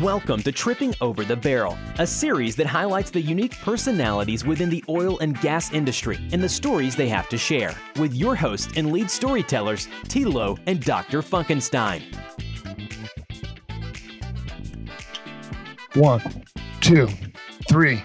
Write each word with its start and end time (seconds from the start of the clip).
Welcome 0.00 0.42
to 0.44 0.52
Tripping 0.52 0.94
Over 1.02 1.26
the 1.26 1.36
Barrel, 1.36 1.76
a 1.98 2.06
series 2.06 2.56
that 2.56 2.66
highlights 2.66 3.10
the 3.10 3.20
unique 3.20 3.58
personalities 3.58 4.46
within 4.46 4.70
the 4.70 4.82
oil 4.88 5.18
and 5.18 5.38
gas 5.42 5.74
industry 5.74 6.18
and 6.32 6.42
the 6.42 6.48
stories 6.48 6.96
they 6.96 7.08
have 7.08 7.28
to 7.28 7.36
share, 7.36 7.74
with 7.96 8.14
your 8.14 8.34
hosts 8.34 8.72
and 8.76 8.92
lead 8.92 9.10
storytellers, 9.10 9.88
Tilo 10.04 10.58
and 10.66 10.82
Dr. 10.82 11.20
Funkenstein. 11.20 12.02
One, 15.96 16.22
two, 16.80 17.06
three, 17.68 18.02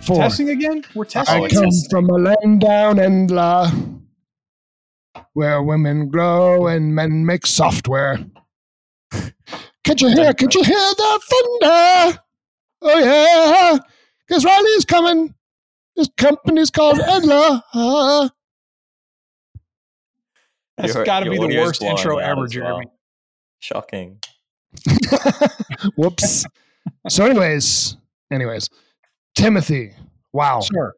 four. 0.00 0.16
Testing 0.16 0.50
again? 0.50 0.82
We're 0.96 1.04
testing. 1.04 1.44
I 1.44 1.46
oh, 1.46 1.48
come 1.48 1.70
from 1.88 2.10
a 2.10 2.18
land 2.18 2.60
down 2.60 2.98
and 2.98 3.30
la, 3.30 3.70
where 5.34 5.62
women 5.62 6.08
grow 6.08 6.66
and 6.66 6.92
men 6.92 7.24
make 7.24 7.46
software. 7.46 8.18
Can't 9.86 10.00
you 10.02 10.08
hear? 10.08 10.34
Can't 10.34 10.52
you 10.52 10.64
hear 10.64 10.74
the 10.74 11.20
thunder? 11.30 12.18
Oh 12.82 12.98
yeah, 12.98 13.78
because 14.26 14.44
Riley's 14.44 14.84
coming. 14.84 15.32
His 15.94 16.10
company's 16.16 16.72
called 16.72 16.98
Endla. 16.98 17.62
Uh, 17.72 18.28
That's 20.76 20.92
Your- 20.92 21.04
got 21.04 21.20
to 21.20 21.30
be 21.30 21.38
the 21.38 21.56
worst 21.58 21.84
intro 21.84 22.18
ever, 22.18 22.48
Jeremy. 22.48 22.86
well. 22.86 22.98
Shocking. 23.60 24.18
whoops. 25.96 26.44
so, 27.08 27.24
anyways, 27.24 27.96
anyways, 28.32 28.68
Timothy. 29.36 29.92
Wow. 30.32 30.62
Sure. 30.62 30.94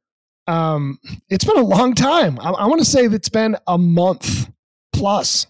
Um, 0.47 0.99
it's 1.29 1.45
been 1.45 1.59
a 1.59 1.63
long 1.63 1.95
time. 1.95 2.41
I, 2.41 2.51
I 2.53 2.67
want 2.67 2.81
to 2.81 2.87
say 2.87 3.07
that 3.07 3.15
it's 3.15 3.29
been 3.29 3.55
a 3.67 3.77
month 3.77 4.51
plus. 4.95 5.47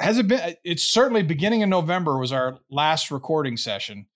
Has 0.00 0.18
it 0.18 0.28
been? 0.28 0.56
It's 0.64 0.82
certainly 0.82 1.22
beginning 1.22 1.62
of 1.62 1.68
November 1.68 2.18
was 2.18 2.32
our 2.32 2.58
last 2.70 3.10
recording 3.10 3.56
session. 3.56 4.06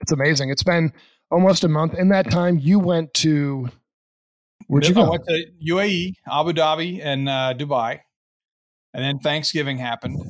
It's 0.00 0.12
amazing. 0.12 0.50
It's 0.50 0.62
been 0.62 0.92
almost 1.30 1.64
a 1.64 1.68
month. 1.68 1.94
In 1.94 2.08
that 2.10 2.30
time, 2.30 2.58
you 2.58 2.78
went 2.78 3.12
to 3.14 3.68
where'd 4.68 4.86
you 4.86 4.94
go? 4.94 5.02
I 5.02 5.10
went 5.10 5.26
to 5.26 5.46
UAE, 5.68 6.14
Abu 6.30 6.52
Dhabi, 6.52 7.00
and 7.02 7.28
uh, 7.28 7.54
Dubai, 7.56 8.00
and 8.92 9.02
then 9.04 9.18
Thanksgiving 9.18 9.78
happened, 9.78 10.22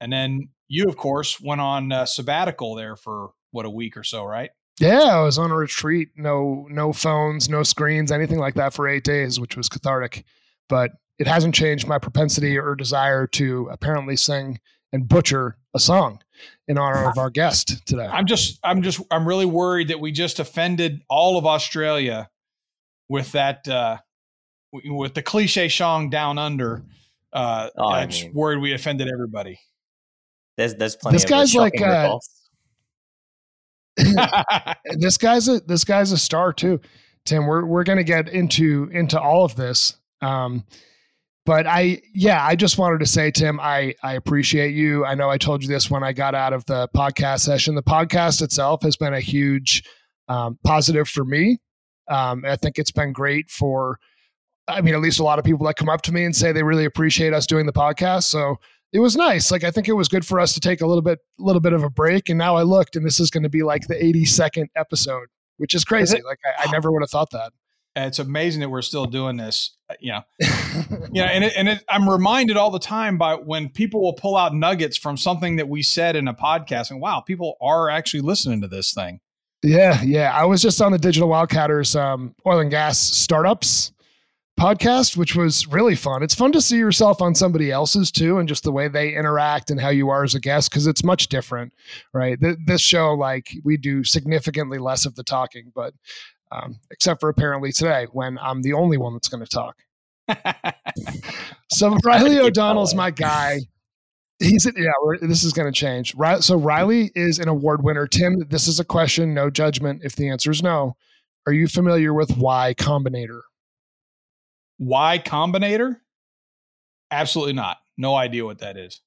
and 0.00 0.12
then 0.12 0.48
you, 0.66 0.88
of 0.88 0.96
course, 0.96 1.40
went 1.40 1.60
on 1.60 1.92
uh, 1.92 2.04
sabbatical 2.04 2.74
there 2.74 2.96
for 2.96 3.30
what 3.52 3.64
a 3.64 3.70
week 3.70 3.96
or 3.96 4.02
so, 4.02 4.24
right? 4.24 4.50
Yeah, 4.80 5.18
I 5.18 5.20
was 5.20 5.38
on 5.38 5.52
a 5.52 5.56
retreat. 5.56 6.08
No, 6.16 6.66
no 6.68 6.92
phones, 6.92 7.48
no 7.48 7.62
screens, 7.62 8.10
anything 8.10 8.38
like 8.38 8.54
that 8.54 8.72
for 8.72 8.88
eight 8.88 9.04
days, 9.04 9.38
which 9.38 9.56
was 9.56 9.68
cathartic. 9.68 10.24
But 10.68 10.92
it 11.18 11.26
hasn't 11.26 11.54
changed 11.54 11.86
my 11.86 11.98
propensity 11.98 12.58
or 12.58 12.74
desire 12.74 13.26
to 13.28 13.68
apparently 13.70 14.16
sing 14.16 14.58
and 14.92 15.08
butcher 15.08 15.56
a 15.74 15.78
song 15.78 16.20
in 16.68 16.76
honor 16.78 17.08
of 17.08 17.16
our 17.18 17.30
guest 17.30 17.86
today. 17.86 18.06
I'm 18.06 18.26
just, 18.26 18.58
I'm 18.62 18.82
just, 18.82 19.00
I'm 19.10 19.26
really 19.26 19.46
worried 19.46 19.88
that 19.88 20.00
we 20.00 20.12
just 20.12 20.38
offended 20.38 21.02
all 21.08 21.38
of 21.38 21.46
Australia 21.46 22.28
with 23.08 23.32
that, 23.32 23.66
uh, 23.68 23.98
with 24.72 25.14
the 25.14 25.22
cliche 25.22 25.68
song 25.68 26.10
"Down 26.10 26.38
Under." 26.38 26.82
Uh, 27.32 27.68
Oh, 27.78 27.88
I 27.88 28.00
I'm 28.02 28.10
just 28.10 28.24
mean- 28.24 28.34
worried 28.34 28.58
we 28.60 28.72
offended 28.74 29.08
everybody. 29.12 29.58
There's 30.56 30.74
there's 30.74 30.96
plenty 30.96 31.16
This 31.16 31.24
of 31.24 31.30
guy's 31.30 31.54
like, 31.54 31.80
uh, 31.80 32.18
this 34.98 35.18
guy's 35.18 35.48
a 35.48 35.60
this 35.60 35.84
guy's 35.84 36.12
a 36.12 36.18
star 36.18 36.52
too, 36.52 36.80
Tim. 37.24 37.46
We're 37.46 37.64
we're 37.64 37.84
gonna 37.84 38.04
get 38.04 38.28
into 38.28 38.88
into 38.92 39.20
all 39.20 39.44
of 39.44 39.56
this. 39.56 39.96
Um, 40.20 40.64
but 41.44 41.66
I 41.66 42.00
yeah, 42.14 42.44
I 42.44 42.54
just 42.54 42.78
wanted 42.78 43.00
to 43.00 43.06
say, 43.06 43.30
Tim, 43.30 43.58
I 43.60 43.94
I 44.02 44.14
appreciate 44.14 44.74
you. 44.74 45.04
I 45.04 45.14
know 45.14 45.28
I 45.28 45.38
told 45.38 45.62
you 45.62 45.68
this 45.68 45.90
when 45.90 46.04
I 46.04 46.12
got 46.12 46.34
out 46.34 46.52
of 46.52 46.64
the 46.66 46.88
podcast 46.96 47.40
session. 47.40 47.74
The 47.74 47.82
podcast 47.82 48.42
itself 48.42 48.82
has 48.82 48.96
been 48.96 49.14
a 49.14 49.20
huge 49.20 49.82
um, 50.28 50.58
positive 50.64 51.08
for 51.08 51.24
me. 51.24 51.58
Um, 52.08 52.44
I 52.46 52.56
think 52.56 52.78
it's 52.78 52.92
been 52.92 53.12
great 53.12 53.50
for. 53.50 53.98
I 54.68 54.80
mean, 54.80 54.94
at 54.94 55.00
least 55.00 55.18
a 55.18 55.24
lot 55.24 55.40
of 55.40 55.44
people 55.44 55.66
that 55.66 55.74
come 55.74 55.88
up 55.88 56.02
to 56.02 56.12
me 56.12 56.24
and 56.24 56.34
say 56.36 56.52
they 56.52 56.62
really 56.62 56.84
appreciate 56.84 57.32
us 57.32 57.48
doing 57.48 57.66
the 57.66 57.72
podcast. 57.72 58.24
So 58.24 58.56
it 58.92 59.00
was 59.00 59.16
nice. 59.16 59.50
Like 59.50 59.64
I 59.64 59.72
think 59.72 59.88
it 59.88 59.94
was 59.94 60.06
good 60.08 60.24
for 60.24 60.38
us 60.38 60.52
to 60.52 60.60
take 60.60 60.80
a 60.80 60.86
little 60.86 61.02
bit, 61.02 61.18
little 61.38 61.60
bit 61.60 61.72
of 61.72 61.82
a 61.82 61.90
break. 61.90 62.28
And 62.28 62.38
now 62.38 62.54
I 62.54 62.62
looked, 62.62 62.94
and 62.94 63.04
this 63.04 63.18
is 63.18 63.30
going 63.30 63.42
to 63.42 63.48
be 63.48 63.64
like 63.64 63.88
the 63.88 63.96
82nd 63.96 64.66
episode, 64.76 65.26
which 65.56 65.74
is 65.74 65.84
crazy. 65.84 66.22
Like 66.22 66.38
I, 66.46 66.68
I 66.68 66.70
never 66.70 66.92
would 66.92 67.02
have 67.02 67.10
thought 67.10 67.30
that. 67.32 67.52
It's 67.94 68.18
amazing 68.18 68.60
that 68.60 68.68
we're 68.70 68.82
still 68.82 69.06
doing 69.06 69.36
this. 69.36 69.76
uh, 69.90 69.94
You 70.00 70.12
know, 70.12 70.20
yeah, 71.12 71.24
and 71.24 71.44
it, 71.44 71.52
and 71.56 71.68
it, 71.68 71.84
I'm 71.88 72.08
reminded 72.08 72.56
all 72.56 72.70
the 72.70 72.78
time 72.78 73.18
by 73.18 73.34
when 73.34 73.68
people 73.68 74.00
will 74.02 74.14
pull 74.14 74.36
out 74.36 74.54
nuggets 74.54 74.96
from 74.96 75.16
something 75.16 75.56
that 75.56 75.68
we 75.68 75.82
said 75.82 76.16
in 76.16 76.28
a 76.28 76.34
podcast, 76.34 76.90
and 76.90 77.00
wow, 77.00 77.20
people 77.20 77.56
are 77.60 77.90
actually 77.90 78.22
listening 78.22 78.60
to 78.62 78.68
this 78.68 78.92
thing. 78.94 79.20
yeah, 79.62 80.00
yeah. 80.02 80.32
I 80.32 80.44
was 80.44 80.62
just 80.62 80.80
on 80.82 80.92
the 80.92 80.98
Digital 80.98 81.28
Wildcatters 81.28 81.98
um, 82.00 82.34
oil 82.46 82.60
and 82.60 82.70
gas 82.70 82.98
startups 82.98 83.92
podcast, 84.60 85.16
which 85.16 85.34
was 85.34 85.66
really 85.66 85.94
fun. 85.94 86.22
It's 86.22 86.34
fun 86.34 86.52
to 86.52 86.60
see 86.60 86.76
yourself 86.76 87.22
on 87.22 87.34
somebody 87.34 87.70
else's 87.70 88.10
too, 88.12 88.38
and 88.38 88.48
just 88.48 88.64
the 88.64 88.72
way 88.72 88.88
they 88.88 89.14
interact 89.14 89.70
and 89.70 89.80
how 89.80 89.88
you 89.88 90.08
are 90.10 90.24
as 90.24 90.34
a 90.34 90.40
guest, 90.40 90.70
because 90.70 90.86
it's 90.86 91.02
much 91.04 91.28
different, 91.28 91.72
right? 92.12 92.38
Th- 92.40 92.58
this 92.66 92.80
show, 92.82 93.14
like 93.14 93.50
we 93.64 93.76
do 93.76 94.04
significantly 94.04 94.78
less 94.78 95.06
of 95.06 95.14
the 95.14 95.24
talking, 95.24 95.72
but 95.74 95.94
um, 96.52 96.78
except 96.90 97.20
for 97.20 97.28
apparently 97.28 97.72
today 97.72 98.06
when 98.12 98.38
I'm 98.38 98.62
the 98.62 98.74
only 98.74 98.98
one 98.98 99.14
that's 99.14 99.28
going 99.28 99.44
to 99.44 99.48
talk. 99.48 99.76
So 101.72 101.96
Riley 102.04 102.38
O'Donnell's 102.38 102.94
my 102.94 103.10
guy. 103.10 103.60
He's 104.38 104.66
yeah. 104.76 104.90
This 105.22 105.42
is 105.42 105.54
going 105.54 105.72
to 105.72 105.78
change. 105.78 106.14
So 106.40 106.56
Riley 106.56 107.10
is 107.14 107.38
an 107.38 107.48
award 107.48 107.82
winner. 107.82 108.06
Tim, 108.06 108.46
this 108.50 108.68
is 108.68 108.78
a 108.78 108.84
question, 108.84 109.32
no 109.32 109.48
judgment. 109.48 110.02
If 110.04 110.14
the 110.16 110.28
answer 110.28 110.50
is 110.50 110.62
no, 110.62 110.96
are 111.46 111.52
you 111.52 111.68
familiar 111.68 112.12
with 112.12 112.36
Y 112.36 112.74
Combinator? 112.76 113.40
Y 114.78 115.22
Combinator? 115.24 115.96
Absolutely 117.10 117.54
not. 117.54 117.78
No 117.96 118.16
idea 118.16 118.44
what 118.44 118.58
that 118.58 118.76
is. 118.76 119.00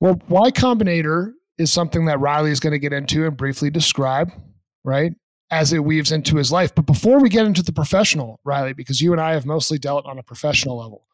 Well, 0.00 0.18
Y 0.28 0.50
Combinator 0.52 1.32
is 1.58 1.70
something 1.70 2.06
that 2.06 2.18
Riley 2.18 2.50
is 2.50 2.60
going 2.60 2.72
to 2.72 2.78
get 2.78 2.94
into 2.94 3.26
and 3.26 3.36
briefly 3.36 3.68
describe, 3.68 4.32
right? 4.84 5.12
As 5.50 5.72
it 5.72 5.82
weaves 5.82 6.12
into 6.12 6.36
his 6.36 6.52
life. 6.52 6.74
But 6.74 6.84
before 6.84 7.20
we 7.20 7.30
get 7.30 7.46
into 7.46 7.62
the 7.62 7.72
professional, 7.72 8.38
Riley, 8.44 8.74
because 8.74 9.00
you 9.00 9.12
and 9.12 9.20
I 9.20 9.32
have 9.32 9.46
mostly 9.46 9.78
dealt 9.78 10.04
on 10.04 10.18
a 10.18 10.22
professional 10.22 10.76
level, 10.76 11.06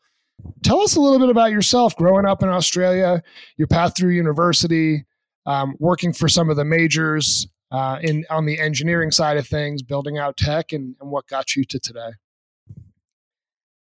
tell 0.62 0.80
us 0.80 0.96
a 0.96 1.00
little 1.00 1.20
bit 1.20 1.28
about 1.28 1.52
yourself 1.52 1.94
growing 1.96 2.26
up 2.26 2.42
in 2.42 2.48
Australia, 2.48 3.22
your 3.56 3.68
path 3.68 3.96
through 3.96 4.10
university, 4.10 5.04
um, 5.46 5.76
working 5.78 6.12
for 6.12 6.28
some 6.28 6.50
of 6.50 6.56
the 6.56 6.64
majors 6.64 7.46
uh, 7.70 7.98
in 8.02 8.24
on 8.30 8.46
the 8.46 8.58
engineering 8.58 9.10
side 9.10 9.36
of 9.36 9.46
things, 9.46 9.82
building 9.82 10.18
out 10.18 10.36
tech, 10.36 10.72
and, 10.72 10.96
and 11.00 11.10
what 11.10 11.26
got 11.26 11.56
you 11.56 11.64
to 11.64 11.78
today. 11.78 12.10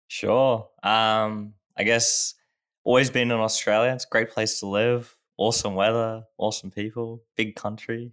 Sure. 0.07 0.67
Um, 0.83 1.53
I 1.77 1.83
guess 1.83 2.33
always 2.83 3.09
been 3.09 3.31
in 3.31 3.39
Australia. 3.39 3.91
It's 3.93 4.05
a 4.05 4.09
great 4.09 4.31
place 4.31 4.59
to 4.59 4.67
live. 4.67 5.15
Awesome 5.37 5.75
weather, 5.75 6.23
awesome 6.37 6.69
people, 6.69 7.23
big 7.37 7.55
country, 7.55 8.11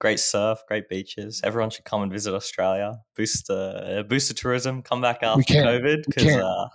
great 0.00 0.18
surf, 0.18 0.60
great 0.66 0.88
beaches. 0.88 1.40
Everyone 1.44 1.70
should 1.70 1.84
come 1.84 2.02
and 2.02 2.10
visit 2.10 2.34
Australia. 2.34 3.00
Boost 3.16 3.50
uh, 3.50 4.02
boost 4.08 4.28
the 4.28 4.34
tourism. 4.34 4.82
Come 4.82 5.00
back 5.00 5.22
after. 5.22 5.42
COVID 5.54 6.04
because 6.06 6.36
uh, 6.36 6.68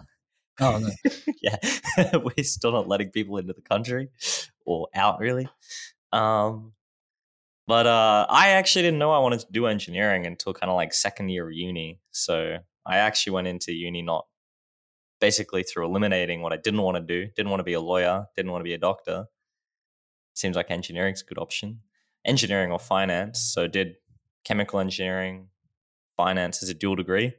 Oh, 0.59 0.79
no. 0.79 0.89
yeah, 1.41 1.57
we're 2.17 2.43
still 2.43 2.71
not 2.71 2.87
letting 2.87 3.11
people 3.11 3.37
into 3.37 3.53
the 3.53 3.61
country 3.61 4.09
or 4.65 4.87
out 4.95 5.19
really. 5.19 5.49
Um, 6.13 6.73
but 7.67 7.87
uh, 7.87 8.25
I 8.29 8.49
actually 8.49 8.83
didn't 8.83 8.99
know 8.99 9.11
I 9.11 9.19
wanted 9.19 9.41
to 9.41 9.47
do 9.51 9.65
engineering 9.65 10.25
until 10.25 10.53
kind 10.53 10.69
of 10.69 10.75
like 10.75 10.93
second 10.93 11.29
year 11.29 11.47
of 11.47 11.53
uni. 11.53 11.99
So 12.11 12.59
I 12.85 12.97
actually 12.97 13.33
went 13.33 13.47
into 13.47 13.73
uni 13.73 14.01
not 14.01 14.27
basically 15.19 15.63
through 15.63 15.85
eliminating 15.85 16.41
what 16.41 16.53
I 16.53 16.57
didn't 16.57 16.81
want 16.81 16.97
to 16.97 17.01
do. 17.01 17.29
Didn't 17.35 17.49
want 17.49 17.59
to 17.59 17.65
be 17.65 17.73
a 17.73 17.81
lawyer. 17.81 18.27
Didn't 18.35 18.51
want 18.51 18.61
to 18.61 18.65
be 18.65 18.73
a 18.73 18.77
doctor. 18.77 19.25
Seems 20.35 20.55
like 20.55 20.69
engineering's 20.69 21.21
a 21.21 21.25
good 21.25 21.37
option. 21.39 21.81
Engineering 22.25 22.71
or 22.71 22.79
finance. 22.79 23.39
So 23.39 23.67
did 23.67 23.95
chemical 24.43 24.79
engineering, 24.79 25.47
finance 26.17 26.63
as 26.63 26.69
a 26.69 26.73
dual 26.73 26.95
degree 26.95 27.33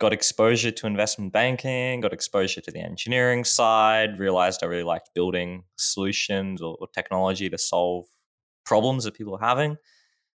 got 0.00 0.12
exposure 0.12 0.70
to 0.70 0.86
investment 0.86 1.32
banking, 1.32 2.00
got 2.00 2.12
exposure 2.12 2.60
to 2.60 2.70
the 2.70 2.80
engineering 2.80 3.44
side, 3.44 4.18
realized 4.18 4.62
I 4.62 4.66
really 4.66 4.82
liked 4.82 5.14
building 5.14 5.64
solutions 5.76 6.60
or, 6.60 6.76
or 6.80 6.88
technology 6.88 7.48
to 7.48 7.58
solve 7.58 8.06
problems 8.64 9.04
that 9.04 9.14
people 9.14 9.36
are 9.36 9.46
having. 9.46 9.76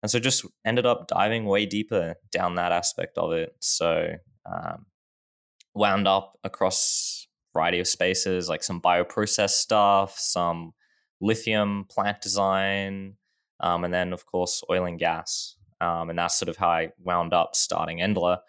And 0.03 0.11
so 0.11 0.19
just 0.19 0.45
ended 0.63 0.85
up 0.85 1.07
diving 1.07 1.45
way 1.45 1.65
deeper 1.65 2.15
down 2.31 2.55
that 2.55 2.71
aspect 2.71 3.17
of 3.17 3.31
it. 3.31 3.55
So 3.59 4.13
um, 4.45 4.85
wound 5.73 6.07
up 6.07 6.37
across 6.43 7.27
a 7.53 7.57
variety 7.57 7.79
of 7.79 7.87
spaces 7.87 8.47
like 8.47 8.63
some 8.63 8.79
bioprocess 8.79 9.49
stuff, 9.49 10.17
some 10.19 10.73
lithium 11.19 11.85
plant 11.89 12.21
design, 12.21 13.15
um, 13.59 13.83
and 13.83 13.93
then 13.93 14.13
of 14.13 14.25
course 14.25 14.63
oil 14.69 14.85
and 14.85 14.99
gas. 14.99 15.55
Um, 15.79 16.09
and 16.09 16.17
that's 16.17 16.39
sort 16.39 16.49
of 16.49 16.57
how 16.57 16.69
I 16.69 16.89
wound 17.03 17.33
up 17.33 17.55
starting 17.55 17.99
Endla 17.99 18.39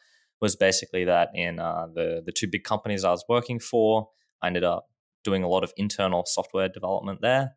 was 0.40 0.56
basically 0.56 1.04
that 1.04 1.30
in 1.34 1.58
uh, 1.58 1.88
the 1.94 2.22
the 2.24 2.32
two 2.32 2.46
big 2.46 2.64
companies 2.64 3.04
I 3.04 3.10
was 3.10 3.24
working 3.28 3.58
for, 3.58 4.08
I 4.42 4.46
ended 4.46 4.64
up 4.64 4.86
doing 5.24 5.42
a 5.42 5.48
lot 5.48 5.64
of 5.64 5.72
internal 5.76 6.24
software 6.26 6.68
development 6.68 7.20
there, 7.20 7.52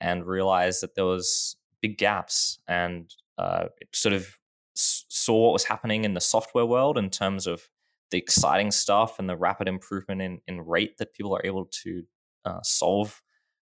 and 0.00 0.26
realized 0.26 0.82
that 0.82 0.94
there 0.94 1.04
was 1.04 1.56
big 1.82 1.98
gaps 1.98 2.58
and 2.68 3.14
uh, 3.38 3.66
sort 3.92 4.14
of 4.14 4.38
saw 4.74 5.44
what 5.44 5.52
was 5.52 5.64
happening 5.64 6.04
in 6.04 6.14
the 6.14 6.20
software 6.20 6.64
world 6.64 6.96
in 6.96 7.10
terms 7.10 7.46
of 7.46 7.68
the 8.10 8.18
exciting 8.18 8.70
stuff 8.70 9.18
and 9.18 9.28
the 9.28 9.36
rapid 9.36 9.68
improvement 9.68 10.22
in, 10.22 10.40
in 10.46 10.60
rate 10.60 10.98
that 10.98 11.12
people 11.12 11.34
are 11.34 11.44
able 11.44 11.66
to 11.66 12.02
uh, 12.44 12.60
solve 12.62 13.22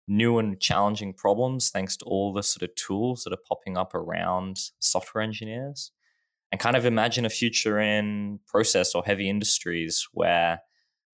new 0.07 0.39
and 0.39 0.61
challenging 0.61 1.13
problems 1.15 1.71
thanks 1.71 1.97
to 1.97 2.05
all 2.05 2.33
the 2.33 2.43
sort 2.43 2.63
of 2.63 2.75
tools 2.75 3.25
that 3.25 3.33
are 3.33 3.43
popping 3.49 3.77
up 3.77 3.95
around 3.95 4.59
software 4.79 5.23
engineers 5.23 5.93
and 6.53 6.61
kind 6.61 6.77
of 6.77 6.85
imagine 6.85 7.25
a 7.25 7.31
future 7.31 7.81
in 7.81 8.39
process 8.47 8.95
or 8.95 9.03
heavy 9.05 9.29
industries 9.29 10.07
where 10.13 10.61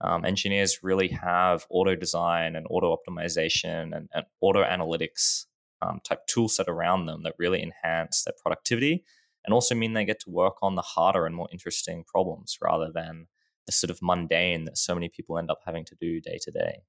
um, 0.00 0.24
engineers 0.24 0.80
really 0.82 1.08
have 1.08 1.66
auto 1.70 1.94
design 1.94 2.56
and 2.56 2.66
auto 2.68 2.96
optimization 2.96 3.96
and, 3.96 4.08
and 4.12 4.24
auto 4.40 4.64
analytics 4.64 5.44
um, 5.82 6.00
type 6.04 6.26
tool 6.26 6.48
set 6.48 6.68
around 6.68 7.06
them 7.06 7.22
that 7.22 7.34
really 7.38 7.62
enhance 7.62 8.24
their 8.24 8.34
productivity 8.42 9.04
and 9.44 9.54
also 9.54 9.74
mean 9.74 9.94
they 9.94 10.04
get 10.04 10.20
to 10.20 10.30
work 10.30 10.56
on 10.62 10.74
the 10.74 10.82
harder 10.82 11.26
and 11.26 11.34
more 11.34 11.48
interesting 11.52 12.04
problems 12.04 12.58
rather 12.60 12.90
than 12.92 13.26
the 13.66 13.72
sort 13.72 13.90
of 13.90 14.00
mundane 14.02 14.64
that 14.64 14.76
so 14.76 14.94
many 14.94 15.08
people 15.08 15.38
end 15.38 15.50
up 15.50 15.60
having 15.64 15.84
to 15.84 15.94
do 15.94 16.20
day 16.20 16.38
to 16.42 16.50
day. 16.50 16.82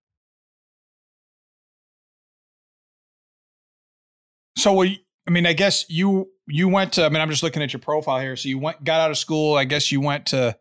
So, 4.61 4.83
I 4.83 4.97
mean, 5.29 5.45
I 5.45 5.53
guess 5.53 5.85
you 5.89 6.29
you 6.47 6.67
went 6.67 6.93
to. 6.93 7.05
I 7.05 7.09
mean, 7.09 7.21
I'm 7.21 7.29
just 7.29 7.43
looking 7.43 7.63
at 7.63 7.73
your 7.73 7.79
profile 7.79 8.19
here. 8.19 8.35
So 8.35 8.49
you 8.49 8.59
went, 8.59 8.83
got 8.83 9.01
out 9.01 9.11
of 9.11 9.17
school. 9.17 9.55
I 9.55 9.63
guess 9.63 9.91
you 9.91 10.01
went 10.01 10.27
to, 10.27 10.57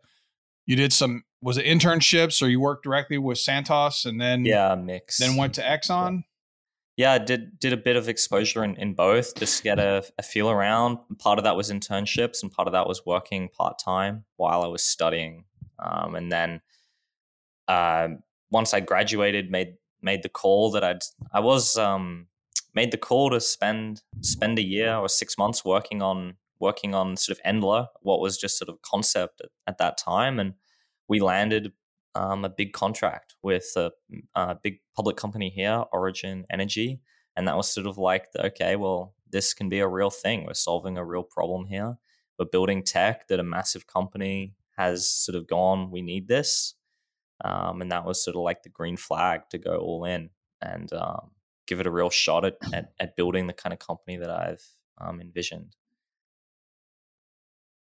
you 0.65 0.75
did 0.75 0.93
some. 0.93 1.23
Was 1.43 1.57
it 1.57 1.65
internships 1.65 2.41
or 2.41 2.47
you 2.47 2.59
worked 2.59 2.83
directly 2.83 3.17
with 3.17 3.39
Santos 3.39 4.05
and 4.05 4.21
then 4.21 4.45
yeah, 4.45 4.75
mix. 4.75 5.17
Then 5.17 5.35
went 5.37 5.55
to 5.55 5.61
Exxon. 5.61 6.23
Yeah, 6.97 7.13
I 7.13 7.17
did 7.17 7.59
did 7.59 7.73
a 7.73 7.77
bit 7.77 7.95
of 7.95 8.09
exposure 8.09 8.63
in, 8.63 8.75
in 8.75 8.93
both, 8.93 9.35
just 9.35 9.57
to 9.57 9.63
get 9.63 9.79
a, 9.79 10.03
a 10.19 10.23
feel 10.23 10.49
around. 10.51 10.99
Part 11.17 11.39
of 11.39 11.45
that 11.45 11.55
was 11.55 11.71
internships, 11.71 12.43
and 12.43 12.51
part 12.51 12.67
of 12.67 12.73
that 12.73 12.87
was 12.87 13.05
working 13.05 13.49
part 13.49 13.79
time 13.83 14.25
while 14.35 14.61
I 14.61 14.67
was 14.67 14.83
studying. 14.83 15.45
Um, 15.79 16.15
and 16.15 16.31
then 16.31 16.61
uh, 17.67 18.09
once 18.51 18.73
I 18.73 18.81
graduated, 18.81 19.49
made 19.49 19.75
made 20.01 20.21
the 20.21 20.29
call 20.29 20.71
that 20.71 20.83
I'd 20.83 21.01
I 21.33 21.39
was 21.39 21.77
um, 21.77 22.27
made 22.73 22.91
the 22.91 22.97
call 22.97 23.29
to 23.29 23.41
spend 23.41 24.01
spend 24.21 24.59
a 24.59 24.63
year 24.63 24.95
or 24.95 25.09
six 25.09 25.37
months 25.37 25.65
working 25.65 26.01
on 26.01 26.35
working 26.59 26.93
on 26.93 27.17
sort 27.17 27.37
of 27.37 27.43
Endla, 27.43 27.87
what 28.01 28.21
was 28.21 28.37
just 28.37 28.57
sort 28.57 28.69
of 28.69 28.81
concept 28.83 29.41
at, 29.41 29.49
at 29.67 29.77
that 29.79 29.97
time, 29.97 30.39
and 30.39 30.53
we 31.09 31.19
landed 31.19 31.73
um, 32.15 32.45
a 32.45 32.49
big 32.49 32.71
contract 32.71 33.35
with 33.41 33.65
a, 33.75 33.91
a, 34.35 34.55
big 34.61 34.79
public 34.95 35.17
company 35.17 35.49
here, 35.49 35.83
Origin 35.91 36.45
Energy, 36.49 37.01
and 37.35 37.47
that 37.47 37.57
was 37.57 37.73
sort 37.73 37.87
of 37.87 37.97
like, 37.97 38.31
the, 38.33 38.45
okay, 38.47 38.75
well, 38.75 39.15
this 39.29 39.53
can 39.53 39.69
be 39.69 39.79
a 39.79 39.87
real 39.87 40.09
thing. 40.09 40.45
We're 40.45 40.53
solving 40.53 40.97
a 40.97 41.05
real 41.05 41.23
problem 41.23 41.65
here. 41.65 41.97
We're 42.37 42.45
building 42.45 42.83
tech 42.83 43.27
that 43.27 43.39
a 43.39 43.43
massive 43.43 43.87
company 43.87 44.55
has 44.77 45.09
sort 45.09 45.35
of 45.35 45.47
gone. 45.47 45.89
We 45.89 46.01
need 46.01 46.27
this, 46.27 46.75
um, 47.43 47.81
and 47.81 47.91
that 47.91 48.05
was 48.05 48.23
sort 48.23 48.35
of 48.35 48.43
like 48.43 48.63
the 48.63 48.69
green 48.69 48.97
flag 48.97 49.41
to 49.49 49.57
go 49.57 49.77
all 49.77 50.05
in 50.05 50.29
and 50.61 50.91
um, 50.93 51.31
give 51.71 51.79
it 51.79 51.87
a 51.87 51.91
real 51.91 52.09
shot 52.09 52.43
at, 52.43 52.57
at, 52.73 52.91
at 52.99 53.15
building 53.15 53.47
the 53.47 53.53
kind 53.53 53.71
of 53.71 53.79
company 53.79 54.17
that 54.17 54.29
I've 54.29 54.61
um, 54.99 55.21
envisioned. 55.21 55.73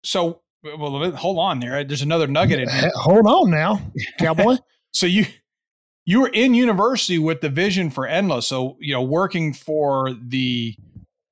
So, 0.05 0.43
well, 0.63 1.11
hold 1.13 1.39
on 1.39 1.61
there. 1.61 1.83
There's 1.85 2.03
another 2.03 2.27
nugget 2.27 2.61
in 2.61 2.69
here. 2.69 2.91
Hold 2.95 3.27
on 3.27 3.51
now, 3.51 3.81
cowboy. 4.19 4.57
so 4.93 5.07
you 5.07 5.25
you 6.05 6.21
were 6.21 6.31
in 6.33 6.55
university 6.55 7.19
with 7.19 7.41
the 7.41 7.49
vision 7.49 7.89
for 7.89 8.07
Endla. 8.07 8.43
So 8.43 8.77
you 8.79 8.93
know, 8.93 9.03
working 9.03 9.55
for 9.55 10.13
the 10.13 10.77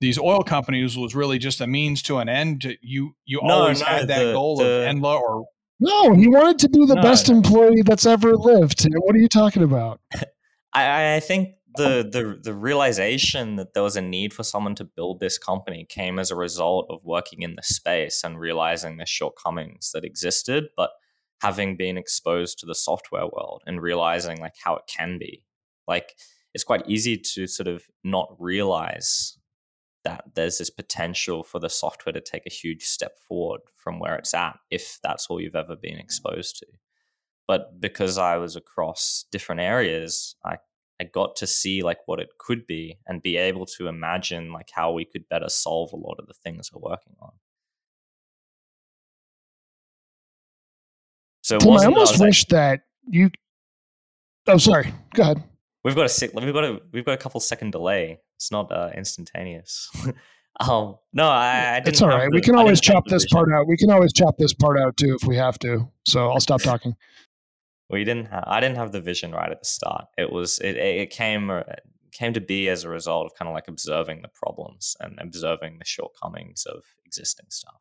these 0.01 0.19
oil 0.19 0.43
companies 0.43 0.97
was 0.97 1.15
really 1.15 1.39
just 1.39 1.61
a 1.61 1.67
means 1.67 2.03
to 2.03 2.19
an 2.19 2.29
end. 2.29 2.63
To, 2.63 2.77
you 2.81 3.15
you 3.25 3.41
no, 3.43 3.55
always 3.55 3.81
no, 3.81 3.87
had 3.87 4.09
that 4.09 4.25
the, 4.25 4.33
goal 4.33 4.57
the, 4.57 4.65
of 4.65 4.97
Endla 4.97 5.21
or 5.21 5.47
no, 5.79 6.15
he 6.15 6.27
wanted 6.27 6.59
to 6.61 6.69
be 6.69 6.87
the 6.87 6.97
no, 6.97 7.03
best 7.03 7.29
employee 7.29 7.83
that's 7.83 8.07
ever 8.07 8.37
lived. 8.37 8.87
What 8.97 9.15
are 9.15 9.19
you 9.19 9.29
talking 9.29 9.63
about? 9.63 10.01
I, 10.73 11.17
I 11.17 11.21
think 11.21 11.55
the 11.77 12.09
the 12.11 12.39
the 12.43 12.55
realization 12.55 13.57
that 13.57 13.75
there 13.75 13.83
was 13.83 13.97
a 13.97 14.01
need 14.01 14.33
for 14.33 14.43
someone 14.43 14.75
to 14.77 14.85
build 14.85 15.21
this 15.21 15.39
company 15.39 15.87
came 15.89 16.19
as 16.19 16.31
a 16.31 16.37
result 16.37 16.87
of 16.91 17.05
working 17.05 17.43
in 17.43 17.55
the 17.57 17.63
space 17.63 18.23
and 18.25 18.41
realizing 18.41 18.97
the 18.97 19.07
shortcomings 19.07 19.93
that 19.93 20.05
existed, 20.05 20.69
but 20.77 20.91
having 21.43 21.77
been 21.77 21.97
exposed 21.97 22.59
to 22.59 22.67
the 22.67 22.75
software 22.75 23.27
world 23.27 23.63
and 23.67 23.83
realizing 23.83 24.39
like 24.39 24.55
how 24.63 24.77
it 24.77 24.83
can 24.87 25.19
be. 25.19 25.45
Like 25.89 26.17
it's 26.55 26.65
quite 26.65 26.89
easy 26.89 27.17
to 27.17 27.47
sort 27.47 27.69
of 27.69 27.85
not 28.05 28.35
realize 28.39 29.39
that 30.05 30.25
there's 30.35 30.59
this 30.59 30.71
potential 30.71 31.43
for 31.43 31.59
the 31.59 31.69
software 31.69 32.13
to 32.13 32.21
take 32.21 32.47
a 32.47 32.51
huge 32.51 32.85
step 32.85 33.19
forward 33.29 33.61
from 33.75 33.99
where 33.99 34.17
it's 34.17 34.35
at 34.35 34.59
if 34.71 34.99
that's 35.03 35.27
all 35.29 35.41
you've 35.41 35.55
ever 35.55 35.77
been 35.77 35.99
exposed 35.99 36.59
to. 36.59 36.67
But 37.47 37.81
because 37.81 38.17
I 38.17 38.37
was 38.37 38.57
across 38.57 39.25
different 39.31 39.61
areas, 39.61 40.37
I 40.45 40.59
I 41.01 41.05
got 41.05 41.35
to 41.37 41.47
see 41.47 41.83
like 41.83 41.99
what 42.05 42.21
it 42.21 42.29
could 42.37 42.67
be 42.67 42.99
and 43.07 43.23
be 43.23 43.39
able 43.39 43.65
to 43.65 43.89
imagine 43.89 44.53
like 44.53 44.69
how 44.71 44.93
we 44.93 45.07
could 45.07 45.27
better 45.31 45.49
solve 45.49 45.95
a 45.95 45.97
lot 45.97 46.17
of 46.19 46.27
the 46.27 46.35
things 46.35 46.71
we're 46.73 46.91
working 46.91 47.15
on. 47.23 47.31
So 51.43 51.59
Tim, 51.59 51.73
I 51.73 51.87
almost 51.87 52.21
I 52.21 52.27
wish 52.27 52.45
like, 52.45 52.49
that 52.51 52.81
you. 53.09 53.31
Oh, 54.47 54.59
sorry. 54.59 54.93
Go 55.15 55.23
ahead. 55.23 55.43
We've 55.85 55.97
got 55.97 56.05
a 56.05 56.11
sec- 56.11 56.35
we've 56.35 56.53
got 56.53 56.65
a 56.65 56.81
we've 56.93 57.07
got 57.07 57.13
a 57.13 57.17
couple 57.17 57.41
second 57.41 57.71
delay. 57.71 58.21
It's 58.37 58.53
not 58.53 58.71
uh, 58.71 58.91
instantaneous. 58.95 59.91
um, 60.61 60.97
no, 61.15 61.25
I, 61.27 61.77
I 61.77 61.83
It's 61.87 62.03
all 62.03 62.09
right. 62.09 62.31
The, 62.31 62.35
we 62.35 62.43
can 62.43 62.57
always 62.57 62.79
chop 62.79 63.07
this 63.07 63.25
part 63.33 63.51
out. 63.51 63.67
We 63.67 63.79
can 63.79 63.91
always 63.91 64.13
chop 64.13 64.37
this 64.37 64.53
part 64.53 64.79
out 64.79 64.99
too 64.99 65.17
if 65.19 65.27
we 65.27 65.37
have 65.37 65.59
to. 65.61 65.91
So 66.05 66.29
I'll 66.29 66.41
stop 66.41 66.61
talking 66.61 66.95
we 67.91 68.05
didn't 68.05 68.27
have 68.27 68.45
i 68.47 68.61
didn't 68.61 68.77
have 68.77 68.93
the 68.93 69.01
vision 69.01 69.33
right 69.33 69.51
at 69.51 69.61
the 69.61 69.67
start. 69.67 70.07
It 70.17 70.33
was 70.33 70.59
it, 70.61 70.77
it 70.77 71.11
came 71.11 71.51
uh, 71.51 71.63
came 72.13 72.33
to 72.35 72.41
be 72.41 72.69
as 72.69 72.85
a 72.85 72.89
result 72.89 73.27
of 73.27 73.35
kind 73.35 73.49
of 73.49 73.55
like 73.55 73.69
observing 73.69 74.23
the 74.23 74.29
problems 74.29 74.97
and 75.01 75.19
observing 75.21 75.79
the 75.79 75.85
shortcomings 75.85 76.67
of 76.67 76.83
existing 77.05 77.47
stuff. 77.51 77.81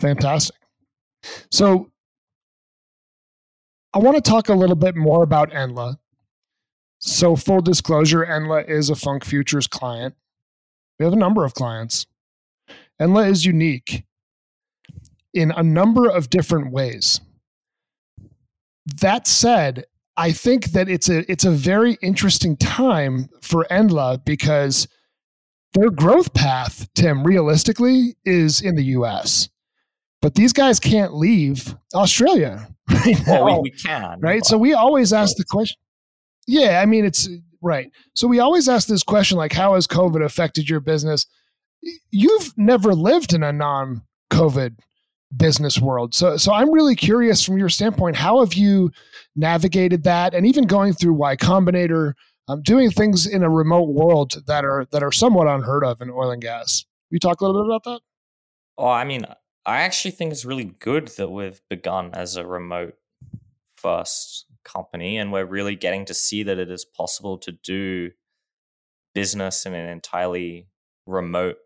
Fantastic. 0.00 0.56
So 1.50 1.90
i 3.94 3.98
want 3.98 4.16
to 4.16 4.30
talk 4.30 4.48
a 4.48 4.54
little 4.54 4.76
bit 4.76 4.94
more 4.96 5.22
about 5.22 5.50
Endla. 5.50 5.96
So 7.00 7.36
full 7.36 7.60
disclosure 7.60 8.24
Endla 8.24 8.68
is 8.68 8.90
a 8.90 8.96
funk 8.96 9.24
futures 9.24 9.66
client 9.66 10.14
we 10.98 11.04
have 11.04 11.12
a 11.12 11.16
number 11.16 11.44
of 11.44 11.54
clients. 11.54 12.06
Endla 13.00 13.30
is 13.30 13.44
unique 13.44 14.04
in 15.32 15.52
a 15.52 15.62
number 15.62 16.08
of 16.08 16.30
different 16.30 16.72
ways. 16.72 17.20
That 19.00 19.26
said, 19.26 19.84
I 20.16 20.32
think 20.32 20.72
that 20.72 20.88
it's 20.88 21.08
a 21.08 21.30
it's 21.30 21.44
a 21.44 21.50
very 21.50 21.96
interesting 22.02 22.56
time 22.56 23.28
for 23.40 23.66
Endla 23.70 24.24
because 24.24 24.88
their 25.74 25.90
growth 25.90 26.34
path, 26.34 26.88
Tim, 26.94 27.22
realistically, 27.22 28.16
is 28.24 28.60
in 28.60 28.74
the 28.74 28.84
US. 28.84 29.48
But 30.20 30.34
these 30.34 30.52
guys 30.52 30.80
can't 30.80 31.14
leave 31.14 31.76
Australia 31.94 32.68
right 32.90 33.26
now. 33.26 33.44
Well, 33.44 33.62
we, 33.62 33.70
we 33.70 33.76
can. 33.76 34.18
Right. 34.20 34.44
So 34.44 34.58
we 34.58 34.74
always 34.74 35.12
ask 35.12 35.36
the 35.36 35.44
question. 35.44 35.78
Yeah, 36.48 36.80
I 36.82 36.86
mean 36.86 37.04
it's 37.04 37.28
Right. 37.60 37.90
So 38.14 38.28
we 38.28 38.38
always 38.38 38.68
ask 38.68 38.86
this 38.86 39.02
question 39.02 39.36
like, 39.36 39.52
how 39.52 39.74
has 39.74 39.86
COVID 39.86 40.24
affected 40.24 40.68
your 40.68 40.80
business? 40.80 41.26
You've 42.10 42.52
never 42.56 42.94
lived 42.94 43.32
in 43.32 43.42
a 43.42 43.52
non 43.52 44.02
COVID 44.30 44.76
business 45.36 45.78
world. 45.78 46.14
So, 46.14 46.36
so 46.36 46.52
I'm 46.52 46.72
really 46.72 46.96
curious 46.96 47.44
from 47.44 47.58
your 47.58 47.68
standpoint, 47.68 48.16
how 48.16 48.40
have 48.40 48.54
you 48.54 48.90
navigated 49.36 50.04
that? 50.04 50.34
And 50.34 50.46
even 50.46 50.64
going 50.64 50.94
through 50.94 51.14
Y 51.14 51.36
Combinator, 51.36 52.14
um, 52.48 52.62
doing 52.62 52.90
things 52.90 53.26
in 53.26 53.42
a 53.42 53.50
remote 53.50 53.90
world 53.90 54.42
that 54.46 54.64
are 54.64 54.86
that 54.90 55.02
are 55.02 55.12
somewhat 55.12 55.48
unheard 55.48 55.84
of 55.84 56.00
in 56.00 56.10
oil 56.10 56.30
and 56.30 56.40
gas. 56.40 56.84
you 57.10 57.18
talk 57.18 57.40
a 57.40 57.46
little 57.46 57.62
bit 57.62 57.66
about 57.66 57.84
that? 57.84 58.00
Oh, 58.78 58.88
I 58.88 59.04
mean, 59.04 59.26
I 59.66 59.80
actually 59.82 60.12
think 60.12 60.32
it's 60.32 60.44
really 60.44 60.72
good 60.78 61.08
that 61.18 61.30
we've 61.30 61.60
begun 61.68 62.10
as 62.14 62.36
a 62.36 62.46
remote 62.46 62.94
first 63.76 64.46
company 64.64 65.16
and 65.16 65.32
we're 65.32 65.44
really 65.44 65.76
getting 65.76 66.04
to 66.04 66.14
see 66.14 66.42
that 66.42 66.58
it 66.58 66.70
is 66.70 66.84
possible 66.84 67.38
to 67.38 67.52
do 67.52 68.10
business 69.14 69.66
in 69.66 69.74
an 69.74 69.88
entirely 69.88 70.68
remote 71.06 71.56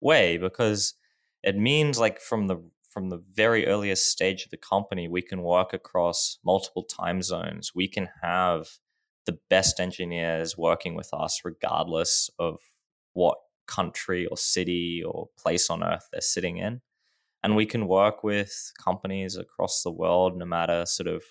way 0.00 0.36
because 0.38 0.94
it 1.42 1.56
means 1.56 1.98
like 1.98 2.20
from 2.20 2.46
the 2.46 2.62
from 2.88 3.10
the 3.10 3.22
very 3.32 3.66
earliest 3.66 4.06
stage 4.06 4.44
of 4.44 4.50
the 4.50 4.56
company 4.56 5.08
we 5.08 5.20
can 5.20 5.42
work 5.42 5.72
across 5.72 6.38
multiple 6.44 6.84
time 6.84 7.20
zones. 7.22 7.72
We 7.74 7.88
can 7.88 8.08
have 8.22 8.68
the 9.26 9.38
best 9.50 9.80
engineers 9.80 10.56
working 10.56 10.94
with 10.94 11.12
us 11.12 11.40
regardless 11.44 12.30
of 12.38 12.60
what 13.12 13.38
country 13.66 14.26
or 14.26 14.36
city 14.36 15.02
or 15.04 15.28
place 15.36 15.70
on 15.70 15.82
earth 15.82 16.08
they're 16.12 16.20
sitting 16.20 16.58
in. 16.58 16.82
And 17.42 17.56
we 17.56 17.66
can 17.66 17.88
work 17.88 18.22
with 18.22 18.72
companies 18.82 19.36
across 19.36 19.82
the 19.82 19.90
world 19.90 20.36
no 20.38 20.44
matter 20.44 20.86
sort 20.86 21.08
of 21.08 21.24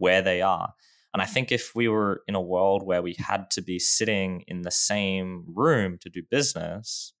where 0.00 0.22
they 0.22 0.42
are. 0.42 0.74
And 1.12 1.20
i 1.20 1.24
mm-hmm. 1.24 1.34
think 1.34 1.52
if 1.52 1.72
we 1.74 1.88
were 1.88 2.22
in 2.26 2.34
a 2.34 2.40
world 2.40 2.82
where 2.84 3.02
we 3.02 3.16
had 3.18 3.50
to 3.52 3.62
be 3.62 3.78
sitting 3.78 4.44
in 4.46 4.62
the 4.62 4.70
same 4.70 5.44
room 5.46 5.98
to 5.98 6.08
do 6.08 6.22
business 6.28 7.12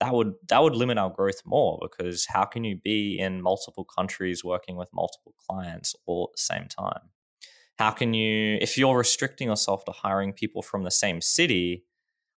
that 0.00 0.12
would 0.12 0.34
that 0.48 0.62
would 0.62 0.74
limit 0.74 0.98
our 0.98 1.10
growth 1.10 1.40
more 1.44 1.78
because 1.80 2.26
how 2.26 2.44
can 2.44 2.64
you 2.64 2.76
be 2.76 3.18
in 3.18 3.40
multiple 3.40 3.84
countries 3.84 4.44
working 4.44 4.76
with 4.76 4.88
multiple 4.92 5.34
clients 5.48 5.94
all 6.06 6.30
at 6.30 6.36
the 6.36 6.42
same 6.42 6.68
time? 6.68 7.10
How 7.78 7.90
can 7.90 8.14
you 8.14 8.58
if 8.60 8.76
you're 8.76 8.96
restricting 8.96 9.48
yourself 9.48 9.84
to 9.86 9.92
hiring 9.92 10.32
people 10.32 10.62
from 10.62 10.84
the 10.84 10.90
same 10.90 11.20
city 11.20 11.84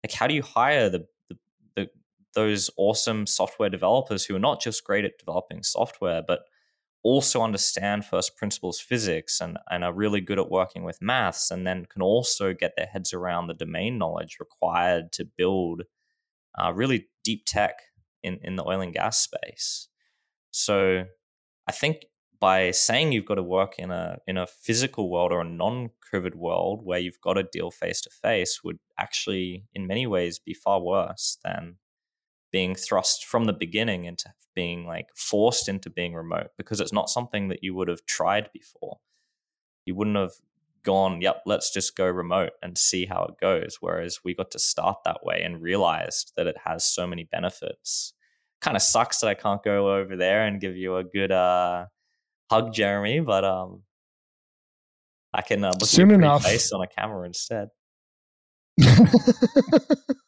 like 0.05 0.13
how 0.13 0.29
do 0.29 0.35
you 0.35 0.43
hire 0.43 0.89
the, 0.89 1.07
the, 1.29 1.37
the 1.75 1.91
those 2.35 2.71
awesome 2.77 3.27
software 3.27 3.69
developers 3.69 4.25
who 4.25 4.37
are 4.37 4.41
not 4.41 4.61
just 4.61 4.85
great 4.85 5.05
at 5.05 5.19
developing 5.19 5.63
software 5.63 6.23
but 6.27 6.41
also 7.03 7.43
understand 7.43 8.05
first 8.05 8.37
principles 8.37 8.81
physics 8.81 9.41
and, 9.41 9.59
and 9.71 9.85
are 9.85 9.93
really 9.93 10.21
good 10.21 10.39
at 10.39 10.51
working 10.51 10.85
with 10.85 11.01
maths 11.01 11.51
and 11.51 11.67
then 11.67 11.87
can 11.87 12.03
also 12.03 12.53
get 12.53 12.73
their 12.77 12.87
heads 12.87 13.13
around 13.13 13.47
the 13.47 13.55
domain 13.55 13.99
knowledge 13.99 14.37
required 14.41 15.13
to 15.13 15.25
build 15.25 15.83
uh, 16.59 16.73
really 16.73 17.09
deep 17.23 17.45
tech 17.47 17.75
in, 18.23 18.39
in 18.43 18.57
the 18.57 18.67
oil 18.67 18.81
and 18.81 18.93
gas 18.95 19.19
space. 19.19 19.89
So 20.51 21.05
I 21.67 21.73
think 21.73 22.07
by 22.41 22.71
saying 22.71 23.13
you've 23.13 23.27
got 23.27 23.37
to 23.37 23.43
work 23.43 23.79
in 23.79 23.91
a 23.91 24.19
in 24.27 24.37
a 24.37 24.47
physical 24.47 25.11
world 25.11 25.33
or 25.33 25.41
a 25.41 25.49
non-COVID 25.49 26.35
world 26.35 26.81
where 26.85 26.99
you've 26.99 27.21
got 27.21 27.35
to 27.35 27.43
deal 27.43 27.71
face 27.71 28.01
to 28.03 28.11
face 28.11 28.63
would 28.63 28.79
actually, 28.99 29.65
in 29.75 29.87
many 29.87 30.07
ways, 30.07 30.39
be 30.39 30.55
far 30.55 30.81
worse 30.81 31.39
than 31.45 31.77
being 32.51 32.75
thrust 32.75 33.25
from 33.25 33.45
the 33.45 33.53
beginning 33.53 34.05
into 34.05 34.31
being 34.55 34.87
like 34.87 35.07
forced 35.15 35.69
into 35.69 35.91
being 35.91 36.15
remote 36.15 36.49
because 36.57 36.81
it's 36.81 36.93
not 36.93 37.09
something 37.11 37.49
that 37.49 37.63
you 37.63 37.75
would 37.75 37.89
have 37.89 38.05
tried 38.07 38.51
before. 38.53 38.99
You 39.85 39.95
wouldn't 39.95 40.17
have 40.17 40.33
gone, 40.83 41.21
yep, 41.21 41.43
let's 41.47 41.73
just 41.73 41.97
go 41.97 42.07
remote 42.07 42.53
and 42.63 42.77
see 42.77 43.07
how 43.07 43.25
it 43.25 43.41
goes. 43.41 43.79
Whereas 43.81 44.21
we 44.25 44.35
got 44.35 44.51
to 44.53 44.59
start 44.59 44.99
that 45.05 45.25
way 45.25 45.43
and 45.43 45.63
realized 45.63 46.33
that 46.37 46.47
it 46.47 46.57
has 46.65 46.85
so 46.85 47.07
many 47.07 47.25
benefits. 47.25 48.15
Kind 48.61 48.77
of 48.77 48.83
sucks 48.83 49.21
that 49.21 49.29
I 49.29 49.35
can't 49.35 49.63
go 49.63 49.95
over 49.95 50.17
there 50.17 50.45
and 50.45 50.61
give 50.61 50.77
you 50.77 50.97
a 50.97 51.05
good 51.05 51.31
uh, 51.31 51.87
hug, 52.51 52.73
Jeremy, 52.73 53.21
but 53.21 53.45
um, 53.45 53.83
I 55.33 55.43
can 55.43 55.63
uh, 55.63 55.71
look 55.79 55.89
soon 55.89 56.11
enough 56.11 56.43
face 56.43 56.73
on 56.73 56.83
a 56.83 56.89
camera 56.89 57.27
instead. 57.27 57.69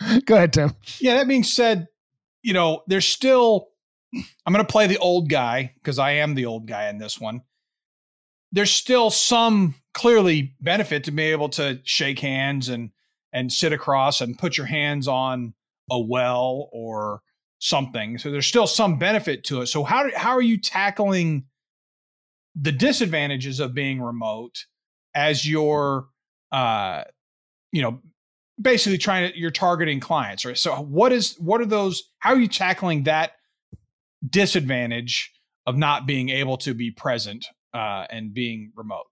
go 0.24 0.36
ahead, 0.36 0.52
Tim. 0.52 0.74
Yeah, 0.98 1.14
that 1.16 1.28
being 1.28 1.44
said, 1.44 1.88
you 2.42 2.52
know, 2.52 2.82
there's 2.86 3.06
still. 3.06 3.68
I'm 4.44 4.52
going 4.52 4.66
to 4.66 4.72
play 4.72 4.88
the 4.88 4.98
old 4.98 5.28
guy 5.28 5.72
because 5.76 6.00
I 6.00 6.12
am 6.12 6.34
the 6.34 6.46
old 6.46 6.66
guy 6.66 6.88
in 6.88 6.98
this 6.98 7.20
one 7.20 7.42
there's 8.52 8.70
still 8.70 9.10
some 9.10 9.74
clearly 9.94 10.54
benefit 10.60 11.04
to 11.04 11.10
be 11.10 11.24
able 11.24 11.48
to 11.50 11.80
shake 11.84 12.18
hands 12.18 12.68
and 12.68 12.90
and 13.32 13.52
sit 13.52 13.72
across 13.72 14.20
and 14.20 14.38
put 14.38 14.56
your 14.56 14.66
hands 14.66 15.06
on 15.06 15.54
a 15.88 15.98
well 15.98 16.68
or 16.72 17.22
something. 17.60 18.18
So 18.18 18.30
there's 18.30 18.46
still 18.46 18.66
some 18.66 18.98
benefit 18.98 19.44
to 19.44 19.60
it. 19.60 19.66
So 19.66 19.84
how 19.84 20.02
do, 20.02 20.12
how 20.16 20.30
are 20.30 20.42
you 20.42 20.58
tackling 20.58 21.44
the 22.56 22.72
disadvantages 22.72 23.60
of 23.60 23.72
being 23.72 24.00
remote 24.02 24.64
as 25.14 25.48
you're 25.48 26.08
uh 26.50 27.04
you 27.72 27.82
know 27.82 28.00
basically 28.60 28.98
trying 28.98 29.30
to 29.30 29.38
you're 29.38 29.50
targeting 29.50 30.00
clients, 30.00 30.44
right? 30.44 30.58
So 30.58 30.74
what 30.74 31.12
is 31.12 31.36
what 31.38 31.60
are 31.60 31.66
those 31.66 32.10
how 32.18 32.32
are 32.32 32.38
you 32.38 32.48
tackling 32.48 33.04
that 33.04 33.32
disadvantage 34.28 35.32
of 35.66 35.76
not 35.76 36.06
being 36.06 36.28
able 36.28 36.56
to 36.58 36.74
be 36.74 36.90
present 36.90 37.46
uh, 37.74 38.06
and 38.10 38.34
being 38.34 38.72
remote? 38.74 39.06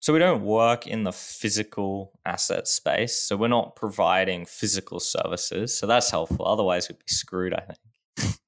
So 0.00 0.12
we 0.12 0.20
don't 0.20 0.42
work 0.42 0.86
in 0.86 1.02
the 1.02 1.10
physical 1.10 2.12
asset 2.24 2.68
space. 2.68 3.16
So 3.16 3.36
we're 3.36 3.48
not 3.48 3.74
providing 3.74 4.46
physical 4.46 5.00
services. 5.00 5.76
So 5.76 5.88
that's 5.88 6.10
helpful. 6.12 6.46
Otherwise, 6.46 6.88
we'd 6.88 6.98
be 6.98 7.04
screwed, 7.08 7.52
I 7.52 7.62
think. 7.62 8.38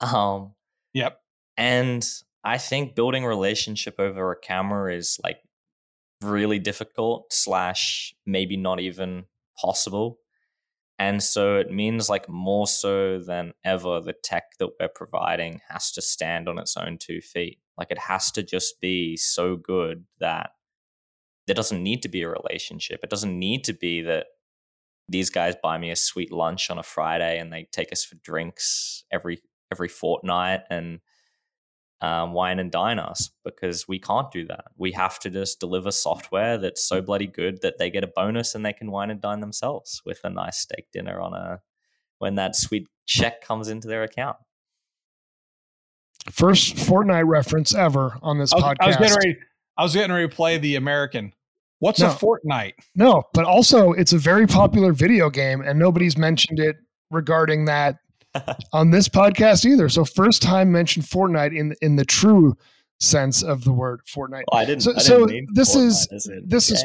um, 0.00 0.54
yep. 0.94 1.20
And 1.56 2.08
I 2.44 2.58
think 2.58 2.94
building 2.94 3.24
relationship 3.24 3.98
over 3.98 4.30
a 4.30 4.38
camera 4.38 4.94
is 4.94 5.18
like 5.24 5.38
really 6.22 6.58
difficult 6.58 7.32
slash 7.32 8.14
maybe 8.24 8.56
not 8.56 8.80
even 8.80 9.24
possible 9.60 10.18
and 10.98 11.22
so 11.22 11.56
it 11.56 11.70
means 11.70 12.08
like 12.08 12.28
more 12.28 12.66
so 12.66 13.18
than 13.18 13.52
ever, 13.64 14.00
the 14.00 14.14
tech 14.14 14.44
that 14.58 14.70
we're 14.80 14.88
providing 14.88 15.60
has 15.68 15.92
to 15.92 16.02
stand 16.02 16.48
on 16.48 16.58
its 16.58 16.76
own 16.76 16.96
two 16.98 17.20
feet. 17.20 17.58
Like 17.76 17.90
it 17.90 17.98
has 17.98 18.30
to 18.32 18.42
just 18.42 18.80
be 18.80 19.16
so 19.16 19.56
good 19.56 20.06
that 20.20 20.50
there 21.46 21.54
doesn't 21.54 21.82
need 21.82 22.02
to 22.02 22.08
be 22.08 22.22
a 22.22 22.28
relationship. 22.28 23.00
It 23.02 23.10
doesn't 23.10 23.38
need 23.38 23.62
to 23.64 23.74
be 23.74 24.00
that 24.02 24.26
these 25.08 25.28
guys 25.28 25.54
buy 25.62 25.76
me 25.76 25.90
a 25.90 25.96
sweet 25.96 26.32
lunch 26.32 26.70
on 26.70 26.78
a 26.78 26.82
Friday 26.82 27.38
and 27.38 27.52
they 27.52 27.68
take 27.72 27.92
us 27.92 28.04
for 28.04 28.16
drinks 28.16 29.04
every 29.12 29.40
every 29.70 29.88
fortnight 29.88 30.60
and 30.70 31.00
um, 32.00 32.32
wine 32.32 32.58
and 32.58 32.70
dine 32.70 32.98
us 32.98 33.30
because 33.44 33.88
we 33.88 33.98
can't 33.98 34.30
do 34.30 34.46
that. 34.46 34.66
We 34.76 34.92
have 34.92 35.18
to 35.20 35.30
just 35.30 35.60
deliver 35.60 35.90
software 35.90 36.58
that's 36.58 36.84
so 36.84 37.00
bloody 37.00 37.26
good 37.26 37.62
that 37.62 37.78
they 37.78 37.90
get 37.90 38.04
a 38.04 38.08
bonus 38.08 38.54
and 38.54 38.64
they 38.64 38.72
can 38.72 38.90
wine 38.90 39.10
and 39.10 39.20
dine 39.20 39.40
themselves 39.40 40.02
with 40.04 40.20
a 40.24 40.30
nice 40.30 40.58
steak 40.58 40.86
dinner 40.92 41.20
on 41.20 41.34
a 41.34 41.60
when 42.18 42.34
that 42.36 42.56
sweet 42.56 42.88
check 43.06 43.42
comes 43.42 43.68
into 43.68 43.88
their 43.88 44.02
account. 44.02 44.36
First 46.30 46.76
Fortnite 46.76 47.26
reference 47.26 47.74
ever 47.74 48.18
on 48.22 48.38
this 48.38 48.52
I 48.52 48.56
was, 48.56 48.64
podcast. 48.64 48.76
I 48.80 48.86
was 48.86 48.96
getting 48.96 49.16
ready. 49.16 49.38
I 49.78 49.82
was 49.82 49.94
getting 49.94 50.12
ready 50.12 50.28
to 50.28 50.34
play 50.34 50.58
the 50.58 50.76
American. 50.76 51.32
What's 51.78 52.00
no, 52.00 52.08
a 52.08 52.14
Fortnite? 52.14 52.72
No, 52.94 53.22
but 53.32 53.44
also 53.44 53.92
it's 53.92 54.12
a 54.12 54.18
very 54.18 54.46
popular 54.46 54.92
video 54.92 55.30
game, 55.30 55.60
and 55.60 55.78
nobody's 55.78 56.16
mentioned 56.16 56.58
it 56.58 56.76
regarding 57.10 57.66
that 57.66 57.98
on 58.72 58.90
this 58.90 59.08
podcast 59.08 59.64
either. 59.64 59.88
So 59.88 60.04
first 60.04 60.42
time 60.42 60.72
mentioned 60.72 61.06
Fortnite 61.06 61.56
in 61.56 61.74
in 61.80 61.96
the 61.96 62.04
true 62.04 62.56
sense 63.00 63.42
of 63.42 63.64
the 63.64 63.72
word 63.72 64.00
Fortnite. 64.06 64.44
Oh, 64.52 64.56
I 64.56 64.64
didn't. 64.64 64.82
So, 64.82 64.92
I 64.92 65.26
didn't 65.26 65.48
so 65.48 65.52
this 65.54 65.74
is 65.74 66.08
this 66.46 66.70
is. 66.70 66.84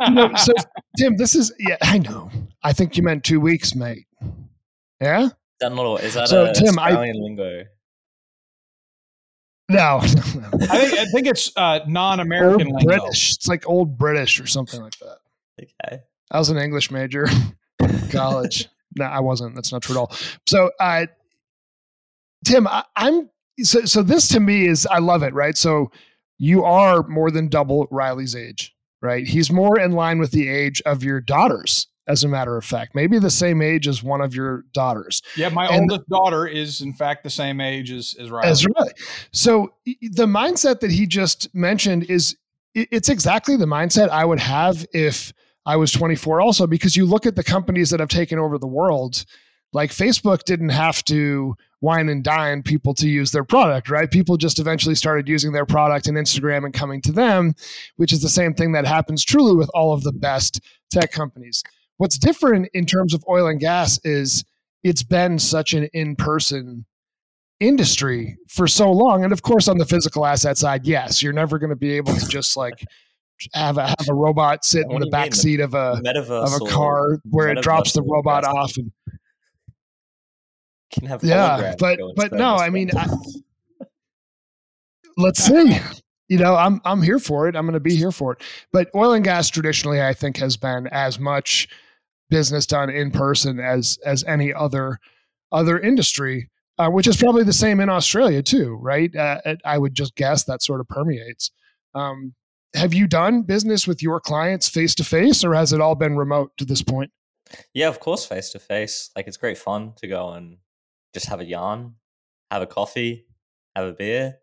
no, 0.10 0.34
so 0.34 0.52
Tim, 0.98 1.16
this 1.16 1.34
is 1.34 1.52
yeah. 1.58 1.76
I 1.82 1.98
know. 1.98 2.30
I 2.62 2.72
think 2.72 2.96
you 2.96 3.02
meant 3.02 3.24
two 3.24 3.40
weeks, 3.40 3.74
mate. 3.74 4.06
Yeah. 5.00 5.26
Is 5.26 5.32
that 5.60 5.74
not? 5.74 6.02
Is 6.02 6.14
that 6.14 6.28
so, 6.28 6.46
a 6.46 6.54
Tim, 6.54 6.78
Australian 6.78 7.16
I, 7.16 7.20
lingo? 7.20 7.64
No, 9.70 10.00
I 10.02 10.06
think 10.06 10.92
I 10.92 11.04
think 11.06 11.26
it's 11.26 11.50
uh, 11.56 11.80
non-American 11.86 12.70
old 12.70 12.84
British. 12.84 13.32
It's 13.32 13.48
like 13.48 13.66
old 13.66 13.96
British 13.96 14.38
or 14.38 14.46
something 14.46 14.82
like 14.82 14.92
that. 14.98 15.16
Okay. 15.58 16.02
I 16.30 16.38
was 16.38 16.50
an 16.50 16.58
English 16.58 16.90
major, 16.90 17.26
college. 18.10 18.68
No, 18.96 19.04
I 19.04 19.20
wasn't. 19.20 19.54
That's 19.54 19.72
not 19.72 19.82
true 19.82 19.96
at 19.96 19.98
all. 19.98 20.12
So, 20.46 20.70
uh, 20.80 21.06
Tim, 22.44 22.66
I, 22.66 22.84
I'm 22.96 23.30
so 23.62 23.84
so. 23.84 24.02
This 24.02 24.28
to 24.28 24.40
me 24.40 24.66
is 24.66 24.86
I 24.86 24.98
love 24.98 25.22
it. 25.22 25.34
Right. 25.34 25.56
So 25.56 25.90
you 26.38 26.64
are 26.64 27.06
more 27.08 27.30
than 27.30 27.48
double 27.48 27.86
Riley's 27.90 28.36
age. 28.36 28.74
Right. 29.00 29.26
He's 29.26 29.50
more 29.50 29.78
in 29.78 29.92
line 29.92 30.18
with 30.18 30.30
the 30.30 30.48
age 30.48 30.82
of 30.86 31.04
your 31.04 31.20
daughters. 31.20 31.86
As 32.06 32.22
a 32.22 32.28
matter 32.28 32.58
of 32.58 32.66
fact, 32.66 32.94
maybe 32.94 33.18
the 33.18 33.30
same 33.30 33.62
age 33.62 33.88
as 33.88 34.02
one 34.02 34.20
of 34.20 34.34
your 34.34 34.64
daughters. 34.74 35.22
Yeah, 35.38 35.48
my 35.48 35.66
and, 35.68 35.90
oldest 35.90 36.06
daughter 36.10 36.46
is 36.46 36.82
in 36.82 36.92
fact 36.92 37.24
the 37.24 37.30
same 37.30 37.62
age 37.62 37.90
as 37.90 38.14
as 38.20 38.30
Riley. 38.30 38.48
As 38.50 38.66
Riley. 38.66 38.92
So 39.32 39.72
the 39.86 40.26
mindset 40.26 40.80
that 40.80 40.90
he 40.90 41.06
just 41.06 41.54
mentioned 41.54 42.04
is 42.04 42.36
it's 42.74 43.08
exactly 43.08 43.56
the 43.56 43.64
mindset 43.64 44.10
I 44.10 44.26
would 44.26 44.40
have 44.40 44.84
if 44.92 45.32
I 45.66 45.76
was 45.76 45.92
24 45.92 46.40
also 46.40 46.66
because 46.66 46.96
you 46.96 47.06
look 47.06 47.26
at 47.26 47.36
the 47.36 47.44
companies 47.44 47.90
that 47.90 48.00
have 48.00 48.08
taken 48.08 48.38
over 48.38 48.58
the 48.58 48.66
world, 48.66 49.24
like 49.72 49.90
Facebook 49.90 50.44
didn't 50.44 50.70
have 50.70 51.02
to 51.04 51.56
wine 51.80 52.08
and 52.08 52.24
dine 52.24 52.62
people 52.62 52.94
to 52.94 53.08
use 53.08 53.30
their 53.32 53.44
product, 53.44 53.90
right? 53.90 54.10
People 54.10 54.36
just 54.36 54.58
eventually 54.58 54.94
started 54.94 55.28
using 55.28 55.52
their 55.52 55.66
product 55.66 56.06
and 56.06 56.16
Instagram 56.16 56.64
and 56.64 56.72
coming 56.72 57.00
to 57.02 57.12
them, 57.12 57.54
which 57.96 58.12
is 58.12 58.22
the 58.22 58.28
same 58.28 58.54
thing 58.54 58.72
that 58.72 58.86
happens 58.86 59.24
truly 59.24 59.54
with 59.54 59.70
all 59.74 59.92
of 59.92 60.02
the 60.02 60.12
best 60.12 60.60
tech 60.90 61.12
companies. 61.12 61.62
What's 61.98 62.18
different 62.18 62.68
in 62.72 62.86
terms 62.86 63.14
of 63.14 63.24
oil 63.28 63.46
and 63.46 63.60
gas 63.60 64.00
is 64.04 64.44
it's 64.82 65.02
been 65.02 65.38
such 65.38 65.74
an 65.74 65.88
in 65.92 66.16
person 66.16 66.86
industry 67.60 68.36
for 68.48 68.66
so 68.66 68.90
long. 68.90 69.24
And 69.24 69.32
of 69.32 69.42
course, 69.42 69.68
on 69.68 69.78
the 69.78 69.86
physical 69.86 70.26
asset 70.26 70.58
side, 70.58 70.86
yes, 70.86 71.22
you're 71.22 71.32
never 71.32 71.58
going 71.58 71.70
to 71.70 71.76
be 71.76 71.92
able 71.92 72.14
to 72.14 72.28
just 72.28 72.56
like 72.56 72.84
have 73.52 73.78
a 73.78 73.86
have 73.86 74.08
a 74.08 74.14
robot 74.14 74.64
sit 74.64 74.86
in 74.90 75.00
the 75.00 75.08
back 75.08 75.34
seat 75.34 75.60
of 75.60 75.74
a 75.74 76.00
of 76.30 76.52
a 76.54 76.70
car 76.70 77.18
where 77.30 77.48
it 77.48 77.62
drops 77.62 77.92
the 77.92 78.02
robot 78.02 78.44
off 78.44 78.76
and 78.76 78.90
can 80.92 81.06
have 81.06 81.22
yeah 81.24 81.74
but 81.78 81.98
but 82.16 82.32
no 82.32 82.56
i 82.56 82.70
mean 82.70 82.90
I, 82.96 83.06
let's 85.16 85.42
see. 85.44 85.78
You 86.28 86.38
know 86.38 86.54
i'm 86.56 86.80
i'm 86.84 87.02
here 87.02 87.18
for 87.18 87.48
it. 87.48 87.56
I'm 87.56 87.64
going 87.66 87.74
to 87.74 87.80
be 87.80 87.96
here 87.96 88.12
for 88.12 88.32
it. 88.32 88.42
But 88.72 88.88
oil 88.94 89.12
and 89.12 89.24
gas 89.24 89.48
traditionally 89.50 90.00
i 90.00 90.14
think 90.14 90.38
has 90.38 90.56
been 90.56 90.86
as 90.88 91.18
much 91.18 91.68
business 92.30 92.66
done 92.66 92.90
in 92.90 93.10
person 93.10 93.60
as 93.60 93.98
as 94.04 94.24
any 94.24 94.52
other 94.52 94.98
other 95.52 95.78
industry, 95.78 96.50
uh, 96.78 96.88
which 96.88 97.06
is 97.06 97.16
probably 97.16 97.44
the 97.44 97.52
same 97.52 97.80
in 97.80 97.88
Australia 97.88 98.42
too, 98.42 98.76
right? 98.80 99.14
Uh, 99.14 99.40
I 99.64 99.78
would 99.78 99.94
just 99.94 100.14
guess 100.16 100.44
that 100.44 100.62
sort 100.62 100.80
of 100.80 100.88
permeates. 100.88 101.50
Um, 101.94 102.34
have 102.74 102.92
you 102.92 103.06
done 103.06 103.42
business 103.42 103.86
with 103.86 104.02
your 104.02 104.20
clients 104.20 104.68
face 104.68 104.94
to 104.96 105.04
face, 105.04 105.44
or 105.44 105.54
has 105.54 105.72
it 105.72 105.80
all 105.80 105.94
been 105.94 106.16
remote 106.16 106.52
to 106.58 106.64
this 106.64 106.82
point? 106.82 107.10
Yeah, 107.72 107.88
of 107.88 108.00
course, 108.00 108.26
face 108.26 108.50
to 108.50 108.58
face. 108.58 109.10
Like 109.14 109.26
it's 109.26 109.36
great 109.36 109.58
fun 109.58 109.92
to 109.96 110.08
go 110.08 110.30
and 110.30 110.58
just 111.12 111.26
have 111.26 111.40
a 111.40 111.44
yarn, 111.44 111.94
have 112.50 112.62
a 112.62 112.66
coffee, 112.66 113.26
have 113.76 113.86
a 113.86 113.92
beer. 113.92 114.36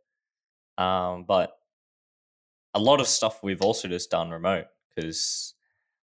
Um, 0.78 1.26
but 1.28 1.52
a 2.74 2.80
lot 2.80 3.02
of 3.02 3.08
stuff 3.08 3.44
we've 3.44 3.62
also 3.62 3.88
just 3.88 4.10
done 4.10 4.32
remote 4.32 4.66
because, 4.96 5.54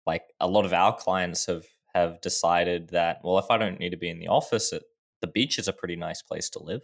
like, 0.07 0.23
a 0.39 0.47
lot 0.47 0.65
of 0.65 0.73
our 0.73 0.95
clients 0.95 1.45
have 1.47 1.65
have 1.93 2.19
decided 2.21 2.89
that 2.89 3.19
well, 3.23 3.37
if 3.37 3.45
I 3.51 3.57
don't 3.57 3.79
need 3.79 3.91
to 3.91 3.97
be 3.97 4.09
in 4.09 4.19
the 4.19 4.29
office, 4.29 4.73
it, 4.73 4.83
the 5.21 5.27
beach 5.27 5.59
is 5.59 5.67
a 5.67 5.73
pretty 5.73 5.95
nice 5.95 6.21
place 6.21 6.49
to 6.51 6.63
live. 6.63 6.81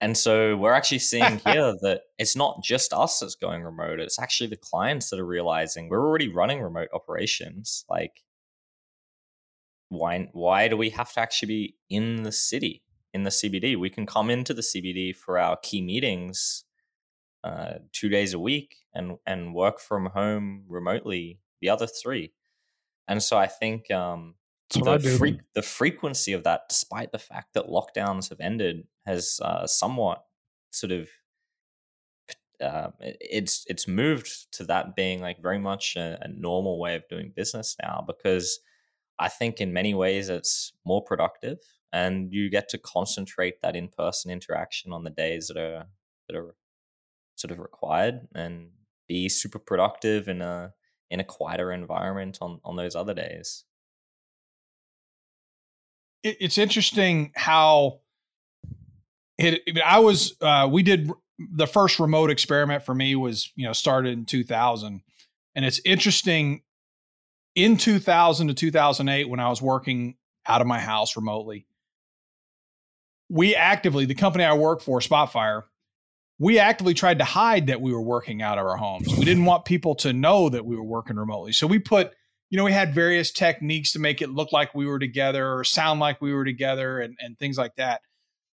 And 0.00 0.16
so 0.16 0.56
we're 0.56 0.72
actually 0.72 0.98
seeing 0.98 1.38
here 1.46 1.74
that 1.82 2.02
it's 2.18 2.36
not 2.36 2.62
just 2.62 2.92
us 2.92 3.20
that's 3.20 3.34
going 3.34 3.62
remote. 3.62 4.00
It's 4.00 4.18
actually 4.18 4.48
the 4.48 4.56
clients 4.56 5.10
that 5.10 5.20
are 5.20 5.26
realizing 5.26 5.88
we're 5.88 6.06
already 6.06 6.28
running 6.28 6.60
remote 6.60 6.88
operations. 6.92 7.84
Like, 7.88 8.22
why 9.88 10.28
why 10.32 10.68
do 10.68 10.76
we 10.76 10.90
have 10.90 11.12
to 11.14 11.20
actually 11.20 11.48
be 11.48 11.76
in 11.88 12.22
the 12.24 12.32
city 12.32 12.82
in 13.14 13.22
the 13.22 13.30
CBD? 13.30 13.78
We 13.78 13.90
can 13.90 14.04
come 14.04 14.30
into 14.30 14.52
the 14.52 14.62
CBD 14.62 15.14
for 15.14 15.38
our 15.38 15.56
key 15.56 15.80
meetings 15.80 16.64
uh, 17.44 17.74
two 17.92 18.08
days 18.08 18.34
a 18.34 18.38
week 18.38 18.76
and 18.94 19.18
and 19.26 19.54
work 19.54 19.78
from 19.80 20.06
home 20.06 20.64
remotely 20.68 21.40
the 21.60 21.70
other 21.70 21.86
three. 21.86 22.32
And 23.08 23.22
so 23.22 23.36
I 23.36 23.46
think 23.46 23.90
um, 23.90 24.34
the, 24.70 25.16
fre- 25.16 25.42
the 25.54 25.62
frequency 25.62 26.32
of 26.32 26.44
that, 26.44 26.62
despite 26.68 27.12
the 27.12 27.18
fact 27.18 27.54
that 27.54 27.66
lockdowns 27.66 28.30
have 28.30 28.40
ended, 28.40 28.86
has 29.06 29.40
uh, 29.42 29.66
somewhat 29.66 30.24
sort 30.70 30.92
of 30.92 31.08
uh, 32.60 32.88
it's 33.00 33.64
it's 33.68 33.86
moved 33.86 34.50
to 34.52 34.64
that 34.64 34.96
being 34.96 35.20
like 35.20 35.42
very 35.42 35.58
much 35.58 35.94
a, 35.96 36.18
a, 36.22 36.28
normal 36.28 36.78
way 36.78 36.94
of 36.94 37.06
doing 37.08 37.32
business 37.36 37.76
now 37.82 38.02
because 38.06 38.60
I 39.18 39.28
think 39.28 39.60
in 39.60 39.72
many 39.72 39.94
ways 39.94 40.30
it's 40.30 40.72
more 40.84 41.02
productive 41.02 41.58
and 41.92 42.32
you 42.32 42.48
get 42.48 42.68
to 42.70 42.78
concentrate 42.78 43.60
that 43.62 43.76
in 43.76 43.88
person 43.88 44.30
interaction 44.30 44.92
on 44.92 45.04
the 45.04 45.10
days 45.10 45.48
that 45.48 45.58
are 45.58 45.86
that 46.28 46.36
are 46.36 46.54
sort 47.36 47.50
of 47.50 47.58
required 47.58 48.26
and 48.34 48.70
be 49.06 49.28
super 49.28 49.58
productive 49.58 50.28
in 50.28 50.40
a 50.40 50.72
in 51.10 51.20
a 51.20 51.24
quieter 51.24 51.72
environment 51.72 52.38
on 52.40 52.60
on 52.64 52.76
those 52.76 52.96
other 52.96 53.14
days. 53.14 53.64
It's 56.22 56.58
interesting 56.58 57.32
how 57.36 58.00
it, 59.38 59.78
I 59.84 59.98
was 59.98 60.34
uh, 60.40 60.68
we 60.70 60.82
did 60.82 61.10
the 61.38 61.66
first 61.66 61.98
remote 61.98 62.30
experiment 62.30 62.84
for 62.84 62.94
me 62.94 63.14
was 63.14 63.52
you 63.56 63.66
know 63.66 63.72
started 63.72 64.12
in 64.12 64.24
2000 64.24 65.02
and 65.54 65.64
it's 65.64 65.80
interesting 65.84 66.62
in 67.54 67.76
2000 67.76 68.48
to 68.48 68.54
2008 68.54 69.28
when 69.28 69.40
I 69.40 69.48
was 69.48 69.60
working 69.60 70.16
out 70.46 70.60
of 70.60 70.66
my 70.66 70.80
house 70.80 71.16
remotely 71.16 71.66
we 73.28 73.54
actively 73.54 74.06
the 74.06 74.14
company 74.14 74.44
I 74.44 74.54
work 74.54 74.80
for 74.80 75.00
Spotfire 75.00 75.64
we 76.38 76.58
actively 76.58 76.94
tried 76.94 77.18
to 77.18 77.24
hide 77.24 77.68
that 77.68 77.80
we 77.80 77.92
were 77.92 78.02
working 78.02 78.42
out 78.42 78.58
of 78.58 78.66
our 78.66 78.76
homes. 78.76 79.08
We 79.16 79.24
didn't 79.24 79.46
want 79.46 79.64
people 79.64 79.94
to 79.96 80.12
know 80.12 80.50
that 80.50 80.66
we 80.66 80.76
were 80.76 80.84
working 80.84 81.16
remotely. 81.16 81.52
So 81.52 81.66
we 81.66 81.78
put 81.78 82.12
you 82.50 82.56
know, 82.56 82.64
we 82.64 82.72
had 82.72 82.94
various 82.94 83.32
techniques 83.32 83.92
to 83.92 83.98
make 83.98 84.22
it 84.22 84.30
look 84.30 84.52
like 84.52 84.74
we 84.74 84.86
were 84.86 85.00
together 85.00 85.52
or 85.52 85.64
sound 85.64 85.98
like 85.98 86.20
we 86.20 86.32
were 86.32 86.44
together 86.44 87.00
and, 87.00 87.16
and 87.18 87.36
things 87.38 87.58
like 87.58 87.74
that. 87.76 88.02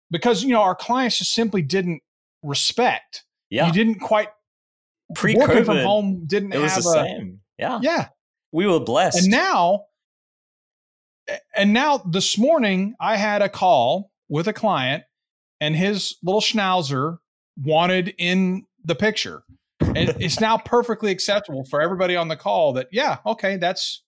Because, 0.10 0.44
you 0.44 0.50
know, 0.50 0.62
our 0.62 0.76
clients 0.76 1.18
just 1.18 1.34
simply 1.34 1.62
didn't 1.62 2.02
respect. 2.44 3.24
Yeah. 3.50 3.68
You 3.68 3.74
didn't 3.74 4.00
quite 4.00 4.30
pre 5.16 5.36
working 5.36 5.64
from 5.64 5.78
home 5.78 6.26
didn't 6.26 6.54
it 6.54 6.60
was 6.60 6.74
have 6.74 6.84
the 6.84 6.90
a, 6.90 6.94
same. 6.94 7.40
Yeah. 7.58 7.80
Yeah. 7.82 8.08
We 8.52 8.68
were 8.68 8.80
blessed. 8.80 9.24
And 9.24 9.32
now 9.32 9.86
and 11.56 11.74
now 11.74 11.98
this 11.98 12.38
morning 12.38 12.96
I 13.00 13.18
had 13.18 13.42
a 13.42 13.50
call 13.50 14.12
with 14.30 14.48
a 14.48 14.54
client 14.54 15.04
and 15.60 15.76
his 15.76 16.16
little 16.24 16.42
schnauzer 16.42 17.18
wanted 17.58 18.14
in 18.18 18.66
the 18.86 18.96
picture 18.96 19.44
and 19.82 20.16
it's 20.20 20.40
now 20.40 20.58
perfectly 20.58 21.12
acceptable 21.12 21.66
for 21.66 21.82
everybody 21.82 22.16
on 22.16 22.28
the 22.28 22.36
call 22.36 22.74
that 22.74 22.88
yeah, 22.92 23.18
okay, 23.26 23.58
that's 23.58 24.04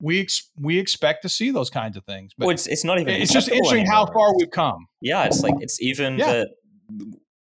we 0.00 0.20
ex- 0.20 0.50
we 0.58 0.78
expect 0.78 1.22
to 1.22 1.28
see 1.28 1.50
those 1.50 1.70
kinds 1.70 1.96
of 1.96 2.04
things. 2.04 2.32
But 2.36 2.46
well, 2.46 2.54
it's 2.54 2.66
it's 2.66 2.84
not 2.84 3.00
even. 3.00 3.14
It's 3.14 3.32
just 3.32 3.48
interesting 3.48 3.80
anymore. 3.80 3.94
how 3.94 4.12
far 4.12 4.36
we've 4.36 4.50
come. 4.50 4.86
Yeah, 5.00 5.24
it's 5.24 5.42
like 5.42 5.54
it's 5.60 5.80
even 5.80 6.18
yeah. 6.18 6.32
that 6.32 6.48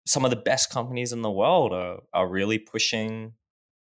some 0.06 0.24
of 0.24 0.30
the 0.30 0.36
best 0.36 0.70
companies 0.70 1.12
in 1.12 1.22
the 1.22 1.30
world 1.30 1.72
are 1.72 1.98
are 2.12 2.28
really 2.28 2.58
pushing 2.58 3.32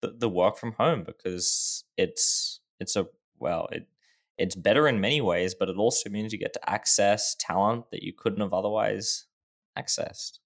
the, 0.01 0.13
the 0.17 0.29
work 0.29 0.57
from 0.57 0.73
home 0.73 1.03
because 1.03 1.83
it's 1.97 2.59
it's 2.79 2.95
a 2.95 3.07
well 3.39 3.67
it 3.71 3.87
it's 4.37 4.55
better 4.55 4.87
in 4.87 5.01
many 5.01 5.19
ways, 5.19 5.53
but 5.53 5.69
it 5.69 5.75
also 5.75 6.09
means 6.09 6.31
you 6.31 6.39
get 6.39 6.53
to 6.53 6.69
access 6.69 7.35
talent 7.37 7.91
that 7.91 8.03
you 8.03 8.13
couldn't 8.13 8.39
have 8.39 8.53
otherwise 8.53 9.25
accessed. 9.77 10.39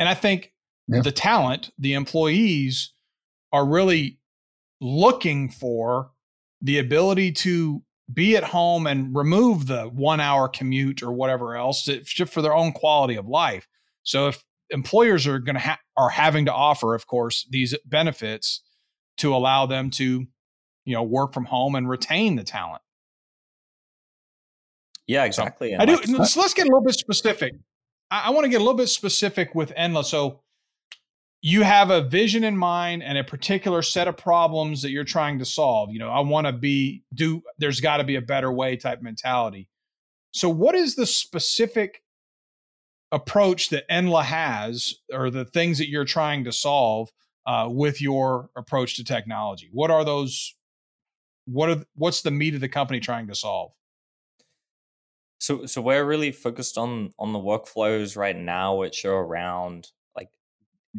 And 0.00 0.08
I 0.08 0.14
think 0.14 0.52
yeah. 0.88 1.00
the 1.00 1.12
talent, 1.12 1.70
the 1.78 1.94
employees 1.94 2.92
are 3.52 3.64
really 3.64 4.18
looking 4.80 5.48
for 5.48 6.10
the 6.60 6.78
ability 6.78 7.32
to 7.32 7.82
be 8.12 8.36
at 8.36 8.44
home 8.44 8.86
and 8.86 9.14
remove 9.14 9.66
the 9.66 9.84
one 9.84 10.20
hour 10.20 10.48
commute 10.48 11.02
or 11.02 11.12
whatever 11.12 11.56
else 11.56 11.84
to, 11.84 12.00
just 12.02 12.32
for 12.32 12.42
their 12.42 12.54
own 12.54 12.72
quality 12.72 13.16
of 13.16 13.26
life. 13.26 13.68
So 14.02 14.28
if 14.28 14.44
employers 14.70 15.26
are 15.26 15.38
going 15.38 15.54
to 15.54 15.60
ha- 15.60 15.78
are 15.96 16.10
having 16.10 16.46
to 16.46 16.52
offer, 16.52 16.94
of 16.94 17.06
course, 17.06 17.46
these 17.50 17.76
benefits 17.84 18.62
to 19.18 19.34
allow 19.34 19.66
them 19.66 19.90
to, 19.90 20.26
you 20.84 20.94
know, 20.94 21.02
work 21.02 21.32
from 21.34 21.44
home 21.44 21.74
and 21.74 21.88
retain 21.88 22.36
the 22.36 22.44
talent. 22.44 22.82
Yeah, 25.06 25.24
exactly. 25.24 25.70
So 25.70 25.76
I 25.78 25.86
do. 25.86 25.98
Let's, 26.16 26.36
let's 26.36 26.54
get 26.54 26.62
a 26.62 26.70
little 26.70 26.84
bit 26.84 26.94
specific. 26.94 27.54
I, 28.10 28.26
I 28.26 28.30
want 28.30 28.44
to 28.44 28.48
get 28.48 28.56
a 28.56 28.64
little 28.64 28.74
bit 28.74 28.88
specific 28.88 29.54
with 29.54 29.74
Endla. 29.74 30.04
So 30.04 30.40
you 31.42 31.62
have 31.62 31.90
a 31.90 32.02
vision 32.02 32.44
in 32.44 32.56
mind 32.56 33.02
and 33.02 33.16
a 33.16 33.24
particular 33.24 33.82
set 33.82 34.06
of 34.06 34.16
problems 34.16 34.82
that 34.82 34.90
you're 34.90 35.04
trying 35.04 35.38
to 35.38 35.44
solve. 35.44 35.90
You 35.90 35.98
know, 35.98 36.10
I 36.10 36.20
want 36.20 36.46
to 36.46 36.52
be 36.52 37.02
do 37.14 37.42
there's 37.58 37.80
got 37.80 37.96
to 37.96 38.04
be 38.04 38.16
a 38.16 38.22
better 38.22 38.52
way 38.52 38.76
type 38.76 39.00
mentality. 39.00 39.68
So 40.32 40.48
what 40.48 40.74
is 40.74 40.94
the 40.94 41.06
specific 41.06 42.02
approach 43.10 43.70
that 43.70 43.88
Endla 43.88 44.22
has 44.22 44.94
or 45.12 45.30
the 45.30 45.44
things 45.44 45.78
that 45.78 45.88
you're 45.88 46.04
trying 46.04 46.44
to 46.44 46.52
solve 46.52 47.10
uh, 47.46 47.68
with 47.70 48.02
your 48.02 48.50
approach 48.54 48.96
to 48.96 49.04
technology? 49.04 49.70
What 49.72 49.90
are 49.90 50.04
those 50.04 50.54
what 51.46 51.70
are 51.70 51.84
what's 51.94 52.20
the 52.20 52.30
meat 52.30 52.54
of 52.54 52.60
the 52.60 52.68
company 52.68 53.00
trying 53.00 53.28
to 53.28 53.34
solve? 53.34 53.72
So 55.38 55.64
so 55.64 55.80
we're 55.80 56.04
really 56.04 56.32
focused 56.32 56.76
on 56.76 57.12
on 57.18 57.32
the 57.32 57.38
workflows 57.38 58.14
right 58.14 58.36
now 58.36 58.76
which 58.76 59.06
are 59.06 59.14
around 59.14 59.88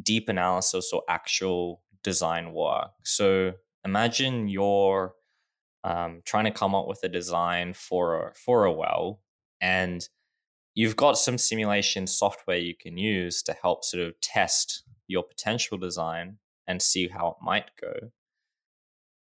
deep 0.02 0.30
analysis 0.30 0.92
or 0.94 1.04
actual 1.10 1.82
design 2.04 2.54
work. 2.54 2.92
So 3.04 3.54
imagine 3.86 4.48
you're 4.48 5.14
um, 5.84 6.22
trying 6.26 6.46
to 6.46 6.52
come 6.52 6.76
up 6.76 6.88
with 6.88 7.00
a 7.04 7.10
design 7.10 7.74
for 7.74 8.28
a, 8.28 8.34
for 8.34 8.66
a 8.66 8.72
well, 8.72 9.22
and 9.60 10.08
you've 10.74 10.96
got 10.96 11.18
some 11.18 11.38
simulation 11.38 12.08
software 12.08 12.58
you 12.58 12.76
can 12.76 12.98
use 12.98 13.42
to 13.44 13.54
help 13.54 13.84
sort 13.84 14.04
of 14.04 14.20
test 14.22 14.84
your 15.08 15.24
potential 15.24 15.78
design 15.78 16.38
and 16.68 16.82
see 16.82 17.08
how 17.08 17.30
it 17.30 17.38
might 17.42 17.72
go. 17.80 18.12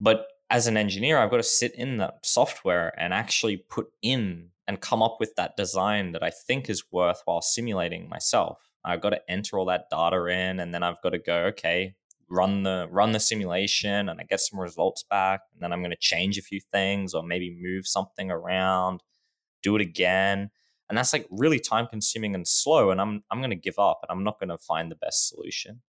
But 0.01 0.29
as 0.51 0.67
an 0.67 0.77
engineer, 0.77 1.19
I've 1.19 1.31
got 1.31 1.39
to 1.39 1.43
sit 1.43 1.75
in 1.75 1.97
that 1.99 2.25
software 2.25 2.93
and 2.99 3.13
actually 3.13 3.57
put 3.57 3.89
in 4.03 4.51
and 4.67 4.81
come 4.81 5.03
up 5.03 5.17
with 5.19 5.35
that 5.37 5.57
design 5.57 6.13
that 6.13 6.23
I 6.23 6.31
think 6.31 6.71
is 6.71 6.85
worthwhile 6.93 7.43
simulating 7.43 8.09
myself. 8.09 8.71
I've 8.85 9.01
got 9.01 9.11
to 9.11 9.31
enter 9.31 9.59
all 9.59 9.67
that 9.67 9.87
data 9.91 10.27
in, 10.27 10.61
and 10.61 10.75
then 10.75 10.83
I've 10.83 11.01
got 11.03 11.11
to 11.11 11.19
go, 11.19 11.37
okay, 11.47 11.95
run 12.29 12.63
the 12.63 12.89
run 12.91 13.13
the 13.13 13.21
simulation, 13.21 14.09
and 14.09 14.21
I 14.21 14.25
get 14.25 14.41
some 14.41 14.61
results 14.61 15.05
back, 15.09 15.41
and 15.53 15.63
then 15.63 15.73
I'm 15.73 15.81
going 15.81 15.91
to 15.91 15.97
change 15.97 16.39
a 16.39 16.43
few 16.43 16.61
things, 16.73 17.15
or 17.15 17.23
maybe 17.23 17.57
move 17.61 17.87
something 17.87 18.31
around, 18.31 19.03
do 19.63 19.77
it 19.77 19.83
again, 19.83 20.51
and 20.89 20.99
that's 20.99 21.13
like 21.13 21.27
really 21.31 21.59
time 21.59 21.87
consuming 21.87 22.35
and 22.35 22.47
slow. 22.47 22.91
And 22.91 23.01
I'm 23.01 23.25
I'm 23.31 23.39
going 23.39 23.51
to 23.51 23.57
give 23.57 23.79
up, 23.79 24.01
and 24.03 24.11
I'm 24.11 24.25
not 24.25 24.39
going 24.39 24.51
to 24.51 24.59
find 24.59 24.91
the 24.91 24.97
best 24.97 25.29
solution. 25.29 25.83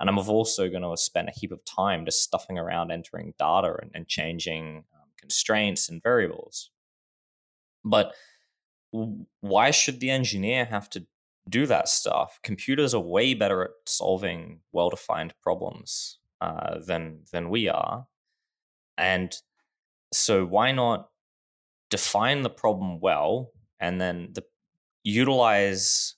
And 0.00 0.08
I'm 0.08 0.18
also 0.18 0.68
going 0.68 0.82
to 0.82 0.96
spend 0.96 1.28
a 1.28 1.32
heap 1.32 1.50
of 1.50 1.64
time 1.64 2.04
just 2.04 2.22
stuffing 2.22 2.56
around 2.56 2.92
entering 2.92 3.34
data 3.36 3.74
and, 3.82 3.90
and 3.92 4.06
changing 4.06 4.84
um, 4.94 5.08
constraints 5.18 5.88
and 5.88 6.00
variables. 6.00 6.70
But 7.84 8.14
why 9.40 9.70
should 9.72 9.98
the 9.98 10.10
engineer 10.10 10.66
have 10.66 10.88
to 10.90 11.06
do 11.48 11.66
that 11.66 11.88
stuff. 11.88 12.38
Computers 12.42 12.94
are 12.94 13.00
way 13.00 13.34
better 13.34 13.64
at 13.64 13.70
solving 13.86 14.60
well-defined 14.72 15.34
problems 15.42 16.18
uh, 16.40 16.78
than 16.86 17.20
than 17.32 17.50
we 17.50 17.68
are, 17.68 18.06
and 18.96 19.34
so 20.12 20.44
why 20.44 20.72
not 20.72 21.08
define 21.90 22.42
the 22.42 22.50
problem 22.50 23.00
well 23.00 23.50
and 23.80 24.00
then 24.00 24.28
the 24.32 24.42
utilize 25.04 26.14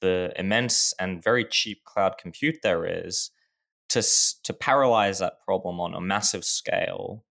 the 0.00 0.32
immense 0.36 0.94
and 1.00 1.22
very 1.22 1.44
cheap 1.44 1.82
cloud 1.84 2.16
compute 2.18 2.58
there 2.62 2.84
is 2.86 3.30
to 3.88 4.02
to 4.44 4.52
paralyze 4.52 5.18
that 5.18 5.40
problem 5.44 5.80
on 5.80 5.94
a 5.94 6.00
massive 6.00 6.44
scale 6.44 7.24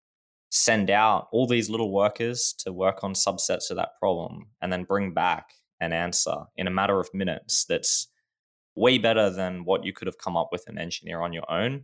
send 0.49 0.89
out 0.89 1.27
all 1.31 1.47
these 1.47 1.69
little 1.69 1.91
workers 1.91 2.53
to 2.57 2.73
work 2.73 3.03
on 3.03 3.13
subsets 3.13 3.69
of 3.69 3.77
that 3.77 3.91
problem 3.99 4.47
and 4.61 4.71
then 4.71 4.83
bring 4.83 5.13
back 5.13 5.53
an 5.79 5.93
answer 5.93 6.35
in 6.55 6.67
a 6.67 6.71
matter 6.71 6.99
of 6.99 7.09
minutes 7.13 7.65
that's 7.65 8.07
way 8.75 8.97
better 8.97 9.29
than 9.29 9.65
what 9.65 9.83
you 9.83 9.93
could 9.93 10.07
have 10.07 10.17
come 10.17 10.37
up 10.37 10.49
with 10.51 10.63
an 10.67 10.77
engineer 10.77 11.21
on 11.21 11.33
your 11.33 11.49
own 11.51 11.83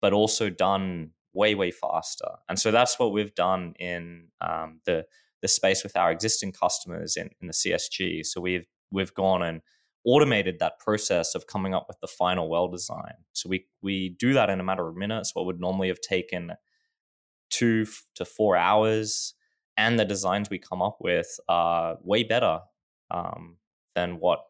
but 0.00 0.12
also 0.12 0.50
done 0.50 1.10
way 1.32 1.54
way 1.54 1.70
faster. 1.70 2.28
And 2.48 2.58
so 2.58 2.70
that's 2.70 2.98
what 2.98 3.12
we've 3.12 3.34
done 3.34 3.74
in 3.78 4.28
um, 4.40 4.80
the 4.84 5.06
the 5.42 5.48
space 5.48 5.82
with 5.82 5.96
our 5.96 6.10
existing 6.10 6.52
customers 6.52 7.16
in, 7.16 7.28
in 7.40 7.48
the 7.48 7.52
csg 7.52 8.24
so 8.24 8.40
we've 8.40 8.66
we've 8.90 9.12
gone 9.12 9.42
and 9.42 9.60
automated 10.04 10.58
that 10.58 10.78
process 10.78 11.34
of 11.34 11.46
coming 11.46 11.74
up 11.74 11.86
with 11.88 11.98
the 12.00 12.06
final 12.06 12.48
well 12.48 12.68
design. 12.68 13.14
So 13.32 13.48
we 13.48 13.66
we 13.82 14.10
do 14.10 14.34
that 14.34 14.50
in 14.50 14.60
a 14.60 14.64
matter 14.64 14.86
of 14.86 14.96
minutes 14.96 15.34
what 15.34 15.46
would 15.46 15.60
normally 15.60 15.88
have 15.88 16.00
taken 16.00 16.52
two 17.50 17.86
to 18.14 18.24
four 18.24 18.56
hours, 18.56 19.34
and 19.76 19.98
the 19.98 20.04
designs 20.04 20.50
we 20.50 20.58
come 20.58 20.82
up 20.82 20.98
with 21.00 21.38
are 21.48 21.96
way 22.02 22.22
better 22.24 22.60
um, 23.10 23.56
than 23.94 24.18
what 24.18 24.44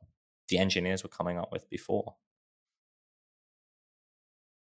the 0.48 0.58
engineers 0.58 1.02
were 1.02 1.08
coming 1.08 1.38
up 1.38 1.50
with 1.52 1.68
before. 1.70 2.14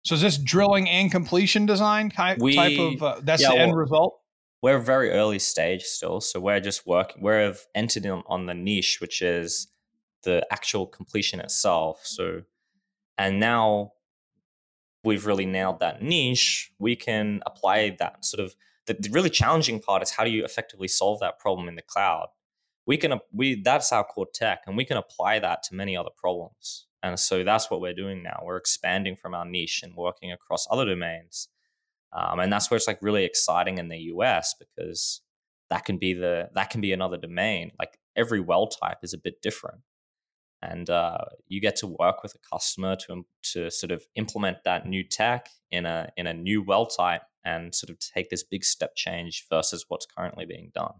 So 0.04 0.16
is 0.16 0.22
this 0.22 0.38
drilling 0.38 0.90
and 0.90 1.12
completion 1.12 1.66
design 1.66 2.10
type, 2.10 2.40
we, 2.40 2.56
type 2.56 2.80
of 2.80 3.04
uh, 3.04 3.22
that's 3.22 3.42
yeah, 3.44 3.50
the 3.50 3.60
end 3.60 3.72
well, 3.72 3.80
result? 3.80 4.20
We're 4.62 4.80
very 4.80 5.12
early 5.12 5.40
stage 5.40 5.84
still, 5.84 6.22
so 6.22 6.40
we're 6.40 6.60
just 6.60 6.88
working. 6.88 7.24
We've 7.24 7.60
entered 7.76 8.06
in 8.06 8.24
on 8.28 8.46
the 8.48 8.54
niche, 8.54 9.00
which 9.00 9.22
is 9.22 9.68
the 10.24 10.46
actual 10.52 10.88
completion 10.88 11.40
itself. 11.40 12.02
So, 12.04 12.44
and 13.18 13.40
now 13.40 13.94
we've 15.04 15.26
really 15.26 15.46
nailed 15.46 15.80
that 15.80 16.02
niche, 16.02 16.72
we 16.80 16.96
can 16.96 17.42
apply 17.46 17.96
that 18.00 18.26
sort 18.26 18.44
of 18.44 18.56
the, 18.88 18.94
the, 18.94 19.10
really 19.10 19.30
challenging 19.30 19.80
part 19.80 20.02
is 20.02 20.12
how 20.12 20.24
do 20.24 20.32
you 20.32 20.44
effectively 20.44 20.88
solve 20.88 21.20
that 21.20 21.40
problem 21.40 21.68
in 21.68 21.76
the 21.76 21.82
cloud? 21.82 22.28
We 22.86 22.98
can 22.98 23.20
we 23.32 23.62
that's 23.62 23.92
our 23.92 24.04
core 24.04 24.28
tech, 24.34 24.64
and 24.68 24.76
we 24.76 24.86
can 24.86 24.98
apply 24.98 25.40
that 25.40 25.64
to 25.64 25.76
many 25.76 25.96
other 25.96 26.10
problems. 26.16 26.88
And 27.04 27.20
so 27.20 27.44
that's 27.44 27.72
what 27.72 27.82
we're 27.82 27.94
doing 27.94 28.22
now. 28.22 28.42
We're 28.44 28.58
expanding 28.58 29.16
from 29.16 29.34
our 29.34 29.46
niche 29.46 29.82
and 29.84 29.96
working 29.96 30.32
across 30.32 30.68
other 30.70 30.86
domains. 30.86 31.48
Um, 32.14 32.40
and 32.40 32.54
that's 32.54 32.70
where 32.70 32.76
it's 32.76 32.88
like 32.88 33.00
really 33.02 33.24
exciting 33.24 33.78
in 33.80 33.88
the 33.88 33.98
US 33.98 34.54
because 34.60 35.22
that 35.70 35.86
can 35.86 35.98
be 35.98 36.14
the 36.14 36.50
that 36.54 36.70
can 36.70 36.82
be 36.82 36.94
another 36.94 37.18
domain. 37.18 37.72
Like 37.80 37.98
every 38.16 38.40
well 38.40 38.68
type 38.68 39.00
is 39.04 39.14
a 39.14 39.18
bit 39.18 39.42
different 39.42 39.82
and 40.62 40.90
uh, 40.90 41.18
you 41.48 41.60
get 41.60 41.76
to 41.78 41.88
work 41.88 42.22
with 42.24 42.36
a 42.36 42.38
customer 42.38 42.96
to 42.96 43.26
to 43.42 43.72
sort 43.72 43.92
of 43.92 44.06
implement 44.16 44.64
that 44.64 44.86
new 44.86 45.04
tech 45.04 45.50
in 45.72 45.86
a 45.86 46.10
in 46.18 46.28
a 46.28 46.34
new 46.34 46.62
well 46.62 46.86
type 46.86 47.24
and 47.44 47.74
sort 47.74 47.90
of 47.90 47.98
take 48.00 48.30
this 48.30 48.44
big 48.44 48.64
step 48.64 48.96
change 48.96 49.46
versus 49.50 49.86
what's 49.88 50.06
currently 50.06 50.46
being 50.46 50.72
done. 50.76 50.94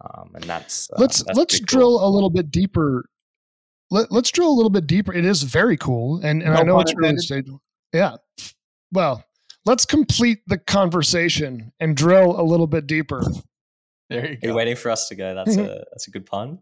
Um, 0.00 0.32
and 0.34 0.44
that's 0.44 0.90
uh, 0.90 0.96
let's 0.98 1.22
that's 1.22 1.38
let's 1.38 1.60
drill 1.60 1.98
cool. 1.98 2.08
a 2.08 2.10
little 2.10 2.30
bit 2.30 2.50
deeper. 2.50 3.04
Let, 3.90 4.10
us 4.10 4.30
drill 4.30 4.48
a 4.48 4.56
little 4.56 4.70
bit 4.70 4.86
deeper. 4.86 5.12
It 5.12 5.24
is 5.24 5.42
very 5.42 5.76
cool, 5.76 6.16
and, 6.16 6.42
and 6.42 6.54
no 6.54 6.60
I 6.60 6.62
know 6.62 6.80
it's 6.80 6.92
early 6.96 7.16
stage. 7.18 7.46
Yeah. 7.92 8.16
Well, 8.92 9.24
let's 9.64 9.84
complete 9.84 10.40
the 10.46 10.58
conversation 10.58 11.72
and 11.80 11.96
drill 11.96 12.40
a 12.40 12.42
little 12.42 12.66
bit 12.66 12.86
deeper. 12.86 13.22
There 14.10 14.30
you 14.30 14.36
go. 14.36 14.48
Are 14.48 14.50
you 14.50 14.54
waiting 14.54 14.76
for 14.76 14.90
us 14.90 15.08
to 15.08 15.14
go? 15.14 15.34
That's 15.34 15.56
a 15.56 15.62
that's 15.92 16.08
a 16.08 16.10
good 16.10 16.26
pun. 16.26 16.58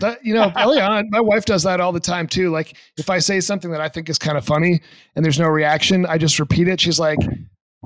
That 0.00 0.24
you 0.24 0.34
know, 0.34 0.50
early 0.56 0.80
on, 0.80 1.10
my 1.10 1.20
wife 1.20 1.44
does 1.44 1.62
that 1.64 1.80
all 1.80 1.92
the 1.92 2.00
time 2.00 2.26
too. 2.26 2.50
Like 2.50 2.76
if 2.96 3.10
I 3.10 3.18
say 3.18 3.40
something 3.40 3.70
that 3.70 3.80
I 3.80 3.88
think 3.88 4.08
is 4.08 4.18
kind 4.18 4.38
of 4.38 4.44
funny 4.44 4.80
and 5.14 5.24
there's 5.24 5.38
no 5.38 5.48
reaction, 5.48 6.06
I 6.06 6.18
just 6.18 6.38
repeat 6.38 6.68
it. 6.68 6.80
She's 6.80 6.98
like, 6.98 7.18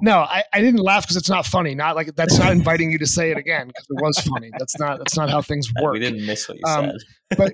"No, 0.03 0.19
I, 0.19 0.43
I 0.53 0.61
didn't 0.61 0.81
laugh 0.81 1.05
because 1.05 1.17
it's 1.17 1.31
not 1.31 1.47
funny. 1.47 1.75
Not 1.75 1.97
like 1.97 2.15
that's 2.15 2.39
not 2.39 2.53
inviting 2.53 2.91
you 2.91 2.99
to 2.99 3.07
say 3.07 3.31
it 3.31 3.39
again 3.39 3.69
because 3.69 3.87
it 3.89 4.03
was 4.03 4.19
funny. 4.21 4.51
That's 4.59 4.79
not 4.79 4.99
that's 4.99 5.17
not 5.17 5.31
how 5.31 5.43
things 5.43 5.73
work." 5.83 5.95
We 5.95 6.01
didn't 6.01 6.27
miss 6.27 6.49
what 6.49 6.59
you 6.59 6.65
um, 6.67 6.85
said. 6.91 6.97
but 7.39 7.53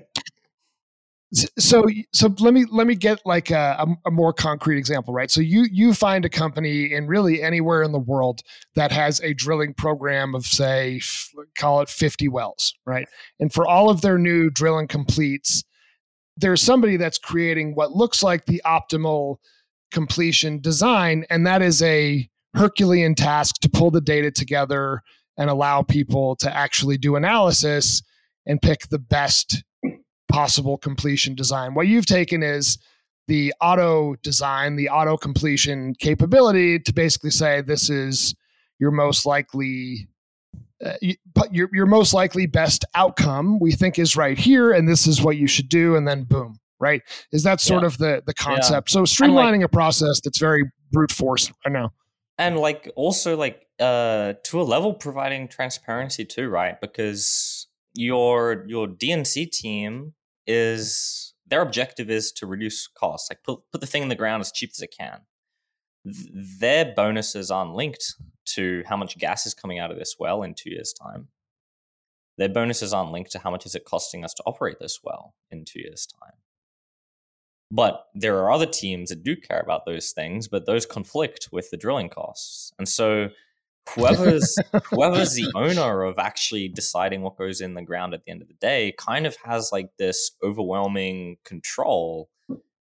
so 1.33 1.85
so 2.13 2.33
let 2.39 2.53
me 2.53 2.65
let 2.71 2.87
me 2.87 2.95
get 2.95 3.19
like 3.25 3.51
a, 3.51 3.87
a, 4.05 4.11
more 4.11 4.31
concrete 4.31 4.77
example 4.77 5.13
right 5.13 5.31
so 5.31 5.41
you 5.41 5.65
you 5.71 5.93
find 5.93 6.23
a 6.23 6.29
company 6.29 6.93
in 6.93 7.07
really 7.07 7.41
anywhere 7.41 7.83
in 7.83 7.91
the 7.91 7.99
world 7.99 8.41
that 8.75 8.91
has 8.91 9.19
a 9.21 9.33
drilling 9.33 9.73
program 9.73 10.33
of 10.33 10.45
say 10.45 10.97
f- 10.97 11.31
call 11.57 11.81
it 11.81 11.89
50 11.89 12.29
wells 12.29 12.75
right 12.85 13.07
and 13.39 13.51
for 13.51 13.67
all 13.67 13.89
of 13.89 14.01
their 14.01 14.17
new 14.17 14.49
drilling 14.49 14.87
completes 14.87 15.63
there's 16.37 16.61
somebody 16.61 16.95
that's 16.95 17.17
creating 17.17 17.75
what 17.75 17.91
looks 17.91 18.21
like 18.23 18.45
the 18.45 18.61
optimal 18.65 19.37
completion 19.91 20.59
design 20.59 21.25
and 21.29 21.45
that 21.45 21.61
is 21.61 21.81
a 21.81 22.29
herculean 22.55 23.15
task 23.15 23.55
to 23.61 23.69
pull 23.69 23.91
the 23.91 24.01
data 24.01 24.31
together 24.31 25.01
and 25.37 25.49
allow 25.49 25.81
people 25.81 26.35
to 26.37 26.55
actually 26.55 26.97
do 26.97 27.15
analysis 27.15 28.01
and 28.45 28.61
pick 28.61 28.87
the 28.89 28.99
best 28.99 29.63
possible 30.29 30.77
completion 30.77 31.35
design. 31.35 31.73
What 31.73 31.87
you've 31.87 32.05
taken 32.05 32.43
is 32.43 32.77
the 33.27 33.53
auto 33.61 34.15
design, 34.21 34.75
the 34.75 34.89
auto 34.89 35.17
completion 35.17 35.95
capability 35.99 36.79
to 36.79 36.93
basically 36.93 37.31
say 37.31 37.61
this 37.61 37.89
is 37.89 38.35
your 38.79 38.91
most 38.91 39.25
likely 39.25 40.07
uh, 40.85 40.93
your 41.51 41.69
your 41.71 41.85
most 41.85 42.13
likely 42.13 42.45
best 42.45 42.83
outcome 42.95 43.59
we 43.59 43.71
think 43.71 43.97
is 43.97 44.17
right 44.17 44.37
here 44.37 44.73
and 44.73 44.89
this 44.89 45.07
is 45.07 45.21
what 45.21 45.37
you 45.37 45.47
should 45.47 45.69
do 45.69 45.95
and 45.95 46.05
then 46.05 46.23
boom 46.23 46.59
right 46.81 47.01
is 47.31 47.43
that 47.43 47.61
sort 47.61 47.83
yeah. 47.83 47.87
of 47.87 47.97
the 47.97 48.21
the 48.25 48.33
concept 48.33 48.89
yeah. 48.89 48.93
so 48.93 49.03
streamlining 49.03 49.59
like, 49.59 49.65
a 49.65 49.69
process 49.69 50.19
that's 50.21 50.37
very 50.37 50.69
brute 50.91 51.13
force 51.13 51.49
right 51.65 51.71
now 51.71 51.93
and 52.37 52.57
like 52.57 52.91
also 52.95 53.35
like 53.35 53.67
uh 53.79 54.33
to 54.43 54.61
a 54.61 54.63
level 54.63 54.93
providing 54.93 55.47
transparency 55.47 56.25
too 56.25 56.47
right 56.47 56.79
because 56.81 57.67
your 57.93 58.65
your 58.67 58.87
dnc 58.87 59.51
team 59.51 60.13
is 60.47 61.33
their 61.47 61.61
objective 61.61 62.09
is 62.09 62.31
to 62.33 62.47
reduce 62.47 62.87
costs, 62.87 63.29
like 63.29 63.43
put, 63.43 63.59
put 63.71 63.81
the 63.81 63.87
thing 63.87 64.03
in 64.03 64.09
the 64.09 64.15
ground 64.15 64.41
as 64.41 64.51
cheap 64.51 64.71
as 64.73 64.81
it 64.81 64.95
can. 64.97 65.21
Their 66.03 66.93
bonuses 66.95 67.51
aren't 67.51 67.75
linked 67.75 68.15
to 68.53 68.83
how 68.87 68.97
much 68.97 69.17
gas 69.17 69.45
is 69.45 69.53
coming 69.53 69.79
out 69.79 69.91
of 69.91 69.97
this 69.97 70.15
well 70.19 70.43
in 70.43 70.53
two 70.53 70.69
years' 70.69 70.93
time. 70.93 71.29
Their 72.37 72.49
bonuses 72.49 72.93
aren't 72.93 73.11
linked 73.11 73.31
to 73.31 73.39
how 73.39 73.49
much 73.51 73.65
is 73.65 73.75
it 73.75 73.85
costing 73.85 74.23
us 74.23 74.33
to 74.35 74.43
operate 74.45 74.77
this 74.79 74.99
well 75.03 75.35
in 75.49 75.65
two 75.65 75.79
years' 75.79 76.07
time. 76.21 76.33
But 77.71 78.07
there 78.13 78.37
are 78.39 78.51
other 78.51 78.65
teams 78.65 79.09
that 79.09 79.23
do 79.23 79.35
care 79.35 79.59
about 79.59 79.85
those 79.85 80.11
things, 80.11 80.47
but 80.47 80.65
those 80.65 80.85
conflict 80.85 81.49
with 81.51 81.71
the 81.71 81.77
drilling 81.77 82.09
costs. 82.09 82.71
And 82.77 82.87
so 82.87 83.29
whoever's 83.89 84.57
whoever's 84.89 85.33
the 85.33 85.51
owner 85.55 86.03
of 86.03 86.17
actually 86.17 86.67
deciding 86.67 87.21
what 87.21 87.37
goes 87.37 87.61
in 87.61 87.73
the 87.73 87.81
ground 87.81 88.13
at 88.13 88.23
the 88.23 88.31
end 88.31 88.41
of 88.41 88.47
the 88.47 88.55
day 88.55 88.93
kind 88.97 89.25
of 89.25 89.35
has 89.43 89.71
like 89.71 89.89
this 89.97 90.31
overwhelming 90.43 91.37
control 91.43 92.29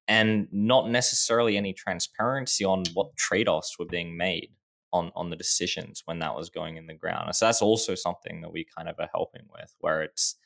and 0.06 0.48
not 0.52 0.90
necessarily 0.90 1.56
any 1.56 1.72
transparency 1.72 2.64
on 2.64 2.84
what 2.92 3.16
trade-offs 3.16 3.78
were 3.78 3.86
being 3.86 4.16
made 4.16 4.50
on 4.92 5.10
on 5.16 5.30
the 5.30 5.36
decisions 5.36 6.02
when 6.04 6.18
that 6.18 6.36
was 6.36 6.50
going 6.50 6.76
in 6.76 6.86
the 6.86 6.94
ground. 6.94 7.34
So 7.34 7.46
that's 7.46 7.62
also 7.62 7.94
something 7.94 8.42
that 8.42 8.52
we 8.52 8.66
kind 8.76 8.88
of 8.88 8.96
are 8.98 9.08
helping 9.12 9.46
with 9.52 9.74
where 9.80 10.02
it's 10.02 10.36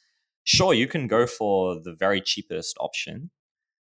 sure 0.45 0.73
you 0.73 0.87
can 0.87 1.07
go 1.07 1.27
for 1.27 1.79
the 1.81 1.93
very 1.93 2.21
cheapest 2.21 2.77
option 2.81 3.31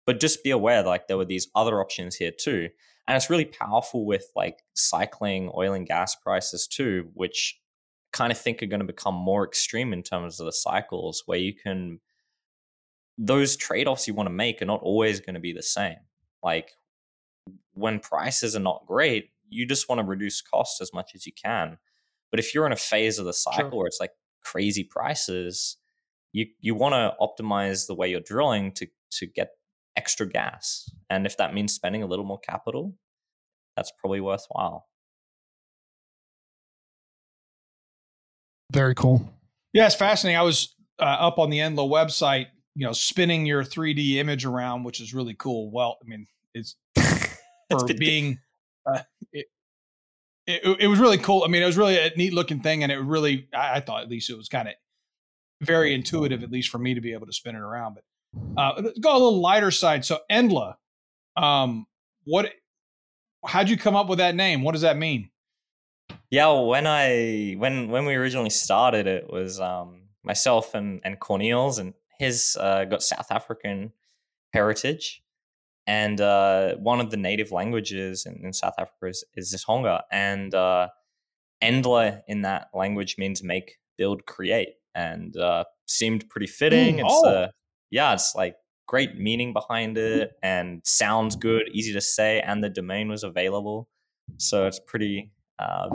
but 0.05 0.19
just 0.19 0.43
be 0.43 0.51
aware 0.51 0.83
like 0.83 1.07
there 1.07 1.17
were 1.17 1.25
these 1.25 1.47
other 1.55 1.79
options 1.79 2.15
here 2.15 2.31
too. 2.31 2.69
And 3.07 3.17
it's 3.17 3.29
really 3.29 3.45
powerful 3.45 4.05
with 4.05 4.25
like 4.35 4.59
cycling 4.73 5.51
oil 5.55 5.73
and 5.73 5.87
gas 5.87 6.15
prices 6.15 6.67
too 6.67 7.09
which 7.13 7.59
kind 8.13 8.31
of 8.31 8.37
think 8.37 8.61
are 8.61 8.67
going 8.67 8.81
to 8.81 8.85
become 8.85 9.15
more 9.15 9.45
extreme 9.45 9.93
in 9.93 10.03
terms 10.03 10.39
of 10.39 10.45
the 10.45 10.51
cycles 10.51 11.23
where 11.25 11.37
you 11.39 11.53
can 11.53 11.99
those 13.17 13.55
trade-offs 13.55 14.07
you 14.07 14.13
want 14.13 14.27
to 14.27 14.33
make 14.33 14.61
are 14.61 14.65
not 14.65 14.81
always 14.81 15.19
going 15.19 15.35
to 15.35 15.39
be 15.39 15.53
the 15.53 15.61
same. 15.61 15.97
Like 16.43 16.71
when 17.73 17.99
prices 17.99 18.55
are 18.55 18.59
not 18.59 18.85
great 18.87 19.29
you 19.49 19.65
just 19.65 19.89
want 19.89 19.99
to 19.99 20.05
reduce 20.05 20.41
costs 20.41 20.79
as 20.79 20.93
much 20.93 21.11
as 21.13 21.25
you 21.25 21.33
can. 21.33 21.77
But 22.31 22.39
if 22.39 22.55
you're 22.55 22.65
in 22.65 22.71
a 22.71 22.77
phase 22.77 23.19
of 23.19 23.25
the 23.25 23.33
cycle 23.33 23.69
sure. 23.69 23.77
where 23.77 23.87
it's 23.87 23.99
like 23.99 24.13
crazy 24.43 24.83
prices 24.83 25.77
you 26.33 26.47
you 26.59 26.73
want 26.75 26.93
to 26.93 27.13
optimize 27.21 27.87
the 27.87 27.95
way 27.95 28.09
you're 28.09 28.19
drilling 28.21 28.71
to 28.71 28.87
to 29.11 29.25
get 29.25 29.51
extra 30.01 30.25
gas. 30.25 30.89
And 31.11 31.27
if 31.27 31.37
that 31.37 31.53
means 31.53 31.73
spending 31.73 32.01
a 32.01 32.07
little 32.07 32.25
more 32.25 32.39
capital, 32.39 32.95
that's 33.77 33.91
probably 33.99 34.19
worthwhile. 34.19 34.87
Very 38.71 38.95
cool. 38.95 39.31
Yeah, 39.73 39.85
it's 39.85 39.93
fascinating. 39.93 40.39
I 40.39 40.41
was 40.41 40.75
uh, 40.99 41.03
up 41.03 41.37
on 41.37 41.51
the 41.51 41.59
Endla 41.59 41.87
website, 41.87 42.47
you 42.73 42.83
know, 42.83 42.93
spinning 42.93 43.45
your 43.45 43.63
3D 43.63 44.15
image 44.15 44.43
around, 44.43 44.85
which 44.85 45.01
is 45.01 45.13
really 45.13 45.35
cool. 45.35 45.69
Well, 45.71 45.99
I 46.03 46.07
mean, 46.07 46.25
it's 46.55 46.75
for 47.69 47.85
being, 47.93 48.39
uh, 48.91 49.01
it, 49.31 49.45
it, 50.47 50.77
it, 50.79 50.87
was 50.87 50.97
really 50.97 51.19
cool. 51.19 51.43
I 51.43 51.47
mean, 51.47 51.61
it 51.61 51.67
was 51.67 51.77
really 51.77 51.99
a 51.99 52.09
neat 52.15 52.33
looking 52.33 52.61
thing, 52.61 52.81
and 52.81 52.91
it 52.91 52.97
really, 52.97 53.47
I, 53.53 53.75
I 53.75 53.79
thought 53.81 54.01
at 54.01 54.09
least 54.09 54.31
it 54.31 54.37
was 54.37 54.49
kind 54.49 54.67
of 54.67 54.73
very 55.61 55.93
intuitive, 55.93 56.41
at 56.41 56.51
least 56.51 56.69
for 56.69 56.79
me 56.79 56.95
to 56.95 57.01
be 57.01 57.13
able 57.13 57.27
to 57.27 57.33
spin 57.33 57.55
it 57.55 57.61
around. 57.61 57.93
But 57.93 58.03
uh, 58.57 58.81
go 58.99 59.11
a 59.11 59.13
little 59.13 59.41
lighter 59.41 59.71
side. 59.71 60.05
So 60.05 60.19
Endla, 60.31 60.75
um, 61.35 61.85
what? 62.23 62.51
How'd 63.45 63.69
you 63.69 63.77
come 63.77 63.95
up 63.95 64.07
with 64.07 64.19
that 64.19 64.35
name? 64.35 64.63
What 64.63 64.73
does 64.73 64.81
that 64.81 64.97
mean? 64.97 65.29
Yeah, 66.29 66.47
well, 66.47 66.67
when 66.67 66.87
I 66.87 67.55
when 67.57 67.89
when 67.89 68.05
we 68.05 68.15
originally 68.15 68.49
started, 68.49 69.07
it 69.07 69.31
was 69.31 69.59
um, 69.59 70.03
myself 70.23 70.73
and 70.73 71.01
and 71.03 71.19
Cornelius, 71.19 71.77
and 71.77 71.93
his 72.19 72.57
uh, 72.59 72.85
got 72.85 73.03
South 73.03 73.31
African 73.31 73.91
heritage, 74.53 75.23
and 75.87 76.21
uh, 76.21 76.75
one 76.75 77.01
of 77.01 77.09
the 77.09 77.17
native 77.17 77.51
languages 77.51 78.25
in, 78.25 78.45
in 78.45 78.53
South 78.53 78.75
Africa 78.77 79.07
is, 79.07 79.23
is 79.35 79.65
Tsonga, 79.65 80.03
and 80.11 80.53
uh, 80.53 80.89
Endla 81.61 82.21
in 82.27 82.43
that 82.43 82.69
language 82.73 83.17
means 83.17 83.43
make, 83.43 83.77
build, 83.97 84.25
create, 84.25 84.75
and 84.95 85.35
uh, 85.37 85.63
seemed 85.85 86.29
pretty 86.29 86.47
fitting. 86.47 86.97
Mm, 86.97 87.05
it's 87.05 87.21
oh. 87.25 87.29
uh, 87.29 87.47
yeah, 87.91 88.13
it's 88.13 88.33
like 88.35 88.55
great 88.87 89.17
meaning 89.17 89.53
behind 89.53 89.97
it, 89.97 90.31
and 90.41 90.81
sounds 90.83 91.35
good, 91.35 91.69
easy 91.71 91.93
to 91.93 92.01
say, 92.01 92.41
and 92.41 92.63
the 92.63 92.69
domain 92.69 93.09
was 93.09 93.23
available, 93.23 93.87
so 94.37 94.65
it's 94.65 94.79
pretty 94.79 95.31
uh, 95.59 95.89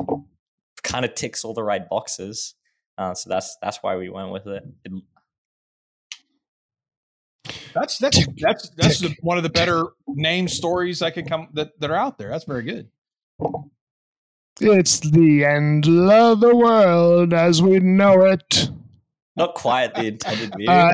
kind 0.82 1.04
of 1.04 1.14
ticks 1.14 1.44
all 1.44 1.54
the 1.54 1.62
right 1.62 1.88
boxes. 1.88 2.54
Uh, 2.98 3.14
so 3.14 3.28
that's 3.28 3.56
that's 3.60 3.78
why 3.82 3.96
we 3.96 4.08
went 4.08 4.30
with 4.30 4.46
it. 4.46 4.62
it 4.84 4.92
That's 7.74 7.98
that's 7.98 8.26
that's 8.38 8.70
that's 8.70 9.00
the, 9.00 9.14
one 9.20 9.36
of 9.36 9.42
the 9.42 9.50
better 9.50 9.88
name 10.08 10.48
stories 10.48 11.02
I 11.02 11.10
could 11.10 11.28
come 11.28 11.48
that, 11.54 11.78
that 11.80 11.90
are 11.90 11.96
out 11.96 12.16
there. 12.16 12.30
That's 12.30 12.44
very 12.44 12.62
good. 12.62 12.88
It's 14.58 15.00
the 15.00 15.44
end 15.44 15.86
of 15.86 16.40
the 16.40 16.56
world 16.56 17.34
as 17.34 17.60
we 17.60 17.78
know 17.80 18.22
it. 18.22 18.70
Not 19.36 19.54
quite 19.54 19.94
the 19.94 20.06
intended 20.06 20.54
meaning. 20.56 20.68
Uh, 20.70 20.92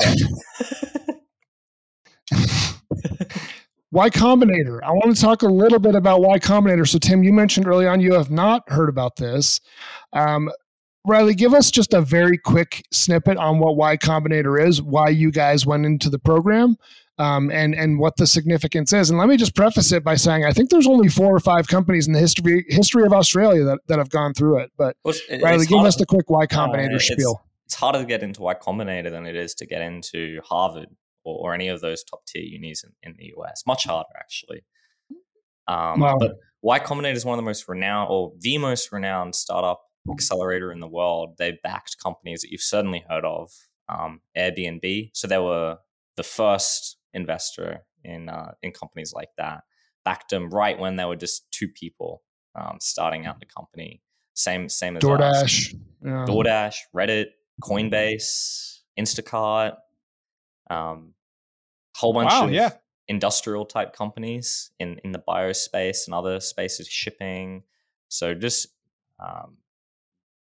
Y 3.95 4.09
Combinator. 4.09 4.81
I 4.83 4.91
want 4.93 5.15
to 5.15 5.21
talk 5.21 5.43
a 5.43 5.47
little 5.49 5.79
bit 5.79 5.95
about 5.95 6.23
Y 6.23 6.39
Combinator. 6.39 6.89
So, 6.89 6.99
Tim, 6.99 7.23
you 7.23 7.33
mentioned 7.33 7.67
early 7.67 7.87
on 7.87 8.01
you 8.01 8.15
have 8.15 8.31
not 8.31 8.63
heard 8.71 8.89
about 8.89 9.17
this. 9.17 9.61
Um, 10.15 10.51
Riley, 11.05 11.35
give 11.35 11.53
us 11.53 11.71
just 11.71 11.93
a 11.93 12.01
very 12.01 12.39
quick 12.39 12.85
snippet 12.91 13.37
on 13.37 13.59
what 13.59 13.77
Y 13.77 13.97
Combinator 13.99 14.59
is, 14.67 14.81
why 14.81 15.09
you 15.11 15.31
guys 15.31 15.67
went 15.67 15.85
into 15.85 16.09
the 16.09 16.19
program, 16.19 16.77
um, 17.19 17.51
and 17.51 17.75
and 17.75 17.99
what 17.99 18.17
the 18.17 18.27
significance 18.27 18.95
is. 18.95 19.11
And 19.11 19.19
let 19.19 19.29
me 19.29 19.37
just 19.37 19.55
preface 19.55 19.93
it 19.93 20.03
by 20.03 20.15
saying 20.15 20.45
I 20.47 20.53
think 20.53 20.71
there's 20.71 20.87
only 20.87 21.09
four 21.09 21.35
or 21.35 21.41
five 21.41 21.67
companies 21.67 22.07
in 22.07 22.15
the 22.15 22.21
history 22.21 22.65
history 22.69 23.05
of 23.05 23.13
Australia 23.13 23.65
that, 23.65 23.81
that 23.89 23.99
have 23.99 24.09
gone 24.11 24.33
through 24.33 24.61
it. 24.61 24.71
But 24.79 24.97
Well, 25.05 25.15
Riley, 25.43 25.67
give 25.67 25.81
us 25.81 25.97
the 25.97 26.07
quick 26.07 26.31
Y 26.31 26.45
uh, 26.45 26.47
Combinator 26.47 26.95
it's- 26.95 27.09
spiel. 27.13 27.43
It's 27.66 27.75
harder 27.75 28.01
to 28.01 28.05
get 28.05 28.22
into 28.22 28.42
Y 28.42 28.55
Combinator 28.55 29.11
than 29.11 29.27
it 29.27 29.37
is 29.37 29.55
to 29.57 29.66
get 29.66 29.83
into 29.83 30.40
Harvard 30.44 30.88
or, 31.25 31.51
or 31.51 31.55
any 31.55 31.68
of 31.68 31.81
those 31.81 32.03
top 32.05 32.27
tier 32.27 32.42
unis 32.42 32.85
in, 32.85 32.92
in 33.03 33.16
the 33.18 33.33
US. 33.37 33.62
Much 33.66 33.85
harder, 33.85 34.09
actually. 34.18 34.64
Um, 35.68 36.01
Wow. 36.01 36.16
But 36.18 36.33
Y 36.62 36.79
Combinator 36.81 37.14
is 37.14 37.25
one 37.25 37.38
of 37.38 37.42
the 37.42 37.48
most 37.48 37.68
renowned, 37.68 38.09
or 38.11 38.33
the 38.38 38.59
most 38.59 38.92
renowned 38.92 39.35
startup 39.35 39.83
accelerator 40.11 40.72
in 40.72 40.81
the 40.81 40.88
world. 40.88 41.37
They 41.38 41.59
backed 41.62 41.96
companies 42.03 42.42
that 42.42 42.51
you've 42.51 42.61
certainly 42.62 43.05
heard 43.09 43.25
of, 43.25 43.51
um, 43.88 44.20
Airbnb. 44.37 45.11
So 45.14 45.27
they 45.27 45.38
were 45.38 45.79
the 46.16 46.22
first 46.22 46.96
investor 47.14 47.85
in 48.05 48.29
uh, 48.29 48.53
in 48.62 48.72
companies 48.72 49.12
like 49.14 49.31
that. 49.38 49.62
Backed 50.05 50.31
them 50.31 50.51
right 50.51 50.79
when 50.79 50.96
they 50.96 51.05
were 51.05 51.16
just 51.16 51.51
two 51.53 51.68
people 51.68 52.22
um, 52.55 52.79
starting 52.81 53.27
out 53.27 53.40
the 53.40 53.46
company. 53.46 54.03
Same 54.35 54.68
same 54.68 54.96
as 54.96 55.05
us. 55.05 55.11
DoorDash. 55.11 55.75
Yeah. 56.05 56.25
DoorDash, 56.29 56.77
Reddit, 56.94 57.27
Coinbase, 57.61 58.81
Instacart, 58.99 59.77
um, 60.71 61.15
whole 61.97 62.12
bunch 62.12 62.31
Wow, 62.31 62.45
of 62.47 62.53
yeah. 62.53 62.71
industrial 63.09 63.67
type 63.67 63.93
companies 63.95 64.71
in 64.79 64.99
in 65.05 65.12
the 65.12 65.19
biospace 65.19 66.07
and 66.07 66.15
other 66.15 66.41
spaces, 66.41 66.88
shipping. 66.88 67.62
So 68.09 68.35
just 68.35 68.69
um, 69.19 69.59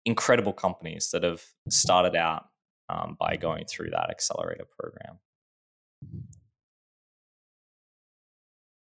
incredible 0.04 0.52
companies 0.52 1.10
that 1.12 1.22
have 1.22 1.42
started 1.68 2.16
out 2.16 2.48
um, 2.88 3.16
by 3.18 3.36
going 3.36 3.66
through 3.66 3.90
that 3.90 4.10
accelerator 4.10 4.64
program. 4.78 5.18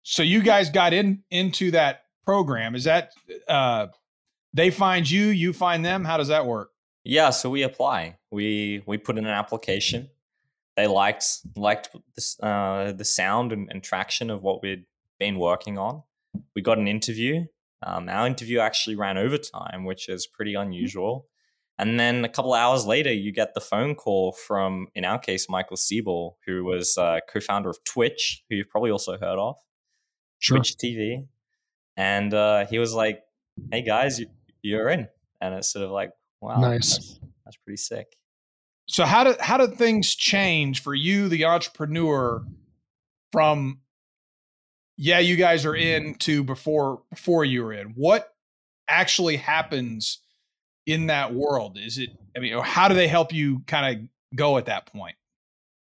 So 0.04 0.24
you 0.24 0.42
guys 0.42 0.70
got 0.70 0.94
in 0.94 1.24
into 1.30 1.72
that 1.72 2.04
program. 2.26 2.76
Is 2.76 2.86
that 2.86 3.12
uh, 3.48 3.88
they 4.54 4.72
find 4.72 5.10
you, 5.10 5.28
you 5.28 5.52
find 5.52 5.84
them? 5.84 6.06
How 6.06 6.18
does 6.18 6.30
that 6.30 6.46
work? 6.46 6.72
Yeah, 7.08 7.30
so 7.30 7.50
we 7.50 7.64
apply. 7.64 8.18
We 8.32 8.84
we 8.86 8.98
put 8.98 9.18
in 9.18 9.26
an 9.26 9.32
application. 9.32 10.10
They 10.76 10.88
liked 10.88 11.40
liked 11.56 11.90
this, 12.16 12.38
uh, 12.42 12.94
the 12.96 13.06
sound 13.06 13.54
and, 13.54 13.70
and 13.72 13.82
traction 13.82 14.30
of 14.30 14.44
what 14.44 14.62
we'd 14.62 14.86
been 15.18 15.40
working 15.40 15.78
on. 15.78 16.04
We 16.54 16.62
got 16.62 16.78
an 16.78 16.88
interview. 16.88 17.46
Um, 17.82 18.10
our 18.10 18.28
interview 18.28 18.60
actually 18.60 18.98
ran 18.98 19.18
overtime, 19.18 19.86
which 19.86 20.10
is 20.10 20.28
pretty 20.28 20.56
unusual. 20.56 21.28
And 21.80 21.98
then 21.98 22.26
a 22.26 22.30
couple 22.30 22.54
hours 22.54 22.86
later, 22.86 23.14
you 23.14 23.32
get 23.32 23.54
the 23.54 23.62
phone 23.62 23.96
call 23.96 24.34
from, 24.34 24.88
in 24.94 25.06
our 25.06 25.20
case, 25.20 25.48
Michael 25.48 25.78
Seibel, 25.78 26.34
who 26.46 26.66
was 26.66 26.98
uh, 26.98 27.20
co-founder 27.32 27.70
of 27.70 27.82
Twitch, 27.84 28.44
who 28.50 28.56
you've 28.56 28.70
probably 28.70 28.92
also 28.92 29.14
heard 29.18 29.40
of, 29.40 29.56
Sure. 30.40 30.58
Twitch 30.58 30.76
TV. 30.76 31.28
And 31.96 32.34
uh, 32.34 32.66
he 32.66 32.80
was 32.80 32.94
like, 32.94 33.24
"Hey 33.72 33.82
guys, 33.82 34.20
you, 34.20 34.28
you're 34.62 34.90
in." 34.90 35.08
And 35.40 35.56
it's 35.56 35.72
sort 35.72 35.86
of 35.86 35.92
like, 35.92 36.12
"Wow, 36.42 36.60
Nice. 36.60 36.92
that's, 36.92 37.20
that's 37.46 37.58
pretty 37.58 37.78
sick." 37.78 38.16
So 38.88 39.06
how 39.06 39.24
did 39.24 39.40
how 39.40 39.58
did 39.58 39.76
things 39.76 40.16
change 40.16 40.82
for 40.82 40.94
you, 40.94 41.28
the 41.28 41.46
entrepreneur, 41.46 42.46
from 43.32 43.82
yeah, 44.98 45.20
you 45.20 45.36
guys 45.36 45.66
are 45.66 45.76
in 45.76 46.16
to 46.16 46.44
before 46.44 47.02
before 47.10 47.46
you 47.46 47.64
were 47.64 47.74
in? 47.74 47.90
What 47.96 48.34
actually 48.88 49.38
happens 49.38 50.20
in 50.86 51.08
that 51.08 51.34
world? 51.34 51.78
Is 51.78 51.98
it 51.98 52.10
I 52.36 52.40
mean, 52.40 52.58
how 52.60 52.88
do 52.88 52.96
they 52.96 53.08
help 53.08 53.34
you 53.34 53.62
kind 53.68 53.98
of 54.00 54.38
go 54.38 54.58
at 54.58 54.66
that 54.66 54.88
point? 54.88 55.16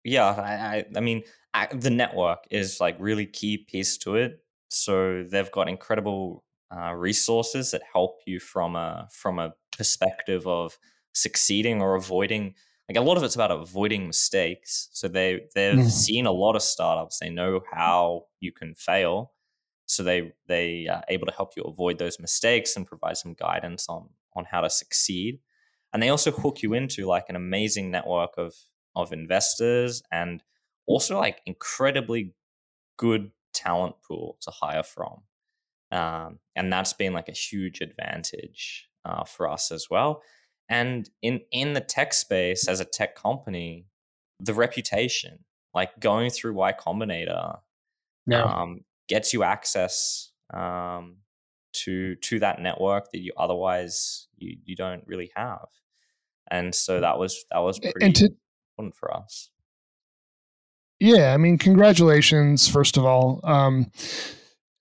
Yeah, 0.05 0.27
I, 0.27 0.77
I, 0.79 0.85
I 0.97 1.01
mean, 1.01 1.23
I, 1.55 1.67
the 1.67 1.91
network 1.91 2.45
is 2.51 2.81
like 2.81 2.97
really 2.99 3.27
key 3.27 3.59
piece 3.59 3.99
to 3.99 4.17
it. 4.17 4.41
So 4.69 5.25
they've 5.25 5.51
got 5.51 5.69
incredible 5.69 6.45
uh, 6.75 6.93
resources 6.95 7.71
that 7.73 7.83
help 7.93 8.21
you 8.27 8.41
from 8.41 8.77
a 8.77 9.09
from 9.13 9.39
a 9.39 9.55
perspective 9.77 10.47
of 10.47 10.79
succeeding 11.15 11.83
or 11.83 11.95
avoiding. 11.95 12.55
Like 12.89 12.97
a 12.99 13.03
lot 13.03 13.17
of 13.17 13.23
it's 13.23 13.35
about 13.35 13.51
avoiding 13.51 14.07
mistakes. 14.07 14.89
So 14.93 15.09
they 15.09 15.49
they've 15.55 15.83
Mhm. 15.83 16.07
seen 16.07 16.27
a 16.27 16.33
lot 16.33 16.57
of 16.57 16.63
startups. 16.63 17.19
They 17.19 17.31
know 17.31 17.63
how 17.71 18.27
you 18.41 18.53
can 18.53 18.75
fail. 18.75 19.35
So 19.87 20.03
they 20.03 20.33
they 20.47 20.87
are 20.89 21.03
able 21.09 21.27
to 21.27 21.33
help 21.33 21.57
you 21.57 21.63
avoid 21.65 21.99
those 21.99 22.19
mistakes 22.21 22.77
and 22.77 22.87
provide 22.87 23.17
some 23.17 23.35
guidance 23.35 23.89
on 23.89 24.11
on 24.35 24.45
how 24.47 24.63
to 24.63 24.71
succeed. 24.71 25.41
And 25.93 26.03
they 26.03 26.09
also 26.09 26.31
hook 26.31 26.63
you 26.63 26.73
into 26.75 27.07
like 27.07 27.27
an 27.29 27.37
amazing 27.37 27.91
network 27.91 28.33
of 28.39 28.55
of 28.97 29.13
investors 29.13 30.03
and 30.11 30.43
also 30.87 31.19
like 31.19 31.43
incredibly 31.47 32.35
good 32.99 33.33
talent 33.55 33.97
pool 34.03 34.39
to 34.43 34.51
hire 34.51 34.83
from. 34.83 35.25
Um, 35.93 36.39
and 36.57 36.73
that's 36.73 36.95
been 36.95 37.13
like 37.13 37.29
a 37.29 37.33
huge 37.33 37.81
advantage 37.81 38.89
uh, 39.05 39.25
for 39.25 39.49
us 39.49 39.71
as 39.71 39.87
well. 39.91 40.23
And 40.69 41.09
in 41.21 41.41
in 41.51 41.75
the 41.75 41.81
tech 41.81 42.15
space 42.15 42.67
as 42.67 42.81
a 42.81 42.85
tech 42.85 43.15
company, 43.15 43.87
the 44.41 44.55
reputation, 44.55 45.45
like 45.75 46.01
going 46.01 46.31
through 46.31 46.55
Y 46.55 46.73
Combinator, 46.73 47.61
Yeah. 48.27 48.43
um, 48.43 48.81
gets 49.09 49.33
you 49.35 49.43
access 49.43 50.33
um, 50.55 51.19
to 51.75 52.15
to 52.17 52.39
that 52.39 52.61
network 52.61 53.13
that 53.13 53.21
you 53.21 53.33
otherwise 53.37 54.29
you, 54.39 54.57
you 54.65 54.77
don't 54.77 55.07
really 55.07 55.31
have. 55.37 55.69
And 56.51 56.75
so 56.75 57.01
that 57.01 57.19
was 57.19 57.45
that 57.51 57.59
was 57.59 57.79
pretty 57.79 58.13
to 58.13 58.31
important 58.79 58.97
for 58.97 59.15
us. 59.15 59.51
Yeah, 61.01 61.35
I 61.35 61.37
mean, 61.37 61.59
congratulations, 61.59 62.69
first 62.69 62.97
of 62.97 63.05
all. 63.05 63.41
Um, 63.43 63.91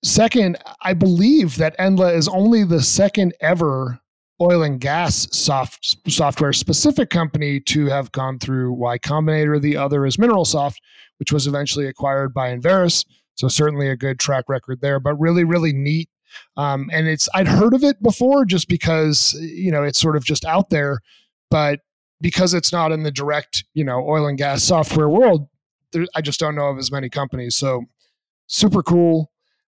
second, 0.04 0.58
I 0.82 0.94
believe 0.94 1.58
that 1.58 1.78
Endla 1.78 2.16
is 2.16 2.28
only 2.28 2.64
the 2.64 2.82
second 2.82 3.34
ever 3.40 4.00
oil 4.42 4.64
and 4.64 4.80
gas 4.80 5.28
soft 5.32 5.98
software 6.10 6.54
specific 6.54 7.10
company 7.10 7.60
to 7.60 7.86
have 7.86 8.12
gone 8.12 8.40
through 8.40 8.74
Y 8.74 8.98
Combinator. 8.98 9.62
The 9.62 9.78
other 9.78 10.06
is 10.06 10.18
MineralSoft, 10.18 10.78
which 11.18 11.32
was 11.32 11.46
eventually 11.46 11.86
acquired 11.86 12.34
by 12.34 12.56
Enverus. 12.56 13.06
So 13.36 13.48
certainly 13.48 13.90
a 13.90 13.96
good 13.96 14.20
track 14.20 14.46
record 14.50 14.82
there, 14.82 15.00
but 15.00 15.16
really, 15.20 15.44
really 15.44 15.74
neat. 15.74 16.10
Um, 16.58 16.90
and 16.92 17.08
it's 17.08 17.30
I'd 17.34 17.48
heard 17.48 17.74
of 17.74 17.84
it 17.84 18.02
before 18.02 18.46
just 18.46 18.68
because 18.68 19.34
you 19.40 19.72
know 19.72 19.84
it's 19.84 20.00
sort 20.00 20.16
of 20.16 20.24
just 20.24 20.46
out 20.46 20.70
there, 20.70 21.00
but 21.50 21.82
because 22.22 22.54
it's 22.54 22.72
not 22.72 22.92
in 22.92 23.04
the 23.04 23.12
direct 23.12 23.66
you 23.74 23.84
know 23.84 24.08
oil 24.08 24.28
and 24.28 24.38
gas 24.38 24.64
software 24.64 25.10
world, 25.10 25.48
there, 25.92 26.06
I 26.16 26.22
just 26.22 26.40
don't 26.40 26.56
know 26.56 26.70
of 26.70 26.78
as 26.78 26.92
many 26.92 27.10
companies. 27.10 27.56
So 27.56 27.86
super 28.48 28.82
cool. 28.82 29.31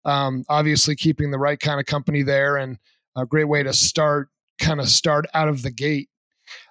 Um, 0.08 0.44
obviously, 0.48 0.96
keeping 0.96 1.30
the 1.30 1.38
right 1.38 1.60
kind 1.60 1.78
of 1.78 1.86
company 1.86 2.22
there 2.22 2.56
and 2.56 2.78
a 3.14 3.26
great 3.26 3.44
way 3.44 3.62
to 3.62 3.72
start 3.72 4.30
kind 4.58 4.80
of 4.80 4.88
start 4.88 5.26
out 5.34 5.48
of 5.48 5.62
the 5.62 5.70
gate. 5.70 6.08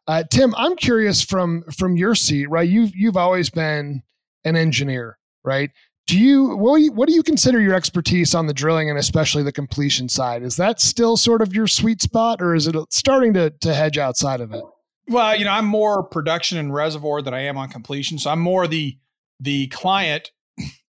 Uh, 0.08 0.24
Tim, 0.30 0.56
I'm 0.56 0.76
curious 0.76 1.22
from 1.22 1.64
from 1.78 1.98
your 1.98 2.16
seat, 2.16 2.50
right? 2.50 2.68
You've 2.68 2.96
you've 2.96 3.18
always 3.18 3.50
been 3.50 4.02
an 4.44 4.56
engineer, 4.56 5.20
right? 5.44 5.70
Do 6.08 6.18
you 6.18 6.56
what, 6.56 6.78
do 6.78 6.84
you 6.84 6.92
what 6.94 7.08
do 7.08 7.14
you 7.14 7.22
consider 7.22 7.60
your 7.60 7.76
expertise 7.76 8.34
on 8.34 8.48
the 8.48 8.54
drilling 8.54 8.90
and 8.90 8.98
especially 8.98 9.44
the 9.44 9.52
completion 9.52 10.10
side? 10.10 10.42
Is 10.42 10.56
that 10.56 10.80
still 10.80 11.18
sort 11.18 11.42
of 11.42 11.54
your 11.54 11.68
sweet 11.68 12.02
spot, 12.02 12.42
or 12.42 12.56
is 12.56 12.66
it 12.66 12.76
starting 12.90 13.34
to 13.34 13.52
to 13.52 13.74
hedge 13.74 13.98
outside 13.98 14.42
of 14.42 14.54
it? 14.54 14.64
Well, 15.10 15.38
you 15.38 15.46
know, 15.46 15.52
I'm 15.52 15.66
more 15.66 16.04
production 16.04 16.58
and 16.58 16.74
reservoir 16.74 17.22
than 17.22 17.34
I 17.34 17.42
am 17.42 17.58
on 17.58 17.70
completion, 17.70 18.18
so 18.18 18.32
I'm 18.32 18.40
more 18.40 18.68
the 18.68 18.98
the 19.40 19.68
client 19.68 20.32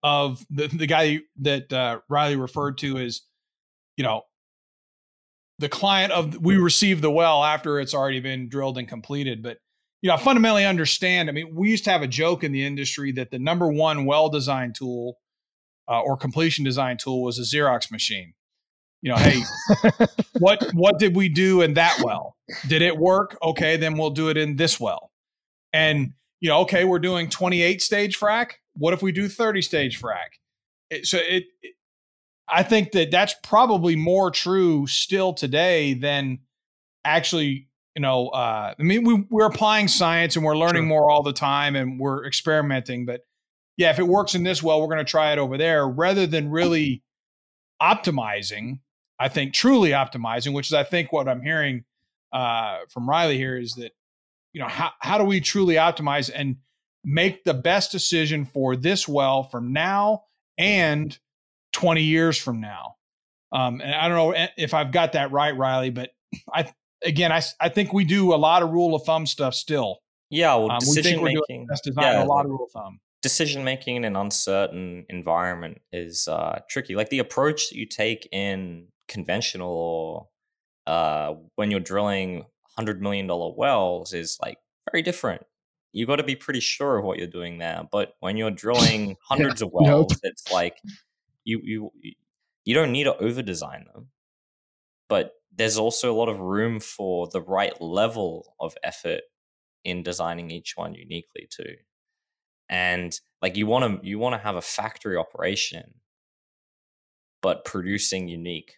of 0.04 0.46
the 0.50 0.68
the 0.68 0.88
guy 0.88 1.20
that 1.42 1.72
uh, 1.72 2.00
Riley 2.10 2.36
referred 2.36 2.78
to 2.80 2.98
as, 2.98 3.22
you 3.98 4.04
know, 4.04 4.24
the 5.60 5.70
client 5.70 6.12
of 6.12 6.38
we 6.38 6.58
receive 6.58 7.02
the 7.02 7.12
well 7.12 7.44
after 7.44 7.80
it's 7.80 7.94
already 7.94 8.20
been 8.20 8.50
drilled 8.50 8.78
and 8.78 8.88
completed. 8.88 9.44
But 9.44 9.58
you 10.02 10.08
know, 10.08 10.16
I 10.16 10.18
fundamentally 10.18 10.66
understand. 10.66 11.30
I 11.30 11.34
mean, 11.34 11.56
we 11.56 11.70
used 11.70 11.84
to 11.84 11.92
have 11.92 12.02
a 12.02 12.08
joke 12.08 12.44
in 12.44 12.52
the 12.52 12.66
industry 12.66 13.12
that 13.14 13.30
the 13.32 13.40
number 13.40 13.68
one 13.68 14.06
well 14.06 14.30
design 14.30 14.74
tool 14.74 15.18
uh, 15.88 16.02
or 16.02 16.18
completion 16.18 16.66
design 16.66 16.98
tool 16.98 17.22
was 17.22 17.38
a 17.38 17.44
Xerox 17.44 17.92
machine. 17.92 18.34
You 19.02 19.12
know, 19.12 19.18
hey, 19.18 19.42
what 20.40 20.64
what 20.74 21.00
did 21.00 21.16
we 21.16 21.30
do 21.30 21.62
in 21.62 21.76
that 21.76 22.02
well? 22.04 22.36
Did 22.68 22.82
it 22.82 22.98
work? 22.98 23.38
Okay, 23.42 23.78
then 23.78 23.98
we'll 23.98 24.12
do 24.12 24.30
it 24.30 24.38
in 24.38 24.56
this 24.56 24.80
well. 24.80 25.12
And 25.74 26.14
you 26.40 26.50
know, 26.50 26.62
okay, 26.62 26.86
we're 26.86 27.00
doing 27.00 27.30
28 27.30 27.82
stage 27.82 28.20
frac. 28.20 28.54
What 28.74 28.94
if 28.94 29.02
we 29.02 29.12
do 29.12 29.28
30 29.28 29.62
stage 29.62 30.02
frac? 30.02 30.40
It, 30.90 31.06
so 31.06 31.18
it, 31.18 31.46
it 31.62 31.76
I 32.48 32.64
think 32.64 32.92
that 32.92 33.12
that's 33.12 33.34
probably 33.44 33.96
more 33.96 34.30
true 34.30 34.86
still 34.88 35.34
today 35.34 35.94
than 35.94 36.40
actually, 37.06 37.68
you 37.96 38.02
know, 38.02 38.28
uh, 38.28 38.74
I 38.78 38.84
mean, 38.84 39.06
we, 39.06 39.26
we're 39.30 39.46
applying 39.46 39.88
science 39.88 40.36
and 40.36 40.44
we're 40.44 40.58
learning 40.58 40.84
sure. 40.84 40.90
more 40.90 41.10
all 41.10 41.24
the 41.24 41.34
time 41.34 41.76
and 41.76 42.00
we're 42.00 42.26
experimenting. 42.26 43.06
But 43.06 43.22
yeah, 43.78 43.90
if 43.90 44.00
it 44.00 44.08
works 44.08 44.36
in 44.36 44.44
this 44.44 44.62
well, 44.62 44.82
we're 44.82 44.94
going 44.94 44.98
to 44.98 45.10
try 45.10 45.32
it 45.32 45.40
over 45.40 45.58
there 45.58 45.88
rather 45.88 46.28
than 46.28 46.50
really 46.50 47.04
optimizing. 47.82 48.80
I 49.18 49.30
think 49.30 49.54
truly 49.54 49.92
optimizing, 49.92 50.54
which 50.54 50.68
is 50.68 50.74
I 50.74 50.84
think 50.84 51.14
what 51.14 51.30
I'm 51.30 51.42
hearing 51.42 51.86
uh, 52.34 52.80
from 52.90 53.10
Riley 53.10 53.38
here 53.38 53.58
is 53.58 53.76
that 53.76 53.92
you 54.54 54.62
know 54.62 54.68
how 54.68 54.92
how 55.00 55.18
do 55.18 55.24
we 55.24 55.40
truly 55.40 55.76
optimize 55.76 56.30
and 56.34 56.58
make 57.04 57.44
the 57.44 57.54
best 57.54 57.92
decision 57.92 58.46
for 58.46 58.76
this 58.76 59.08
well 59.08 59.44
from 59.44 59.74
now 59.74 60.24
and 60.58 61.18
20 61.74 62.04
years 62.04 62.38
from 62.38 62.62
now. 62.62 62.96
Um, 63.52 63.82
and 63.82 63.94
I 63.94 64.08
don't 64.08 64.18
know 64.18 64.48
if 64.58 64.74
I've 64.74 64.92
got 64.92 65.14
that 65.14 65.32
right, 65.32 65.56
Riley, 65.56 65.90
but 65.90 66.12
I 66.54 66.72
again, 67.04 67.32
I, 67.32 67.42
I 67.60 67.70
think 67.70 67.94
we 67.94 68.06
do 68.06 68.34
a 68.34 68.36
lot 68.36 68.64
of 68.64 68.72
rule 68.72 68.96
of 68.96 69.04
thumb 69.04 69.26
stuff 69.26 69.54
still. 69.54 70.00
Yeah, 70.30 70.56
well, 70.56 70.72
um, 70.72 70.80
decision 70.80 71.22
we 71.22 71.34
making. 71.34 71.68
Yeah, 71.98 72.24
a 72.24 72.26
lot 72.26 72.46
of 72.46 72.52
rule 72.52 72.66
of 72.66 72.72
thumb. 72.72 73.00
Decision 73.22 73.64
making 73.64 73.98
in 73.98 74.06
an 74.06 74.16
uncertain 74.16 75.06
environment 75.10 75.82
is 75.92 76.28
uh, 76.28 76.60
tricky. 76.70 76.96
Like 76.96 77.10
the 77.10 77.20
approach 77.20 77.70
that 77.70 77.78
you 77.78 77.86
take 77.86 78.28
in 78.32 78.88
conventional 79.08 79.70
or 79.70 80.28
uh, 80.92 81.36
when 81.56 81.70
you're 81.70 81.82
drilling 81.82 82.46
hundred 82.78 83.02
million 83.02 83.28
dollar 83.28 83.54
wells 83.56 84.14
is 84.14 84.38
like 84.42 84.58
very 84.92 85.02
different. 85.02 85.44
You 85.94 86.06
got 86.06 86.18
to 86.18 86.24
be 86.24 86.36
pretty 86.36 86.62
sure 86.62 86.98
of 86.98 87.06
what 87.06 87.18
you're 87.18 87.28
doing 87.28 87.58
there. 87.58 87.84
But 87.92 88.14
when 88.20 88.38
you're 88.38 88.52
drilling 88.52 89.18
hundreds 89.28 89.62
yeah, 89.62 89.68
of 89.68 89.74
wells, 89.74 90.12
nope. 90.12 90.20
it's 90.24 90.52
like 90.52 90.78
you 91.44 91.62
you 91.64 91.92
you 92.66 92.74
don't 92.74 92.92
need 92.92 93.06
to 93.06 93.18
over 93.18 93.42
design 93.42 93.86
them 93.94 94.08
but 95.10 95.34
there's 95.54 95.78
also 95.78 96.10
a 96.10 96.16
lot 96.16 96.30
of 96.30 96.40
room 96.40 96.80
for 96.80 97.28
the 97.28 97.42
right 97.42 97.82
level 97.82 98.56
of 98.62 98.78
effort 98.82 99.24
in 99.84 100.04
designing 100.04 100.52
each 100.52 100.74
one 100.78 100.94
uniquely 100.94 101.48
too 101.50 101.76
and 102.70 103.20
like 103.42 103.58
you 103.58 103.66
want 103.68 104.02
to 104.02 104.08
you 104.08 104.20
want 104.20 104.34
to 104.34 104.40
have 104.40 104.56
a 104.56 104.62
factory 104.62 105.18
operation 105.18 105.96
but 107.42 107.66
producing 107.66 108.28
unique 108.28 108.76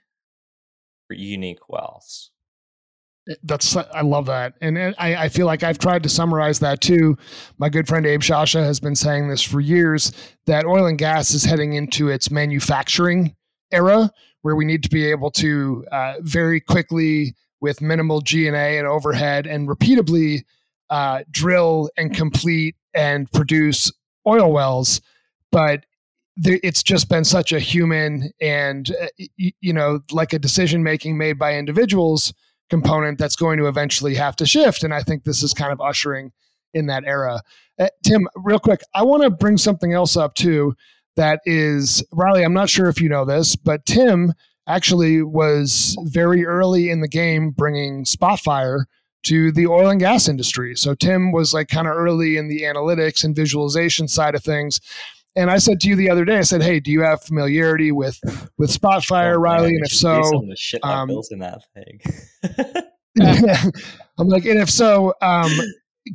unique 1.09 1.69
wells 1.69 2.31
that's 3.43 3.75
I 3.75 4.01
love 4.01 4.25
that, 4.25 4.55
and 4.61 4.77
I, 4.77 4.93
I 4.97 5.29
feel 5.29 5.45
like 5.45 5.63
I've 5.63 5.79
tried 5.79 6.03
to 6.03 6.09
summarize 6.09 6.59
that 6.59 6.81
too. 6.81 7.17
My 7.57 7.69
good 7.69 7.87
friend 7.87 8.05
Abe 8.05 8.21
Shasha 8.21 8.63
has 8.63 8.79
been 8.79 8.95
saying 8.95 9.29
this 9.29 9.41
for 9.41 9.61
years 9.61 10.11
that 10.45 10.65
oil 10.65 10.85
and 10.85 10.97
gas 10.97 11.33
is 11.33 11.45
heading 11.45 11.73
into 11.73 12.09
its 12.09 12.29
manufacturing 12.29 13.35
era, 13.71 14.11
where 14.41 14.55
we 14.55 14.65
need 14.65 14.83
to 14.83 14.89
be 14.89 15.05
able 15.05 15.31
to 15.31 15.85
uh, 15.91 16.15
very 16.19 16.59
quickly, 16.59 17.35
with 17.61 17.81
minimal 17.81 18.19
G 18.21 18.47
and 18.47 18.57
A 18.57 18.77
and 18.77 18.87
overhead, 18.87 19.47
and 19.47 19.69
repeatably 19.69 20.43
uh, 20.89 21.23
drill 21.31 21.89
and 21.97 22.13
complete 22.13 22.75
and 22.93 23.31
produce 23.31 23.91
oil 24.27 24.51
wells. 24.51 25.01
But 25.51 25.85
it's 26.37 26.83
just 26.83 27.09
been 27.09 27.23
such 27.23 27.53
a 27.53 27.59
human 27.59 28.31
and 28.41 28.91
uh, 29.01 29.07
you 29.37 29.71
know 29.71 29.99
like 30.11 30.33
a 30.33 30.39
decision 30.39 30.83
making 30.83 31.17
made 31.17 31.37
by 31.37 31.55
individuals 31.55 32.33
component 32.69 33.17
that's 33.19 33.35
going 33.35 33.57
to 33.59 33.67
eventually 33.67 34.15
have 34.15 34.35
to 34.37 34.45
shift. 34.45 34.83
And 34.83 34.93
I 34.93 35.01
think 35.01 35.23
this 35.23 35.43
is 35.43 35.53
kind 35.53 35.71
of 35.71 35.81
ushering 35.81 36.31
in 36.73 36.87
that 36.87 37.03
era. 37.05 37.41
Uh, 37.79 37.87
Tim, 38.03 38.27
real 38.35 38.59
quick, 38.59 38.81
I 38.93 39.03
want 39.03 39.23
to 39.23 39.29
bring 39.29 39.57
something 39.57 39.93
else 39.93 40.17
up 40.17 40.35
too. 40.35 40.75
That 41.15 41.41
is, 41.45 42.03
Riley, 42.11 42.43
I'm 42.43 42.53
not 42.53 42.69
sure 42.69 42.89
if 42.89 42.99
you 42.99 43.09
know 43.09 43.25
this, 43.25 43.55
but 43.55 43.85
Tim 43.85 44.33
actually 44.67 45.21
was 45.21 45.95
very 46.05 46.45
early 46.45 46.89
in 46.89 47.01
the 47.01 47.07
game 47.07 47.51
bringing 47.51 48.05
Spotfire 48.05 48.85
to 49.23 49.51
the 49.51 49.67
oil 49.67 49.89
and 49.89 49.99
gas 49.99 50.27
industry. 50.27 50.75
So 50.75 50.95
Tim 50.95 51.31
was 51.31 51.53
like 51.53 51.67
kind 51.67 51.87
of 51.87 51.95
early 51.95 52.37
in 52.37 52.49
the 52.49 52.61
analytics 52.61 53.23
and 53.23 53.35
visualization 53.35 54.07
side 54.07 54.35
of 54.35 54.43
things. 54.43 54.79
And 55.35 55.49
I 55.49 55.57
said 55.57 55.79
to 55.81 55.87
you 55.87 55.95
the 55.95 56.09
other 56.09 56.25
day, 56.25 56.37
I 56.37 56.41
said, 56.41 56.61
"Hey, 56.61 56.79
do 56.79 56.91
you 56.91 57.01
have 57.01 57.23
familiarity 57.23 57.91
with 57.91 58.19
with 58.57 58.69
Spotfire, 58.69 59.35
oh, 59.35 59.39
Riley? 59.39 59.73
Man, 59.73 59.75
and 59.77 59.85
if 59.85 59.91
so, 59.91 60.21
the 60.47 60.55
shit 60.55 60.83
um, 60.83 61.07
built 61.07 61.31
in 61.31 61.39
that 61.39 61.61
thing." 61.73 61.99
I'm 64.17 64.27
like, 64.27 64.45
and 64.45 64.59
if 64.59 64.69
so, 64.69 65.13
um, 65.21 65.51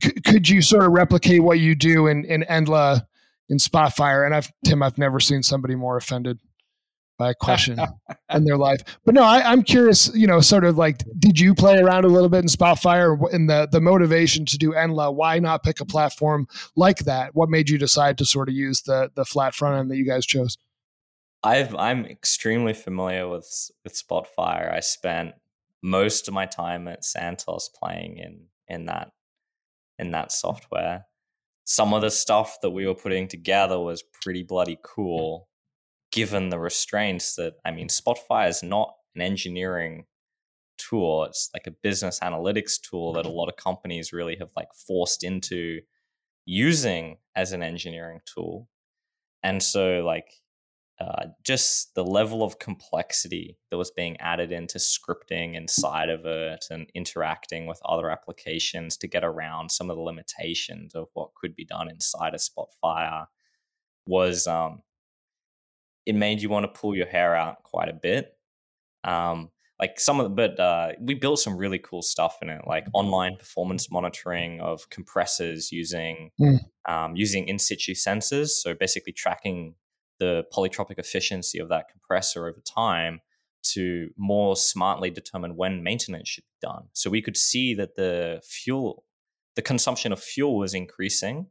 c- 0.02 0.12
could 0.24 0.48
you 0.48 0.62
sort 0.62 0.84
of 0.84 0.92
replicate 0.92 1.42
what 1.42 1.58
you 1.58 1.74
do 1.74 2.06
in 2.06 2.24
in 2.24 2.42
Endla 2.42 3.06
in 3.48 3.58
Spotfire? 3.58 4.24
And 4.24 4.34
I've 4.34 4.50
Tim, 4.64 4.82
I've 4.82 4.98
never 4.98 5.20
seen 5.20 5.42
somebody 5.42 5.74
more 5.74 5.96
offended 5.96 6.38
by 7.18 7.30
a 7.30 7.34
question 7.34 7.78
in 8.32 8.44
their 8.44 8.56
life. 8.56 8.82
But 9.04 9.14
no, 9.14 9.22
I, 9.22 9.52
am 9.52 9.62
curious, 9.62 10.10
you 10.14 10.26
know, 10.26 10.40
sort 10.40 10.64
of 10.64 10.78
like, 10.78 11.02
did 11.18 11.38
you 11.38 11.54
play 11.54 11.78
around 11.78 12.04
a 12.04 12.08
little 12.08 12.28
bit 12.28 12.38
in 12.38 12.46
Spotfire 12.46 13.18
and 13.32 13.50
the, 13.50 13.68
the 13.70 13.80
motivation 13.80 14.46
to 14.46 14.56
do 14.56 14.72
Endla? 14.72 15.12
Why 15.12 15.38
not 15.40 15.64
pick 15.64 15.80
a 15.80 15.84
platform 15.84 16.46
like 16.76 17.00
that? 17.00 17.34
What 17.34 17.50
made 17.50 17.68
you 17.68 17.76
decide 17.76 18.16
to 18.18 18.24
sort 18.24 18.48
of 18.48 18.54
use 18.54 18.82
the, 18.82 19.10
the 19.14 19.24
flat 19.24 19.54
front 19.54 19.78
end 19.78 19.90
that 19.90 19.96
you 19.96 20.06
guys 20.06 20.24
chose? 20.24 20.56
I've, 21.42 21.74
I'm 21.74 22.06
extremely 22.06 22.72
familiar 22.72 23.28
with, 23.28 23.70
with 23.84 23.94
Spotfire. 23.94 24.72
I 24.72 24.80
spent 24.80 25.34
most 25.82 26.28
of 26.28 26.34
my 26.34 26.46
time 26.46 26.88
at 26.88 27.04
Santos 27.04 27.68
playing 27.68 28.18
in, 28.18 28.46
in 28.68 28.86
that, 28.86 29.10
in 29.98 30.12
that 30.12 30.32
software. 30.32 31.06
Some 31.64 31.92
of 31.92 32.00
the 32.00 32.10
stuff 32.10 32.58
that 32.62 32.70
we 32.70 32.86
were 32.86 32.94
putting 32.94 33.28
together 33.28 33.78
was 33.78 34.02
pretty 34.22 34.42
bloody 34.42 34.78
cool 34.82 35.48
given 36.10 36.48
the 36.48 36.58
restraints 36.58 37.34
that 37.36 37.54
I 37.64 37.70
mean, 37.70 37.88
Spotfire 37.88 38.48
is 38.48 38.62
not 38.62 38.94
an 39.14 39.22
engineering 39.22 40.06
tool. 40.78 41.24
It's 41.24 41.50
like 41.52 41.66
a 41.66 41.74
business 41.82 42.20
analytics 42.20 42.80
tool 42.80 43.12
that 43.14 43.26
a 43.26 43.30
lot 43.30 43.48
of 43.48 43.56
companies 43.56 44.12
really 44.12 44.36
have 44.38 44.50
like 44.56 44.68
forced 44.86 45.24
into 45.24 45.80
using 46.44 47.18
as 47.36 47.52
an 47.52 47.62
engineering 47.62 48.20
tool. 48.24 48.68
And 49.42 49.62
so 49.62 50.02
like 50.04 50.32
uh, 51.00 51.26
just 51.44 51.94
the 51.94 52.04
level 52.04 52.42
of 52.42 52.58
complexity 52.58 53.56
that 53.70 53.76
was 53.76 53.90
being 53.90 54.16
added 54.18 54.50
into 54.50 54.78
scripting 54.78 55.54
inside 55.54 56.08
of 56.08 56.26
it 56.26 56.64
and 56.70 56.90
interacting 56.92 57.66
with 57.66 57.80
other 57.84 58.10
applications 58.10 58.96
to 58.96 59.06
get 59.06 59.22
around 59.22 59.70
some 59.70 59.90
of 59.90 59.96
the 59.96 60.02
limitations 60.02 60.96
of 60.96 61.06
what 61.14 61.34
could 61.34 61.54
be 61.54 61.64
done 61.64 61.88
inside 61.88 62.34
of 62.34 62.40
Spotfire 62.40 63.26
was 64.06 64.48
um, 64.48 64.82
it 66.08 66.14
made 66.14 66.40
you 66.40 66.48
want 66.48 66.64
to 66.64 66.80
pull 66.80 66.96
your 66.96 67.06
hair 67.06 67.36
out 67.36 67.62
quite 67.64 67.90
a 67.90 67.92
bit. 67.92 68.32
Um, 69.04 69.50
like 69.78 70.00
some 70.00 70.18
of 70.18 70.24
the, 70.24 70.30
but 70.30 70.58
uh, 70.58 70.92
we 70.98 71.14
built 71.14 71.38
some 71.38 71.56
really 71.56 71.78
cool 71.78 72.00
stuff 72.00 72.38
in 72.40 72.48
it, 72.48 72.62
like 72.66 72.86
online 72.94 73.36
performance 73.36 73.90
monitoring 73.92 74.58
of 74.60 74.88
compressors 74.88 75.70
using 75.70 76.30
mm. 76.40 76.58
um, 76.88 77.14
using 77.14 77.46
in 77.46 77.58
situ 77.58 77.92
sensors. 77.92 78.48
So 78.48 78.74
basically 78.74 79.12
tracking 79.12 79.74
the 80.18 80.44
polytropic 80.52 80.98
efficiency 80.98 81.58
of 81.58 81.68
that 81.68 81.90
compressor 81.90 82.48
over 82.48 82.60
time 82.60 83.20
to 83.74 84.08
more 84.16 84.56
smartly 84.56 85.10
determine 85.10 85.56
when 85.56 85.82
maintenance 85.82 86.30
should 86.30 86.44
be 86.44 86.66
done. 86.66 86.84
So 86.94 87.10
we 87.10 87.20
could 87.20 87.36
see 87.36 87.74
that 87.74 87.96
the 87.96 88.40
fuel, 88.42 89.04
the 89.56 89.62
consumption 89.62 90.10
of 90.10 90.20
fuel 90.20 90.56
was 90.56 90.72
increasing, 90.72 91.48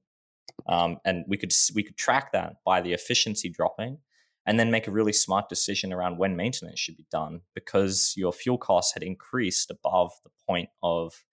um, 0.68 0.97
and 1.05 1.26
we 1.28 1.38
could 1.38 1.53
we 1.76 1.84
could 1.84 1.95
track 1.95 2.32
that 2.34 2.55
by 2.66 2.82
the 2.82 2.93
efficiency 2.93 3.49
dropping 3.49 3.99
and 4.48 4.58
then 4.58 4.72
make 4.72 4.88
a 4.88 4.91
really 4.91 5.14
smart 5.14 5.50
decision 5.50 5.91
around 5.91 6.18
when 6.18 6.38
maintenance 6.38 6.80
should 6.80 6.95
be 6.95 7.06
done 7.12 7.41
because 7.54 8.14
your 8.16 8.32
fuel 8.32 8.58
costs 8.58 8.93
had 8.93 9.04
increased 9.04 9.70
above 9.70 10.12
the 10.24 10.32
point 10.48 10.70
of 10.82 11.26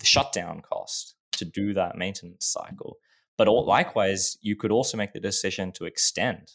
the 0.00 0.06
shutdown 0.06 0.62
cost 0.62 1.14
to 1.32 1.44
do 1.44 1.74
that 1.74 1.98
maintenance 1.98 2.46
cycle. 2.46 2.96
But 3.36 3.46
likewise, 3.48 4.38
you 4.40 4.56
could 4.56 4.72
also 4.72 4.96
make 4.96 5.12
the 5.12 5.20
decision 5.20 5.70
to 5.72 5.84
extend. 5.84 6.52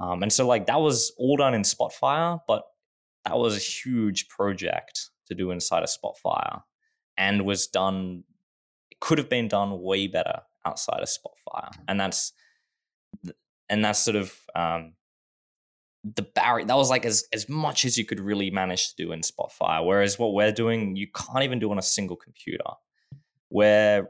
Um, 0.00 0.22
and 0.22 0.32
so, 0.32 0.46
like, 0.46 0.66
that 0.66 0.80
was 0.80 1.12
all 1.18 1.36
done 1.36 1.52
in 1.52 1.62
Spotfire, 1.62 2.40
but 2.48 2.62
that 3.26 3.36
was 3.36 3.54
a 3.54 3.60
huge 3.60 4.28
project 4.28 5.10
to 5.26 5.34
do 5.34 5.50
inside 5.50 5.82
of 5.82 5.90
Spotfire 5.90 6.62
and 7.18 7.44
was 7.44 7.66
done, 7.66 8.24
it 8.90 8.98
could 9.00 9.18
have 9.18 9.28
been 9.28 9.48
done 9.48 9.82
way 9.82 10.06
better 10.06 10.40
outside 10.64 11.00
of 11.00 11.08
Spotfire. 11.08 11.70
And 11.86 12.00
that's, 12.00 12.32
and 13.68 13.84
that's 13.84 13.98
sort 13.98 14.16
of 14.16 14.34
um, 14.54 14.94
the 16.04 16.22
barrier. 16.22 16.66
That 16.66 16.76
was 16.76 16.90
like 16.90 17.04
as, 17.04 17.24
as 17.32 17.48
much 17.48 17.84
as 17.84 17.98
you 17.98 18.04
could 18.04 18.20
really 18.20 18.50
manage 18.50 18.90
to 18.90 18.96
do 18.96 19.12
in 19.12 19.20
Spotfire. 19.20 19.84
Whereas 19.84 20.18
what 20.18 20.32
we're 20.32 20.52
doing, 20.52 20.96
you 20.96 21.08
can't 21.08 21.42
even 21.42 21.58
do 21.58 21.70
on 21.70 21.78
a 21.78 21.82
single 21.82 22.16
computer. 22.16 22.64
Where 23.48 24.08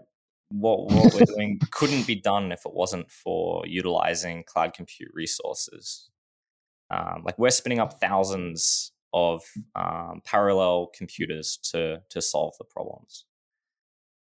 what 0.50 0.90
what 0.90 1.14
we're 1.14 1.26
doing 1.26 1.60
couldn't 1.70 2.06
be 2.06 2.14
done 2.14 2.52
if 2.52 2.64
it 2.64 2.72
wasn't 2.72 3.10
for 3.10 3.66
utilizing 3.66 4.44
cloud 4.44 4.74
compute 4.74 5.10
resources. 5.14 6.08
Um, 6.90 7.22
like 7.24 7.38
we're 7.38 7.50
spinning 7.50 7.80
up 7.80 8.00
thousands 8.00 8.92
of 9.12 9.42
um, 9.74 10.22
parallel 10.24 10.90
computers 10.94 11.58
to 11.70 12.02
to 12.10 12.22
solve 12.22 12.54
the 12.58 12.64
problems, 12.64 13.24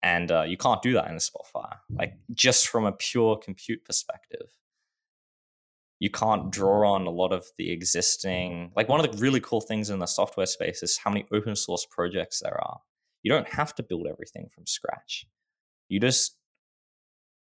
and 0.02 0.32
uh, 0.32 0.44
you 0.44 0.58
can't 0.58 0.82
do 0.82 0.94
that 0.94 1.08
in 1.08 1.16
a 1.16 1.18
Spotfire. 1.18 1.78
Like 1.90 2.16
just 2.32 2.68
from 2.68 2.86
a 2.86 2.92
pure 2.92 3.38
compute 3.38 3.84
perspective, 3.84 4.54
you 6.04 6.10
can't 6.10 6.52
draw 6.52 6.94
on 6.94 7.08
a 7.08 7.12
lot 7.22 7.32
of 7.32 7.46
the 7.58 7.72
existing. 7.72 8.72
Like 8.76 8.90
one 8.90 9.00
of 9.00 9.10
the 9.10 9.18
really 9.18 9.40
cool 9.40 9.62
things 9.62 9.90
in 9.90 10.00
the 10.00 10.06
software 10.06 10.46
space 10.46 10.84
is 10.84 11.00
how 11.04 11.12
many 11.12 11.26
open 11.32 11.56
source 11.56 11.86
projects 11.90 12.42
there 12.42 12.60
are. 12.62 12.80
You 13.22 13.32
don't 13.32 13.50
have 13.50 13.74
to 13.76 13.84
build 13.84 14.08
everything 14.08 14.50
from 14.54 14.66
scratch 14.66 15.26
you 15.94 16.00
just 16.00 16.38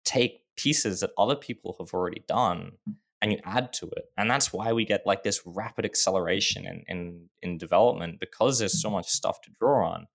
take 0.06 0.42
pieces 0.56 1.00
that 1.00 1.10
other 1.18 1.36
people 1.36 1.76
have 1.80 1.94
already 1.94 2.24
done 2.28 2.74
and 3.22 3.32
you 3.32 3.40
add 3.44 3.74
to 3.74 3.88
it. 3.88 4.06
And 4.18 4.30
that's 4.30 4.54
why 4.54 4.72
we 4.72 4.86
get 4.86 5.06
like 5.06 5.24
this 5.24 5.42
rapid 5.46 5.84
acceleration 5.84 6.68
in, 6.68 6.84
in, 6.88 7.30
in 7.42 7.58
development 7.58 8.20
because 8.20 8.60
there's 8.60 8.80
so 8.80 8.92
much 8.92 9.08
stuff 9.08 9.42
to 9.42 9.52
draw 9.60 9.90
on. 9.90 10.08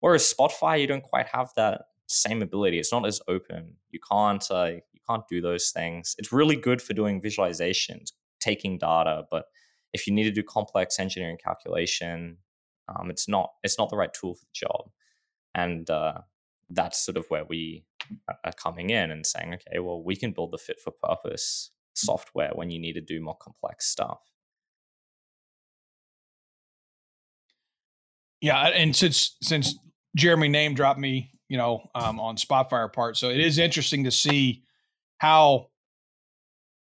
Whereas 0.00 0.32
Spotfire 0.32 0.80
you 0.80 0.86
don't 0.86 1.02
quite 1.02 1.26
have 1.28 1.50
that 1.56 1.82
same 2.06 2.42
ability. 2.42 2.78
It's 2.78 2.92
not 2.92 3.06
as 3.06 3.20
open. 3.28 3.74
You 3.90 4.00
can't 4.10 4.44
uh, 4.50 4.72
can't 5.08 5.28
do 5.28 5.40
those 5.40 5.70
things. 5.70 6.14
It's 6.18 6.32
really 6.32 6.56
good 6.56 6.80
for 6.82 6.94
doing 6.94 7.20
visualizations, 7.20 8.12
taking 8.40 8.78
data, 8.78 9.24
but 9.30 9.44
if 9.92 10.06
you 10.06 10.12
need 10.12 10.24
to 10.24 10.30
do 10.30 10.42
complex 10.42 10.98
engineering 10.98 11.38
calculation, 11.42 12.38
um, 12.88 13.10
it's 13.10 13.28
not 13.28 13.50
it's 13.62 13.78
not 13.78 13.88
the 13.88 13.96
right 13.96 14.12
tool 14.12 14.34
for 14.34 14.44
the 14.44 14.66
job. 14.66 14.90
And 15.54 15.88
uh, 15.88 16.18
that's 16.68 17.04
sort 17.04 17.16
of 17.16 17.26
where 17.28 17.44
we 17.44 17.84
are 18.44 18.52
coming 18.52 18.90
in 18.90 19.10
and 19.10 19.24
saying, 19.24 19.54
okay, 19.54 19.78
well, 19.78 20.02
we 20.02 20.16
can 20.16 20.32
build 20.32 20.50
the 20.50 20.58
fit 20.58 20.80
for 20.80 20.90
purpose 20.90 21.70
software 21.94 22.50
when 22.54 22.70
you 22.70 22.80
need 22.80 22.94
to 22.94 23.00
do 23.00 23.20
more 23.20 23.36
complex 23.36 23.86
stuff. 23.86 24.18
Yeah, 28.40 28.58
and 28.66 28.94
since 28.94 29.36
since 29.42 29.78
Jeremy 30.16 30.48
name 30.48 30.74
dropped 30.74 31.00
me, 31.00 31.30
you 31.48 31.56
know, 31.56 31.88
um, 31.94 32.20
on 32.20 32.36
Spotfire 32.36 32.92
part, 32.92 33.16
so 33.16 33.30
it 33.30 33.40
is 33.40 33.58
interesting 33.58 34.04
to 34.04 34.10
see 34.10 34.63
how 35.24 35.68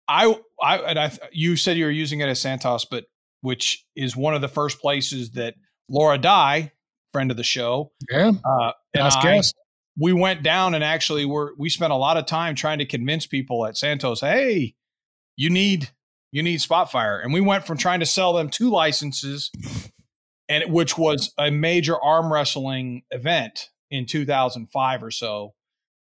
I 0.08 0.36
I 0.62 0.76
and 0.78 0.98
I 0.98 1.18
you 1.32 1.56
said 1.56 1.76
you 1.76 1.86
were 1.86 1.90
using 1.90 2.20
it 2.20 2.28
as 2.28 2.40
Santos, 2.40 2.84
but 2.84 3.04
which 3.40 3.84
is 3.96 4.16
one 4.16 4.34
of 4.34 4.40
the 4.40 4.48
first 4.48 4.80
places 4.80 5.32
that 5.32 5.54
Laura 5.88 6.18
Dye, 6.18 6.72
friend 7.12 7.30
of 7.30 7.36
the 7.36 7.44
show, 7.44 7.92
yeah, 8.10 8.32
uh, 8.44 8.72
and 8.94 9.04
I, 9.04 9.22
guest. 9.22 9.54
we 9.98 10.12
went 10.12 10.42
down 10.42 10.74
and 10.74 10.84
actually 10.84 11.24
were 11.24 11.54
we 11.58 11.70
spent 11.70 11.92
a 11.92 11.96
lot 11.96 12.16
of 12.16 12.26
time 12.26 12.54
trying 12.54 12.78
to 12.78 12.86
convince 12.86 13.26
people 13.26 13.66
at 13.66 13.76
Santos, 13.76 14.20
hey, 14.20 14.74
you 15.36 15.50
need 15.50 15.90
you 16.30 16.42
need 16.42 16.60
Spotfire, 16.60 17.22
and 17.22 17.32
we 17.32 17.40
went 17.40 17.66
from 17.66 17.78
trying 17.78 18.00
to 18.00 18.06
sell 18.06 18.32
them 18.34 18.50
two 18.50 18.70
licenses, 18.70 19.50
and 20.48 20.72
which 20.72 20.98
was 20.98 21.32
a 21.38 21.50
major 21.50 22.00
arm 22.00 22.32
wrestling 22.32 23.02
event 23.10 23.70
in 23.90 24.04
2005 24.06 25.02
or 25.02 25.10
so, 25.10 25.54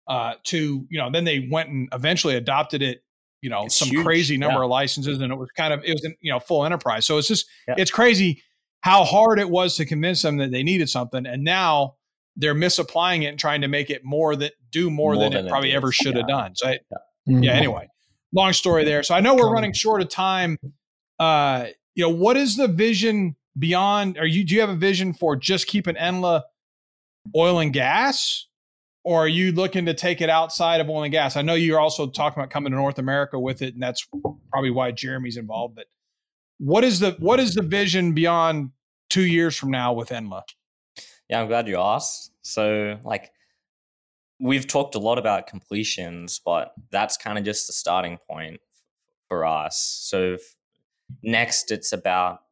uh, 0.08 0.34
to 0.44 0.86
you 0.88 0.98
know 0.98 1.10
then 1.10 1.24
they 1.24 1.48
went 1.50 1.68
and 1.68 1.88
eventually 1.92 2.34
adopted 2.34 2.82
it. 2.82 3.02
You 3.40 3.50
know, 3.50 3.66
it's 3.66 3.76
some 3.76 3.88
huge. 3.88 4.04
crazy 4.04 4.36
number 4.36 4.58
yeah. 4.58 4.64
of 4.64 4.70
licenses, 4.70 5.20
and 5.20 5.32
it 5.32 5.36
was 5.36 5.48
kind 5.56 5.72
of 5.72 5.84
it 5.84 5.92
was 5.92 6.04
you 6.20 6.32
know 6.32 6.40
full 6.40 6.64
enterprise. 6.64 7.06
So 7.06 7.18
it's 7.18 7.28
just 7.28 7.46
yeah. 7.68 7.74
it's 7.78 7.90
crazy 7.90 8.42
how 8.80 9.04
hard 9.04 9.38
it 9.38 9.48
was 9.48 9.76
to 9.76 9.84
convince 9.84 10.22
them 10.22 10.38
that 10.38 10.50
they 10.50 10.62
needed 10.62 10.88
something, 10.88 11.26
and 11.26 11.44
now 11.44 11.94
they're 12.36 12.54
misapplying 12.54 13.24
it 13.24 13.28
and 13.28 13.38
trying 13.38 13.60
to 13.60 13.68
make 13.68 13.90
it 13.90 14.04
more 14.04 14.34
that 14.36 14.52
do 14.70 14.90
more, 14.90 15.14
more 15.14 15.22
than, 15.24 15.32
than, 15.32 15.46
it 15.46 15.48
probably 15.48 15.72
ever 15.72 15.90
should 15.90 16.16
have 16.16 16.28
done. 16.28 16.54
So, 16.54 16.68
I, 16.68 16.70
yeah. 16.70 16.78
Mm-hmm. 17.28 17.42
yeah. 17.42 17.52
Anyway, 17.52 17.88
long 18.32 18.52
story 18.52 18.84
there. 18.84 19.02
So 19.02 19.14
I 19.14 19.20
know 19.20 19.34
we're 19.34 19.52
running 19.52 19.72
short 19.72 20.00
of 20.00 20.08
time. 20.08 20.58
Uh, 21.18 21.66
you 21.94 22.04
know, 22.04 22.10
what 22.10 22.36
is 22.36 22.56
the 22.56 22.68
vision 22.68 23.36
beyond? 23.58 24.18
Are 24.18 24.26
you 24.26 24.44
do 24.44 24.54
you 24.54 24.60
have 24.60 24.70
a 24.70 24.76
vision 24.76 25.12
for 25.12 25.36
just 25.36 25.66
keeping 25.66 25.96
Endla 25.96 26.42
oil 27.36 27.58
and 27.58 27.72
gas, 27.72 28.46
or 29.08 29.24
are 29.24 29.28
you 29.28 29.52
looking 29.52 29.86
to 29.86 29.94
take 29.94 30.20
it 30.20 30.28
outside 30.28 30.82
of 30.82 30.90
oil 30.90 31.02
and 31.02 31.10
gas? 31.10 31.34
I 31.34 31.40
know 31.40 31.54
you're 31.54 31.80
also 31.80 32.06
talking 32.06 32.42
about 32.42 32.50
coming 32.50 32.72
to 32.72 32.76
North 32.76 32.98
America 32.98 33.40
with 33.40 33.62
it, 33.62 33.72
and 33.72 33.82
that's 33.82 34.06
probably 34.50 34.70
why 34.70 34.90
Jeremy's 34.90 35.38
involved. 35.38 35.76
But 35.76 35.86
what 36.58 36.84
is 36.84 37.00
the 37.00 37.12
what 37.18 37.40
is 37.40 37.54
the 37.54 37.62
vision 37.62 38.12
beyond 38.12 38.70
two 39.08 39.22
years 39.22 39.56
from 39.56 39.70
now 39.70 39.94
with 39.94 40.10
Endla? 40.10 40.42
Yeah, 41.30 41.40
I'm 41.40 41.48
glad 41.48 41.68
you 41.68 41.78
asked. 41.78 42.32
So, 42.42 42.98
like, 43.02 43.32
we've 44.38 44.66
talked 44.66 44.94
a 44.94 44.98
lot 44.98 45.16
about 45.16 45.46
completions, 45.46 46.38
but 46.44 46.74
that's 46.90 47.16
kind 47.16 47.38
of 47.38 47.44
just 47.46 47.66
the 47.66 47.72
starting 47.72 48.18
point 48.30 48.60
for 49.26 49.46
us. 49.46 49.80
So, 50.02 50.36
next, 51.22 51.70
it's 51.70 51.94
about 51.94 52.42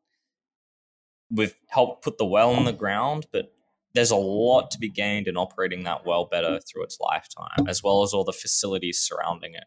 we've 1.30 1.54
helped 1.68 2.02
put 2.02 2.16
the 2.16 2.24
well 2.24 2.54
in 2.54 2.64
the 2.64 2.72
ground, 2.72 3.26
but 3.30 3.52
there's 3.96 4.10
a 4.10 4.16
lot 4.16 4.70
to 4.70 4.78
be 4.78 4.90
gained 4.90 5.26
in 5.26 5.38
operating 5.38 5.84
that 5.84 6.04
well 6.04 6.26
better 6.26 6.60
through 6.60 6.84
its 6.84 6.98
lifetime, 7.00 7.66
as 7.66 7.82
well 7.82 8.02
as 8.02 8.12
all 8.12 8.24
the 8.24 8.32
facilities 8.32 9.00
surrounding 9.00 9.54
it. 9.54 9.64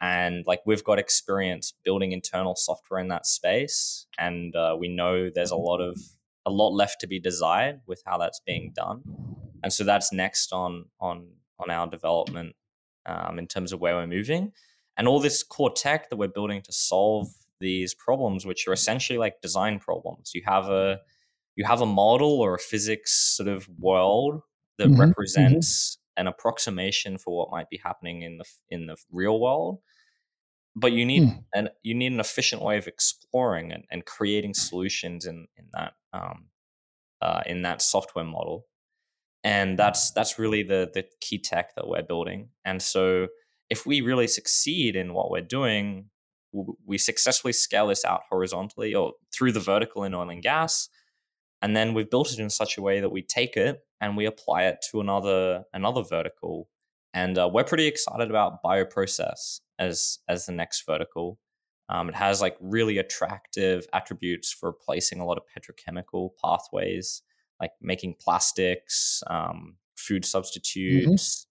And 0.00 0.44
like 0.46 0.60
we've 0.64 0.84
got 0.84 1.00
experience 1.00 1.74
building 1.84 2.12
internal 2.12 2.54
software 2.54 3.00
in 3.00 3.08
that 3.08 3.26
space, 3.26 4.06
and 4.16 4.54
uh, 4.54 4.76
we 4.78 4.88
know 4.88 5.28
there's 5.28 5.50
a 5.50 5.56
lot 5.56 5.80
of 5.80 5.98
a 6.46 6.50
lot 6.50 6.72
left 6.72 7.00
to 7.00 7.08
be 7.08 7.18
desired 7.18 7.80
with 7.86 8.00
how 8.06 8.16
that's 8.16 8.40
being 8.46 8.72
done, 8.76 9.02
and 9.64 9.72
so 9.72 9.82
that's 9.82 10.12
next 10.12 10.52
on 10.52 10.84
on 11.00 11.26
on 11.58 11.68
our 11.68 11.88
development 11.88 12.54
um, 13.06 13.40
in 13.40 13.48
terms 13.48 13.72
of 13.72 13.80
where 13.80 13.96
we're 13.96 14.06
moving, 14.06 14.52
and 14.96 15.08
all 15.08 15.18
this 15.18 15.42
core 15.42 15.72
tech 15.72 16.10
that 16.10 16.16
we're 16.16 16.28
building 16.28 16.62
to 16.62 16.72
solve 16.72 17.26
these 17.58 17.92
problems, 17.92 18.46
which 18.46 18.68
are 18.68 18.72
essentially 18.72 19.18
like 19.18 19.40
design 19.40 19.80
problems. 19.80 20.30
You 20.32 20.42
have 20.46 20.66
a 20.66 21.00
you 21.58 21.64
have 21.64 21.80
a 21.80 21.86
model 21.86 22.40
or 22.40 22.54
a 22.54 22.58
physics 22.58 23.36
sort 23.36 23.48
of 23.48 23.68
world 23.78 24.42
that 24.78 24.84
mm-hmm. 24.84 24.92
mm-hmm. 24.92 25.02
represents 25.02 25.96
mm-hmm. 25.96 26.20
an 26.22 26.26
approximation 26.28 27.18
for 27.18 27.36
what 27.36 27.50
might 27.50 27.68
be 27.68 27.80
happening 27.82 28.22
in 28.22 28.38
the 28.38 28.44
in 28.70 28.86
the 28.86 28.96
real 29.10 29.40
world 29.40 29.80
but 30.76 30.92
you 30.92 31.04
need 31.04 31.24
mm. 31.24 31.44
an 31.54 31.68
you 31.82 31.94
need 31.94 32.12
an 32.12 32.20
efficient 32.20 32.62
way 32.62 32.78
of 32.78 32.86
exploring 32.86 33.72
and, 33.72 33.84
and 33.90 34.06
creating 34.06 34.54
solutions 34.54 35.26
in 35.26 35.48
in 35.56 35.64
that 35.72 35.94
um, 36.12 36.46
uh, 37.20 37.42
in 37.44 37.62
that 37.62 37.82
software 37.82 38.24
model 38.24 38.64
and 39.42 39.76
that's 39.76 40.12
that's 40.12 40.38
really 40.38 40.62
the 40.62 40.88
the 40.94 41.04
key 41.20 41.38
tech 41.38 41.74
that 41.74 41.88
we're 41.88 42.02
building 42.02 42.50
and 42.64 42.80
so 42.80 43.26
if 43.68 43.84
we 43.84 44.00
really 44.00 44.28
succeed 44.28 44.94
in 44.94 45.12
what 45.12 45.30
we're 45.30 45.40
doing 45.40 46.06
we 46.86 46.96
successfully 46.96 47.52
scale 47.52 47.88
this 47.88 48.04
out 48.04 48.22
horizontally 48.30 48.94
or 48.94 49.12
through 49.34 49.52
the 49.52 49.60
vertical 49.60 50.04
in 50.04 50.14
oil 50.14 50.30
and 50.30 50.42
gas 50.42 50.88
and 51.62 51.76
then 51.76 51.94
we've 51.94 52.10
built 52.10 52.32
it 52.32 52.38
in 52.38 52.50
such 52.50 52.78
a 52.78 52.82
way 52.82 53.00
that 53.00 53.10
we 53.10 53.22
take 53.22 53.56
it 53.56 53.80
and 54.00 54.16
we 54.16 54.26
apply 54.26 54.64
it 54.64 54.78
to 54.90 55.00
another 55.00 55.64
another 55.72 56.02
vertical 56.02 56.68
and 57.14 57.38
uh, 57.38 57.48
we're 57.52 57.64
pretty 57.64 57.86
excited 57.86 58.30
about 58.30 58.62
bioprocess 58.62 59.60
as 59.78 60.18
as 60.28 60.46
the 60.46 60.52
next 60.52 60.84
vertical. 60.86 61.38
Um, 61.88 62.10
it 62.10 62.14
has 62.14 62.40
like 62.40 62.56
really 62.60 62.98
attractive 62.98 63.86
attributes 63.94 64.52
for 64.52 64.70
replacing 64.70 65.20
a 65.20 65.26
lot 65.26 65.38
of 65.38 65.44
petrochemical 65.44 66.30
pathways, 66.42 67.22
like 67.60 67.72
making 67.80 68.16
plastics, 68.20 69.22
um, 69.26 69.76
food 69.96 70.22
mm-hmm. 70.22 70.26
substitutes, 70.26 71.46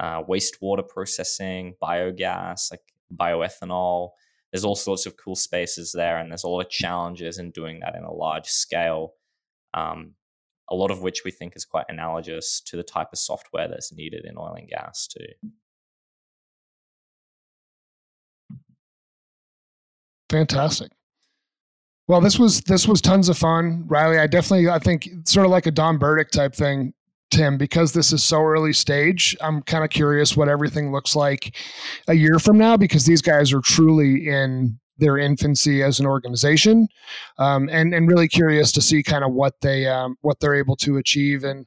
mm-hmm. 0.00 0.22
uh, 0.22 0.24
wastewater 0.24 0.88
processing, 0.88 1.74
biogas, 1.82 2.70
like 2.70 2.80
bioethanol. 3.14 4.10
There's 4.50 4.64
all 4.64 4.76
sorts 4.76 5.06
of 5.06 5.16
cool 5.16 5.36
spaces 5.36 5.92
there, 5.92 6.18
and 6.18 6.30
there's 6.30 6.44
a 6.44 6.48
lot 6.48 6.64
of 6.64 6.70
challenges 6.70 7.38
in 7.38 7.50
doing 7.50 7.80
that 7.80 7.94
in 7.94 8.04
a 8.04 8.12
large 8.12 8.46
scale. 8.46 9.14
Um, 9.74 10.14
a 10.70 10.74
lot 10.74 10.90
of 10.90 11.02
which 11.02 11.22
we 11.24 11.30
think 11.30 11.54
is 11.56 11.64
quite 11.64 11.86
analogous 11.88 12.60
to 12.62 12.76
the 12.76 12.82
type 12.82 13.08
of 13.12 13.18
software 13.18 13.68
that's 13.68 13.92
needed 13.92 14.24
in 14.24 14.38
oil 14.38 14.54
and 14.56 14.68
gas 14.68 15.06
too. 15.06 15.50
Fantastic. 20.30 20.92
Well, 22.08 22.20
this 22.20 22.38
was 22.38 22.62
this 22.62 22.88
was 22.88 23.00
tons 23.00 23.28
of 23.28 23.36
fun, 23.36 23.84
Riley. 23.86 24.18
I 24.18 24.26
definitely 24.26 24.68
I 24.68 24.78
think 24.78 25.08
sort 25.24 25.46
of 25.46 25.52
like 25.52 25.66
a 25.66 25.70
Don 25.70 25.98
Burdick 25.98 26.30
type 26.30 26.54
thing 26.54 26.94
Tim, 27.32 27.56
because 27.56 27.92
this 27.92 28.12
is 28.12 28.22
so 28.22 28.42
early 28.42 28.74
stage, 28.74 29.34
I'm 29.40 29.62
kind 29.62 29.82
of 29.82 29.90
curious 29.90 30.36
what 30.36 30.48
everything 30.48 30.92
looks 30.92 31.16
like 31.16 31.56
a 32.06 32.12
year 32.14 32.38
from 32.38 32.58
now 32.58 32.76
because 32.76 33.06
these 33.06 33.22
guys 33.22 33.52
are 33.54 33.62
truly 33.62 34.28
in 34.28 34.78
their 35.02 35.18
infancy 35.18 35.82
as 35.82 36.00
an 36.00 36.06
organization, 36.06 36.88
um, 37.38 37.68
and 37.70 37.92
and 37.92 38.08
really 38.08 38.28
curious 38.28 38.72
to 38.72 38.80
see 38.80 39.02
kind 39.02 39.24
of 39.24 39.32
what 39.32 39.60
they 39.60 39.86
um, 39.86 40.16
what 40.22 40.40
they're 40.40 40.54
able 40.54 40.76
to 40.76 40.96
achieve 40.96 41.44
and 41.44 41.66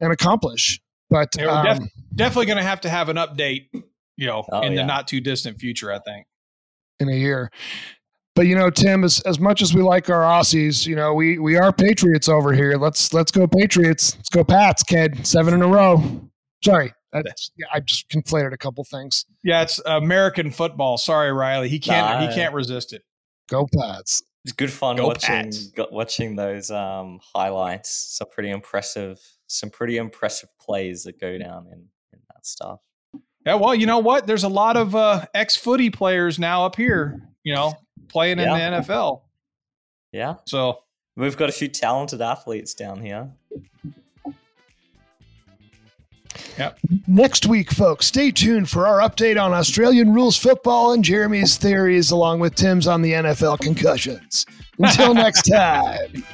and 0.00 0.12
accomplish. 0.12 0.80
But 1.10 1.34
Yeah, 1.38 1.62
we're 1.64 1.74
def- 1.80 1.88
definitely 2.14 2.46
going 2.46 2.58
to 2.58 2.64
have 2.64 2.80
to 2.82 2.88
have 2.88 3.08
an 3.08 3.16
update, 3.16 3.68
you 4.16 4.26
know, 4.26 4.44
Oh, 4.52 4.60
in 4.60 4.72
yeah. 4.72 4.82
the 4.82 4.86
not 4.86 5.08
too 5.08 5.20
distant 5.20 5.58
future. 5.58 5.92
I 5.92 5.98
think. 5.98 6.26
in 7.00 7.08
a 7.08 7.14
year. 7.16 7.50
But 8.34 8.46
you 8.46 8.54
know, 8.54 8.70
Tim, 8.70 9.02
as 9.02 9.20
as 9.22 9.40
much 9.40 9.62
as 9.62 9.74
we 9.74 9.82
like 9.82 10.08
our 10.10 10.20
Aussies, 10.22 10.86
you 10.86 10.94
know, 10.94 11.12
we 11.14 11.38
we 11.40 11.56
are 11.56 11.72
Patriots 11.72 12.28
over 12.28 12.52
here. 12.52 12.76
Let's 12.76 13.12
let's 13.12 13.32
go 13.32 13.46
Patriots. 13.48 14.14
Let's 14.16 14.28
go 14.28 14.44
Pats, 14.44 14.84
kid. 14.84 15.26
Seven 15.26 15.54
in 15.54 15.62
a 15.62 15.66
row. 15.66 16.02
Sorry, 16.64 16.92
that's, 17.12 17.50
yeah, 17.56 17.66
I 17.72 17.80
just 17.80 18.08
conflated 18.08 18.52
a 18.52 18.58
couple 18.58 18.84
things. 18.84 19.24
Yeah, 19.42 19.62
it's 19.62 19.80
American 19.86 20.50
football. 20.50 20.98
Sorry, 20.98 21.32
Riley. 21.32 21.68
He 21.68 21.78
can't. 21.78 22.20
Nah. 22.20 22.28
He 22.28 22.34
can't 22.34 22.54
resist 22.54 22.92
it. 22.92 23.02
Go 23.48 23.66
Pats. 23.76 24.22
It's 24.44 24.52
good 24.52 24.70
fun 24.70 24.96
Go 24.96 25.08
watching 25.08 25.28
Pats. 25.44 25.66
go- 25.68 25.88
watching 25.90 26.36
those 26.36 26.70
um, 26.70 27.20
highlights. 27.34 27.90
Some 28.16 28.28
pretty 28.30 28.50
impressive, 28.50 29.18
some 29.46 29.70
pretty 29.70 29.96
impressive 29.96 30.48
plays 30.60 31.04
that 31.04 31.20
go 31.20 31.36
down 31.38 31.66
in, 31.66 31.78
in 32.12 32.20
that 32.28 32.46
stuff. 32.46 32.80
Yeah. 33.46 33.54
Well, 33.54 33.74
you 33.74 33.86
know 33.86 33.98
what? 33.98 34.26
There's 34.26 34.44
a 34.44 34.48
lot 34.48 34.76
of 34.76 34.94
uh, 34.94 35.24
ex 35.34 35.56
footy 35.56 35.90
players 35.90 36.38
now 36.38 36.66
up 36.66 36.76
here. 36.76 37.22
You 37.44 37.54
know, 37.54 37.74
playing 38.08 38.38
Yeah. 38.38 38.54
in 38.54 38.72
the 38.72 38.78
NFL. 38.82 39.22
Yeah, 40.12 40.36
So 40.46 40.78
we've 41.16 41.36
got 41.36 41.48
a 41.48 41.52
few 41.52 41.68
talented 41.68 42.20
athletes 42.22 42.72
down 42.74 43.02
here. 43.02 43.30
Next 47.06 47.46
week, 47.46 47.70
folks, 47.70 48.06
stay 48.06 48.30
tuned 48.30 48.68
for 48.68 48.86
our 48.86 49.00
update 49.00 49.42
on 49.42 49.52
Australian 49.52 50.12
rules 50.12 50.36
football 50.36 50.92
and 50.92 51.04
Jeremy's 51.04 51.56
theories, 51.56 52.10
along 52.10 52.40
with 52.40 52.54
Tim's 52.54 52.86
on 52.86 53.02
the 53.02 53.12
NFL 53.12 53.60
concussions. 53.60 54.46
Until 54.78 55.14
next 55.14 55.42
time. 55.50 56.24